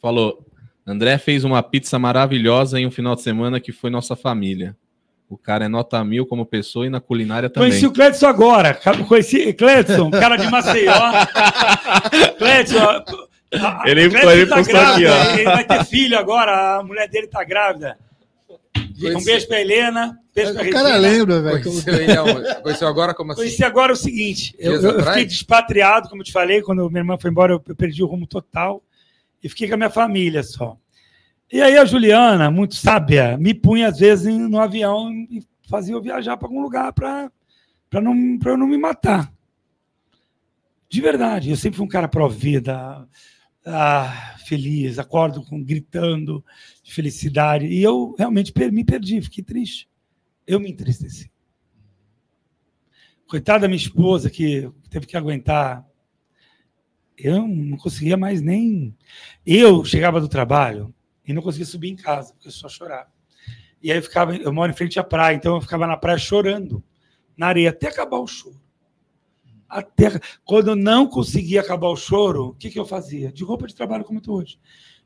[0.02, 0.46] falou:
[0.86, 4.76] André fez uma pizza maravilhosa em um final de semana que foi nossa família.
[5.30, 7.70] O cara é nota mil como pessoa e na culinária também.
[7.70, 8.80] Conheci o Cledson agora.
[9.08, 10.94] Conheci Cledson, cara de Maceió.
[12.38, 13.04] Cledson,
[13.86, 15.40] Ele- Cledson ele tá grávida, aqui.
[15.40, 17.98] Ele vai ter filho agora, a mulher dele tá grávida.
[18.98, 20.18] Um beijo pra Helena.
[20.34, 21.08] Beijo pra O cara Regina.
[21.10, 21.64] lembra, velho.
[21.64, 22.56] Conheceu ele?
[22.62, 23.42] Conheceu agora como assim?
[23.42, 27.18] Conheci agora o seguinte: eu, eu- fiquei despatriado, como eu te falei, quando minha irmã
[27.18, 28.82] foi embora, eu, eu perdi o rumo total
[29.44, 30.78] e fiquei com a minha família só.
[31.52, 36.02] E aí a Juliana, muito sábia, me punha às vezes no avião e fazia eu
[36.02, 37.30] viajar para algum lugar para
[38.02, 39.32] não, pra eu não me matar.
[40.90, 43.08] De verdade, eu sempre fui um cara pró-vida,
[43.66, 46.46] ah, feliz, acordo com, gritando
[46.84, 47.66] de felicidade.
[47.66, 49.90] E eu realmente me perdi, fiquei triste.
[50.46, 51.32] Eu me entristeci.
[53.28, 55.84] Coitada da minha esposa que teve que aguentar.
[57.18, 58.96] Eu não conseguia mais nem.
[59.46, 60.94] Eu chegava do trabalho
[61.26, 63.10] e não conseguia subir em casa, porque eu só chorava.
[63.82, 66.18] E aí eu ficava, eu moro em frente à praia, então eu ficava na praia
[66.18, 66.84] chorando,
[67.36, 68.62] na areia, até acabar o choro.
[69.76, 73.30] Até quando eu não conseguia acabar o choro, o que, que eu fazia?
[73.30, 74.58] De roupa de trabalho como eu estou hoje.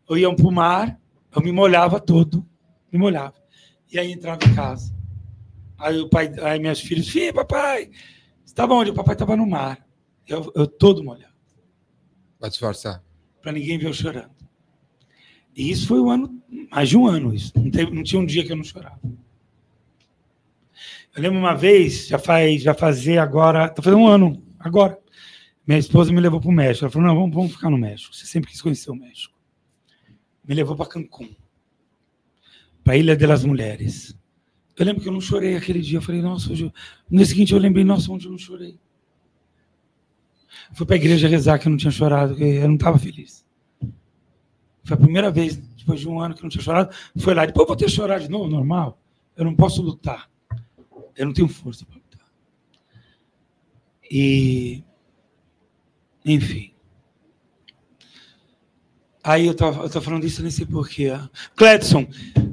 [0.08, 1.00] Eu ia para o mar,
[1.36, 2.46] eu me molhava todo,
[2.91, 3.34] me molhava.
[3.91, 4.96] E aí entrava em casa.
[5.76, 7.90] Aí o pai, aí meus filhos, filho, papai,
[8.46, 8.91] estava onde?
[8.91, 9.84] O papai estava no mar.
[10.28, 11.34] Eu, eu todo molhado,
[12.40, 13.04] Vai disfarçar.
[13.41, 14.30] para ninguém ver eu chorando.
[15.56, 16.40] E isso foi um ano,
[16.70, 17.52] mais de um ano isso.
[17.56, 19.00] Não, teve, não tinha um dia que eu não chorava.
[21.16, 24.99] Eu lembro uma vez, já faz, já fazia agora, está fazendo um ano, agora.
[25.65, 26.86] Minha esposa me levou para o México.
[26.86, 28.15] Ela falou: não, vamos, vamos ficar no México.
[28.15, 29.38] Você sempre quis conhecer o México.
[30.48, 31.30] Me levou para Cancún,
[32.84, 34.18] para a Ilha das Mulheres.
[34.76, 35.98] Eu lembro que eu não chorei aquele dia.
[35.98, 36.64] Eu falei, nossa, hoje...
[36.65, 36.73] eu-
[37.10, 38.80] no dia seguinte eu lembrei, nossa, onde eu não chorei?
[40.73, 43.45] Fui para a igreja rezar que eu não tinha chorado, que eu não estava feliz.
[44.84, 47.45] Foi a primeira vez, depois de um ano que não tinha chorado, foi lá.
[47.45, 48.99] Depois eu vou ter que chorar de novo, normal.
[49.36, 50.30] Eu não posso lutar.
[51.15, 51.98] Eu não tenho força para.
[54.10, 54.84] E.
[56.26, 56.73] Enfim.
[59.23, 61.11] Aí eu tô, eu tô falando isso, eu nem sei porquê.
[61.56, 62.07] Cledson.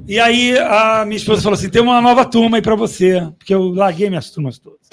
[0.07, 3.21] E aí a minha esposa falou assim: tem uma nova turma aí para você.
[3.37, 4.87] Porque eu larguei minhas turmas todas.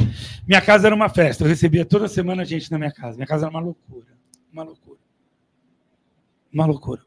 [0.47, 1.45] Minha casa era uma festa.
[1.45, 3.17] Eu recebia toda semana gente na minha casa.
[3.17, 4.07] Minha casa era uma loucura.
[4.53, 4.99] Uma loucura.
[6.53, 7.03] Uma loucura.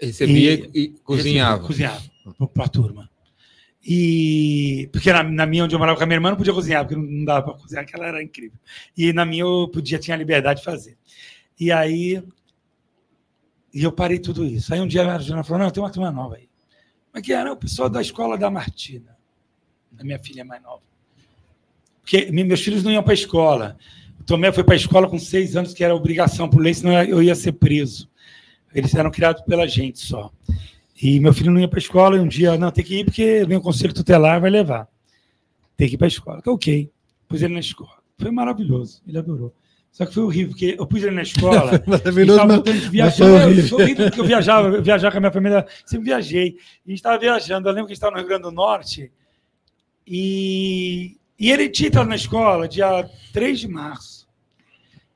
[0.00, 1.62] Recebia e, e cozinhava.
[1.62, 2.02] Cozinhava
[2.54, 3.10] para a turma.
[3.82, 6.84] E porque na, na, minha onde eu morava com a minha irmã não podia cozinhar,
[6.84, 8.58] porque não dava para cozinhar, que ela era incrível.
[8.96, 10.98] E na minha eu podia, tinha liberdade de fazer.
[11.58, 12.22] E aí
[13.72, 14.72] e eu parei tudo isso.
[14.74, 16.48] Aí um dia a Arjuna falou: não, tem uma turma nova aí.
[17.12, 19.16] Mas que era o pessoal da escola da Martina,
[19.90, 20.82] da minha filha mais nova.
[22.02, 23.76] Porque meus filhos não iam para a escola.
[24.18, 26.92] O Tomé foi para a escola com seis anos, que era obrigação por lei, senão
[27.02, 28.08] eu ia ser preso.
[28.74, 30.32] Eles eram criados pela gente só.
[31.02, 33.04] E meu filho não ia para a escola, e um dia, não, tem que ir
[33.04, 34.86] porque vem o conselho tutelar, vai levar.
[35.76, 36.42] Tem que ir para a escola.
[36.46, 36.90] Ok.
[37.26, 38.00] Pus ele na escola.
[38.18, 39.54] Foi maravilhoso, ele adorou.
[39.90, 41.82] Só que foi horrível, porque eu pus ele na escola.
[41.86, 46.06] Maravilhoso, não, viajar, foi horrível, porque eu viajava, eu viajava com a minha família, sempre
[46.06, 46.48] viajei.
[46.48, 48.52] E a gente estava viajando, eu lembro que a gente estava no Rio Grande do
[48.52, 49.10] Norte,
[50.06, 54.28] e, e ele tinha entrado na escola dia 3 de março.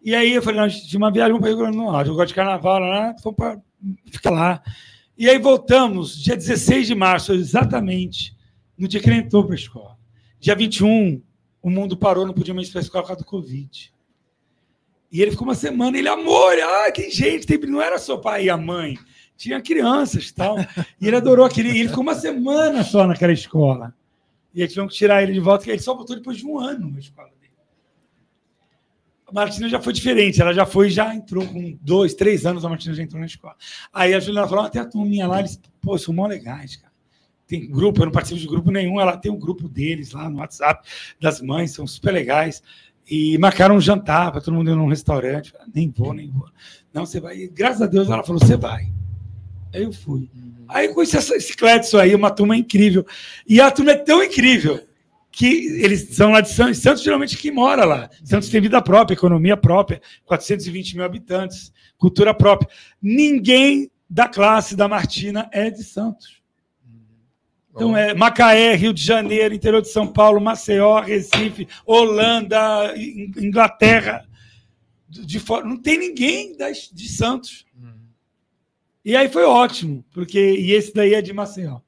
[0.02, 2.08] E aí eu falei, não, gente tinha uma viagem para o Rio Grande do Norte,
[2.08, 3.58] eu gosto de carnaval lá, fomos para
[4.10, 4.62] ficar lá.
[5.16, 8.36] E aí voltamos, dia 16 de março, exatamente,
[8.76, 9.98] no dia que ele entrou para a escola.
[10.40, 11.22] Dia 21,
[11.62, 13.92] o mundo parou, não podia mais ir para a escola por causa do Covid.
[15.12, 17.58] E ele ficou uma semana, ele, amor, ah, tem gente, tem...
[17.58, 18.98] não era só pai e a mãe,
[19.36, 20.56] tinha crianças e tal.
[21.00, 21.70] E ele adorou aquele.
[21.70, 23.94] ele ficou uma semana só naquela escola.
[24.52, 26.58] E eles tiveram que tirar ele de volta, que ele só voltou depois de um
[26.58, 27.33] ano na escola
[29.34, 32.94] Martina já foi diferente, ela já foi, já entrou com dois, três anos, a Martina
[32.94, 33.56] já entrou na escola.
[33.92, 36.92] Aí a Juliana falou: ah, tem a turminha lá, eles, pô, são mó legais, cara.
[37.44, 40.38] Tem grupo, eu não participo de grupo nenhum, ela tem um grupo deles lá no
[40.38, 40.88] WhatsApp
[41.20, 42.62] das mães, são super legais.
[43.10, 45.50] E marcaram um jantar para todo mundo ir num restaurante.
[45.50, 46.48] Falei, nem vou, nem vou.
[46.92, 47.36] Não, você vai.
[47.36, 48.88] E, graças a Deus ela falou: você vai.
[49.74, 50.30] Aí eu fui.
[50.68, 53.04] Aí eu conheci esse Clédson aí, uma turma incrível.
[53.48, 54.80] E a turma é tão incrível
[55.34, 56.78] que eles são lá de Santos.
[56.78, 58.08] Santos geralmente que mora lá.
[58.22, 62.68] Santos tem vida própria, economia própria, 420 mil habitantes, cultura própria.
[63.02, 66.40] Ninguém da classe da Martina é de Santos.
[67.70, 74.24] Então é Macaé, Rio de Janeiro, interior de São Paulo, Maceió, Recife, Holanda, Inglaterra,
[75.08, 75.66] de fora.
[75.66, 77.66] Não tem ninguém das, de Santos.
[79.04, 81.80] E aí foi ótimo, porque e esse daí é de Maceió.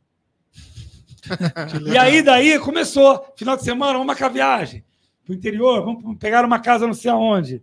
[1.92, 4.84] e aí daí começou, final de semana, vamos marcar viagem
[5.24, 7.62] para o interior, vamos pegar uma casa não sei aonde.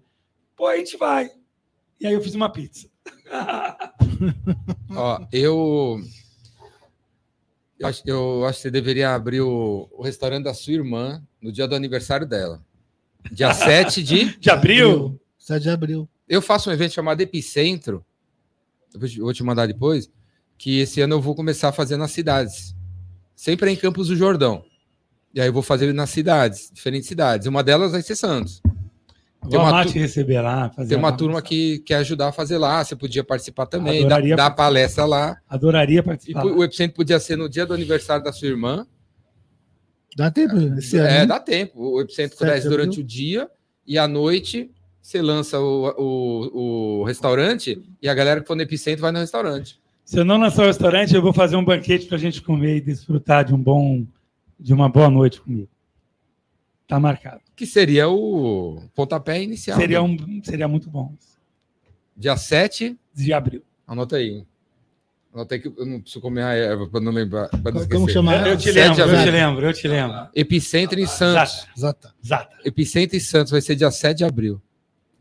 [0.56, 1.32] Pô, a gente vai.
[2.00, 2.90] E aí eu fiz uma pizza.
[4.96, 6.02] Ó, eu
[7.80, 11.52] eu acho, eu acho que você deveria abrir o, o restaurante da sua irmã no
[11.52, 12.64] dia do aniversário dela.
[13.32, 14.38] Dia 7 de...
[14.38, 15.20] de abril?
[15.38, 16.08] 7 de abril.
[16.28, 18.06] Eu faço um evento chamado Epicentro,
[18.94, 20.10] eu vou te mandar depois,
[20.58, 22.76] que esse ano eu vou começar a fazer nas cidades.
[23.36, 24.64] Sempre é em Campos do Jordão.
[25.34, 27.48] E aí eu vou fazer nas cidades, diferentes cidades.
[27.48, 28.62] Uma delas vai ser Santos.
[29.50, 30.70] Tem uma, te receber lá.
[30.88, 32.84] tem uma turma que quer ajudar a fazer lá.
[32.84, 35.38] Você podia participar também, dar, dar palestra lá.
[35.50, 36.46] Adoraria participar.
[36.46, 38.88] E o Epicentro podia ser no dia do aniversário da sua irmã.
[40.16, 41.08] Dá tempo esse ano?
[41.08, 41.96] É, dá tempo.
[41.96, 43.50] O Epicentro acontece durante o dia
[43.86, 48.62] e à noite você lança o, o, o restaurante e a galera que for no
[48.62, 49.82] Epicentro vai no restaurante.
[50.14, 52.76] Se eu não lançar o restaurante, eu vou fazer um banquete para a gente comer
[52.76, 54.06] e desfrutar de um bom,
[54.60, 55.68] de uma boa noite comigo.
[56.88, 57.42] Tá marcado.
[57.56, 59.76] Que seria o pontapé inicial.
[59.76, 60.06] Seria, né?
[60.06, 61.16] um, seria muito bom.
[62.16, 63.64] Dia 7 de abril.
[63.88, 64.46] Anota aí.
[65.34, 67.50] Anota aí que eu não preciso comer a erva para não lembrar.
[67.50, 68.46] Pra não Como chamar?
[68.46, 70.30] Eu te lembro, eu te lembro, eu te lembro.
[70.36, 71.68] Epicentro em Santos.
[71.76, 72.14] Exata.
[72.24, 72.58] Exata.
[72.64, 74.62] Epicentro em Santos vai ser dia 7 de abril.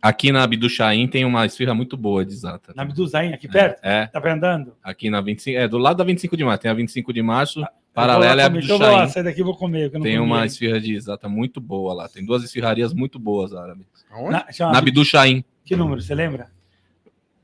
[0.02, 2.72] Aqui na Abdu Chaim tem uma esfirra muito boa de Zata.
[2.74, 3.78] Na Abdu Chaim, aqui perto?
[3.84, 4.06] É.
[4.06, 4.74] Tá andando?
[4.82, 6.62] Aqui na 25, é do lado da 25 de março.
[6.62, 7.62] Tem a 25 de março.
[7.62, 8.82] Ah, Paralela é a Abdu Chaim.
[8.82, 9.90] Eu vou sair daqui vou comer.
[9.90, 12.08] tem uma esfirra de Zata muito boa lá.
[12.08, 13.86] Tem duas esfirrarias muito boas árabes.
[14.28, 15.44] Na, na Abdu Chaim.
[15.64, 16.50] Que número, você lembra?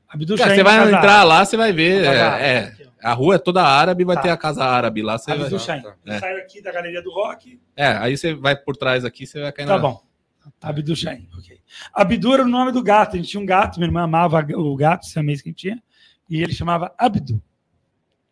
[0.09, 0.55] Abdu Chaim.
[0.55, 2.03] Você vai entrar lá, você vai ver.
[2.03, 4.23] É, é, a rua é toda árabe, vai tá.
[4.23, 5.17] ter a casa árabe lá.
[5.17, 5.59] Você Abdu vai...
[5.59, 5.83] Chaim.
[6.05, 6.19] É.
[6.19, 7.57] Saio aqui da Galeria do Rock.
[7.73, 9.81] É, aí você vai por trás aqui, você vai cair tá na...
[9.81, 10.08] Tá bom.
[10.61, 11.59] Abdu Chaim, ok.
[11.93, 13.13] Abdu era o nome do gato.
[13.15, 15.59] A gente tinha um gato, minha irmã amava o gato, esse mês que a gente
[15.59, 15.83] tinha,
[16.29, 17.41] e ele chamava Abdu.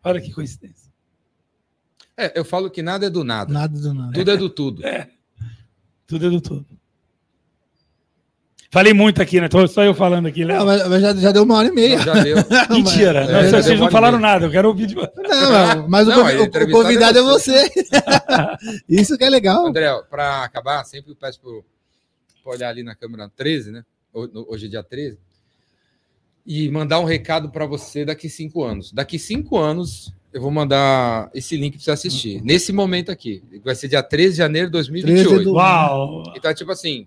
[0.03, 0.87] Olha que coincidência.
[2.15, 3.53] É, eu falo que nada é do nada.
[3.53, 4.13] Nada do nada.
[4.13, 4.85] Tudo é, é do tudo.
[4.85, 5.09] É.
[6.07, 6.65] Tudo é do tudo.
[8.69, 9.47] Falei muito aqui, né?
[9.47, 10.59] Tô só eu falando aqui, Léo.
[10.59, 11.97] Não, mas, mas já, já deu uma hora e meia.
[12.03, 12.37] Não, já deu.
[12.69, 16.19] Mentira, mas- não, é, vocês não falaram nada, eu quero ouvir de Não, mas- Não,
[16.21, 17.71] o, o entrevistado convidado é é você.
[18.89, 19.67] Isso que é legal.
[19.67, 21.39] André, para acabar, sempre eu peço
[22.47, 23.83] para olhar ali na câmera 13, né?
[24.13, 25.17] Hoje é dia 13.
[26.45, 28.91] E mandar um recado para você daqui cinco anos.
[28.93, 32.41] Daqui cinco anos, eu vou mandar esse link para você assistir.
[32.41, 33.43] Nesse momento aqui.
[33.65, 35.27] Vai ser dia 13 de janeiro de 2028.
[35.29, 36.23] 13 do- Uau!
[36.37, 37.05] Então, tipo assim,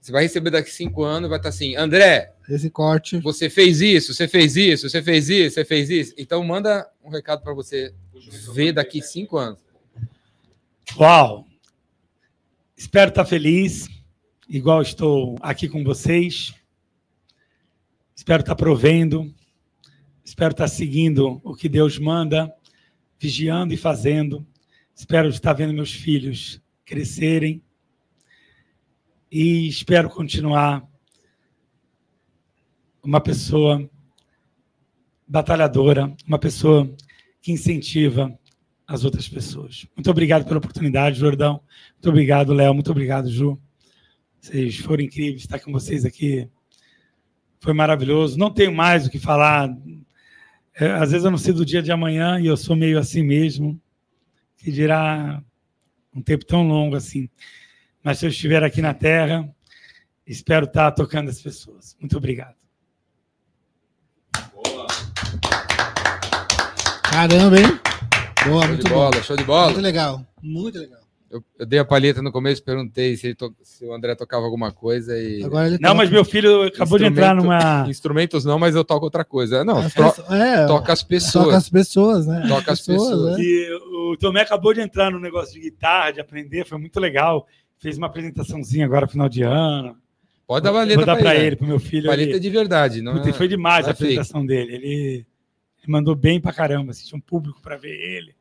[0.00, 3.18] você vai receber daqui cinco anos, vai estar assim, André, Esse corte.
[3.18, 6.14] você fez isso, você fez isso, você fez isso, você fez isso.
[6.16, 7.92] Então, manda um recado para você
[8.54, 9.58] ver daqui cinco anos.
[10.96, 11.46] Uau!
[12.76, 13.88] Espero estar feliz,
[14.48, 16.54] igual estou aqui com vocês.
[18.14, 19.32] Espero estar provendo.
[20.24, 22.52] Espero estar seguindo o que Deus manda,
[23.18, 24.46] vigiando e fazendo.
[24.94, 27.62] Espero estar vendo meus filhos crescerem.
[29.30, 30.88] E espero continuar
[33.02, 33.88] uma pessoa
[35.26, 36.88] batalhadora, uma pessoa
[37.42, 38.38] que incentiva
[38.86, 39.86] as outras pessoas.
[39.96, 41.60] Muito obrigado pela oportunidade, Jordão.
[41.94, 42.72] Muito obrigado, Léo.
[42.72, 43.60] Muito obrigado, Ju.
[44.44, 45.40] Vocês foram incríveis.
[45.40, 46.46] Estar com vocês aqui
[47.58, 48.38] foi maravilhoso.
[48.38, 49.74] Não tenho mais o que falar.
[50.78, 53.22] É, às vezes eu não sei do dia de amanhã e eu sou meio assim
[53.22, 53.80] mesmo.
[54.58, 55.42] Que dirá
[56.14, 57.26] um tempo tão longo assim.
[58.02, 59.48] Mas se eu estiver aqui na Terra,
[60.26, 61.96] espero estar tocando as pessoas.
[61.98, 62.54] Muito obrigado.
[67.10, 67.80] Caramba, hein?
[68.44, 68.94] Boa, Show muito de bom.
[68.94, 69.66] bola, show de bola.
[69.68, 70.26] Muito legal.
[70.42, 71.00] Muito legal.
[71.34, 74.44] Eu, eu dei a palheta no começo, perguntei se, ele to- se o André tocava
[74.44, 75.42] alguma coisa e.
[75.42, 75.94] Agora ele Não, toca.
[75.94, 77.84] mas meu filho acabou de entrar numa.
[77.88, 79.64] Instrumentos não, mas eu toco outra coisa.
[79.64, 81.54] Não, As tro- pessoas- é, toca as toca pessoas.
[81.56, 82.44] as pessoas, né?
[82.46, 83.32] Toca as pessoas.
[83.32, 83.36] né?
[83.42, 83.68] que
[84.12, 87.48] o Tomé acabou de entrar no negócio de guitarra, de aprender, foi muito legal.
[87.80, 89.96] Fez uma apresentaçãozinha agora final de ano.
[90.46, 91.46] Pode dar paleta Vou dar pra para ele.
[91.46, 92.06] ele, pro meu filho.
[92.06, 93.30] Paleta ele- de verdade, não Puta, é...
[93.30, 94.04] e foi demais não a é fake.
[94.12, 94.72] apresentação dele.
[94.72, 95.26] Ele, ele
[95.88, 96.92] mandou bem pra caramba.
[96.92, 98.34] Assim, tinha um público para ver ele.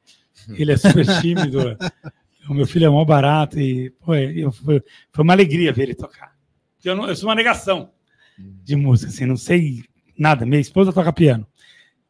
[0.49, 1.75] Ele é super tímido.
[2.49, 5.95] o meu filho é mó barato e pô, eu- foi, foi uma alegria ver ele
[5.95, 6.35] tocar.
[6.83, 7.91] Eu, não- eu sou uma negação
[8.37, 9.83] de música, assim, não sei
[10.17, 10.45] nada.
[10.45, 11.45] Minha esposa toca piano.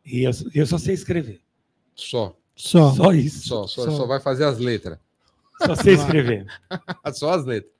[0.06, 1.42] E eu, eu só sei escrever.
[1.96, 2.92] Só, Só.
[2.94, 3.48] Só isso.
[3.48, 3.92] só, só, Só.
[3.92, 4.98] só vai fazer as letras.
[5.66, 6.46] Só sei escrever.
[7.14, 7.72] Só as letras.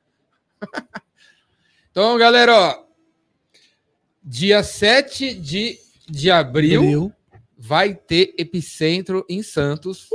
[1.92, 2.84] Então, galera, ó.
[4.24, 5.78] Dia 7 de,
[6.10, 7.14] de abril Abril.
[7.58, 10.08] vai ter Epicentro em Santos.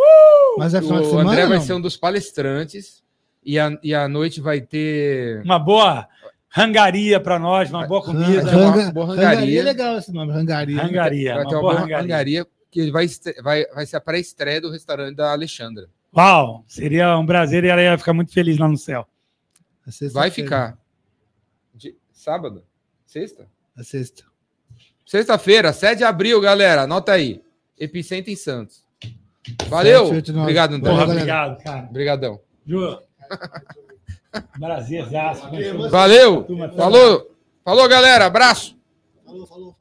[0.59, 1.64] Mas é final de o semana, André vai não?
[1.64, 3.02] ser um dos palestrantes.
[3.44, 5.43] E a, e a noite vai ter.
[5.43, 6.06] Uma boa
[6.48, 8.43] rangaria para nós, uma boa comida.
[8.43, 9.28] uma boa rangaria.
[9.30, 9.60] rangaria.
[9.60, 10.82] é legal esse nome, rangaria.
[10.82, 12.02] Rangaria, Vai uma ter uma boa boa rangaria.
[12.02, 13.06] rangaria que vai,
[13.43, 15.89] vai, vai ser a pré-estreia do restaurante da Alexandra.
[16.14, 19.06] Uau, seria um prazer e ela ia ficar muito feliz lá no céu.
[19.86, 20.09] É.
[20.09, 20.76] Vai ficar.
[21.74, 22.64] De- sábado?
[23.06, 23.47] Sexta?
[23.76, 24.24] É sexta.
[25.06, 26.82] Sexta-feira, 7 de abril, galera.
[26.82, 27.43] Anota aí.
[27.78, 28.85] Epicentro em Santos.
[29.69, 30.05] Valeu.
[30.07, 30.43] Sete, oito, nove.
[30.43, 30.91] Obrigado, André.
[30.91, 31.87] Porra, obrigado, cara.
[31.91, 32.41] Obrigadão.
[32.66, 32.99] Ju.
[34.59, 35.49] Prazerzaço.
[35.91, 36.47] Valeu.
[36.77, 37.31] Falou.
[37.65, 38.27] Falou, galera.
[38.27, 38.77] Abraço.
[39.25, 39.77] Falou, falou.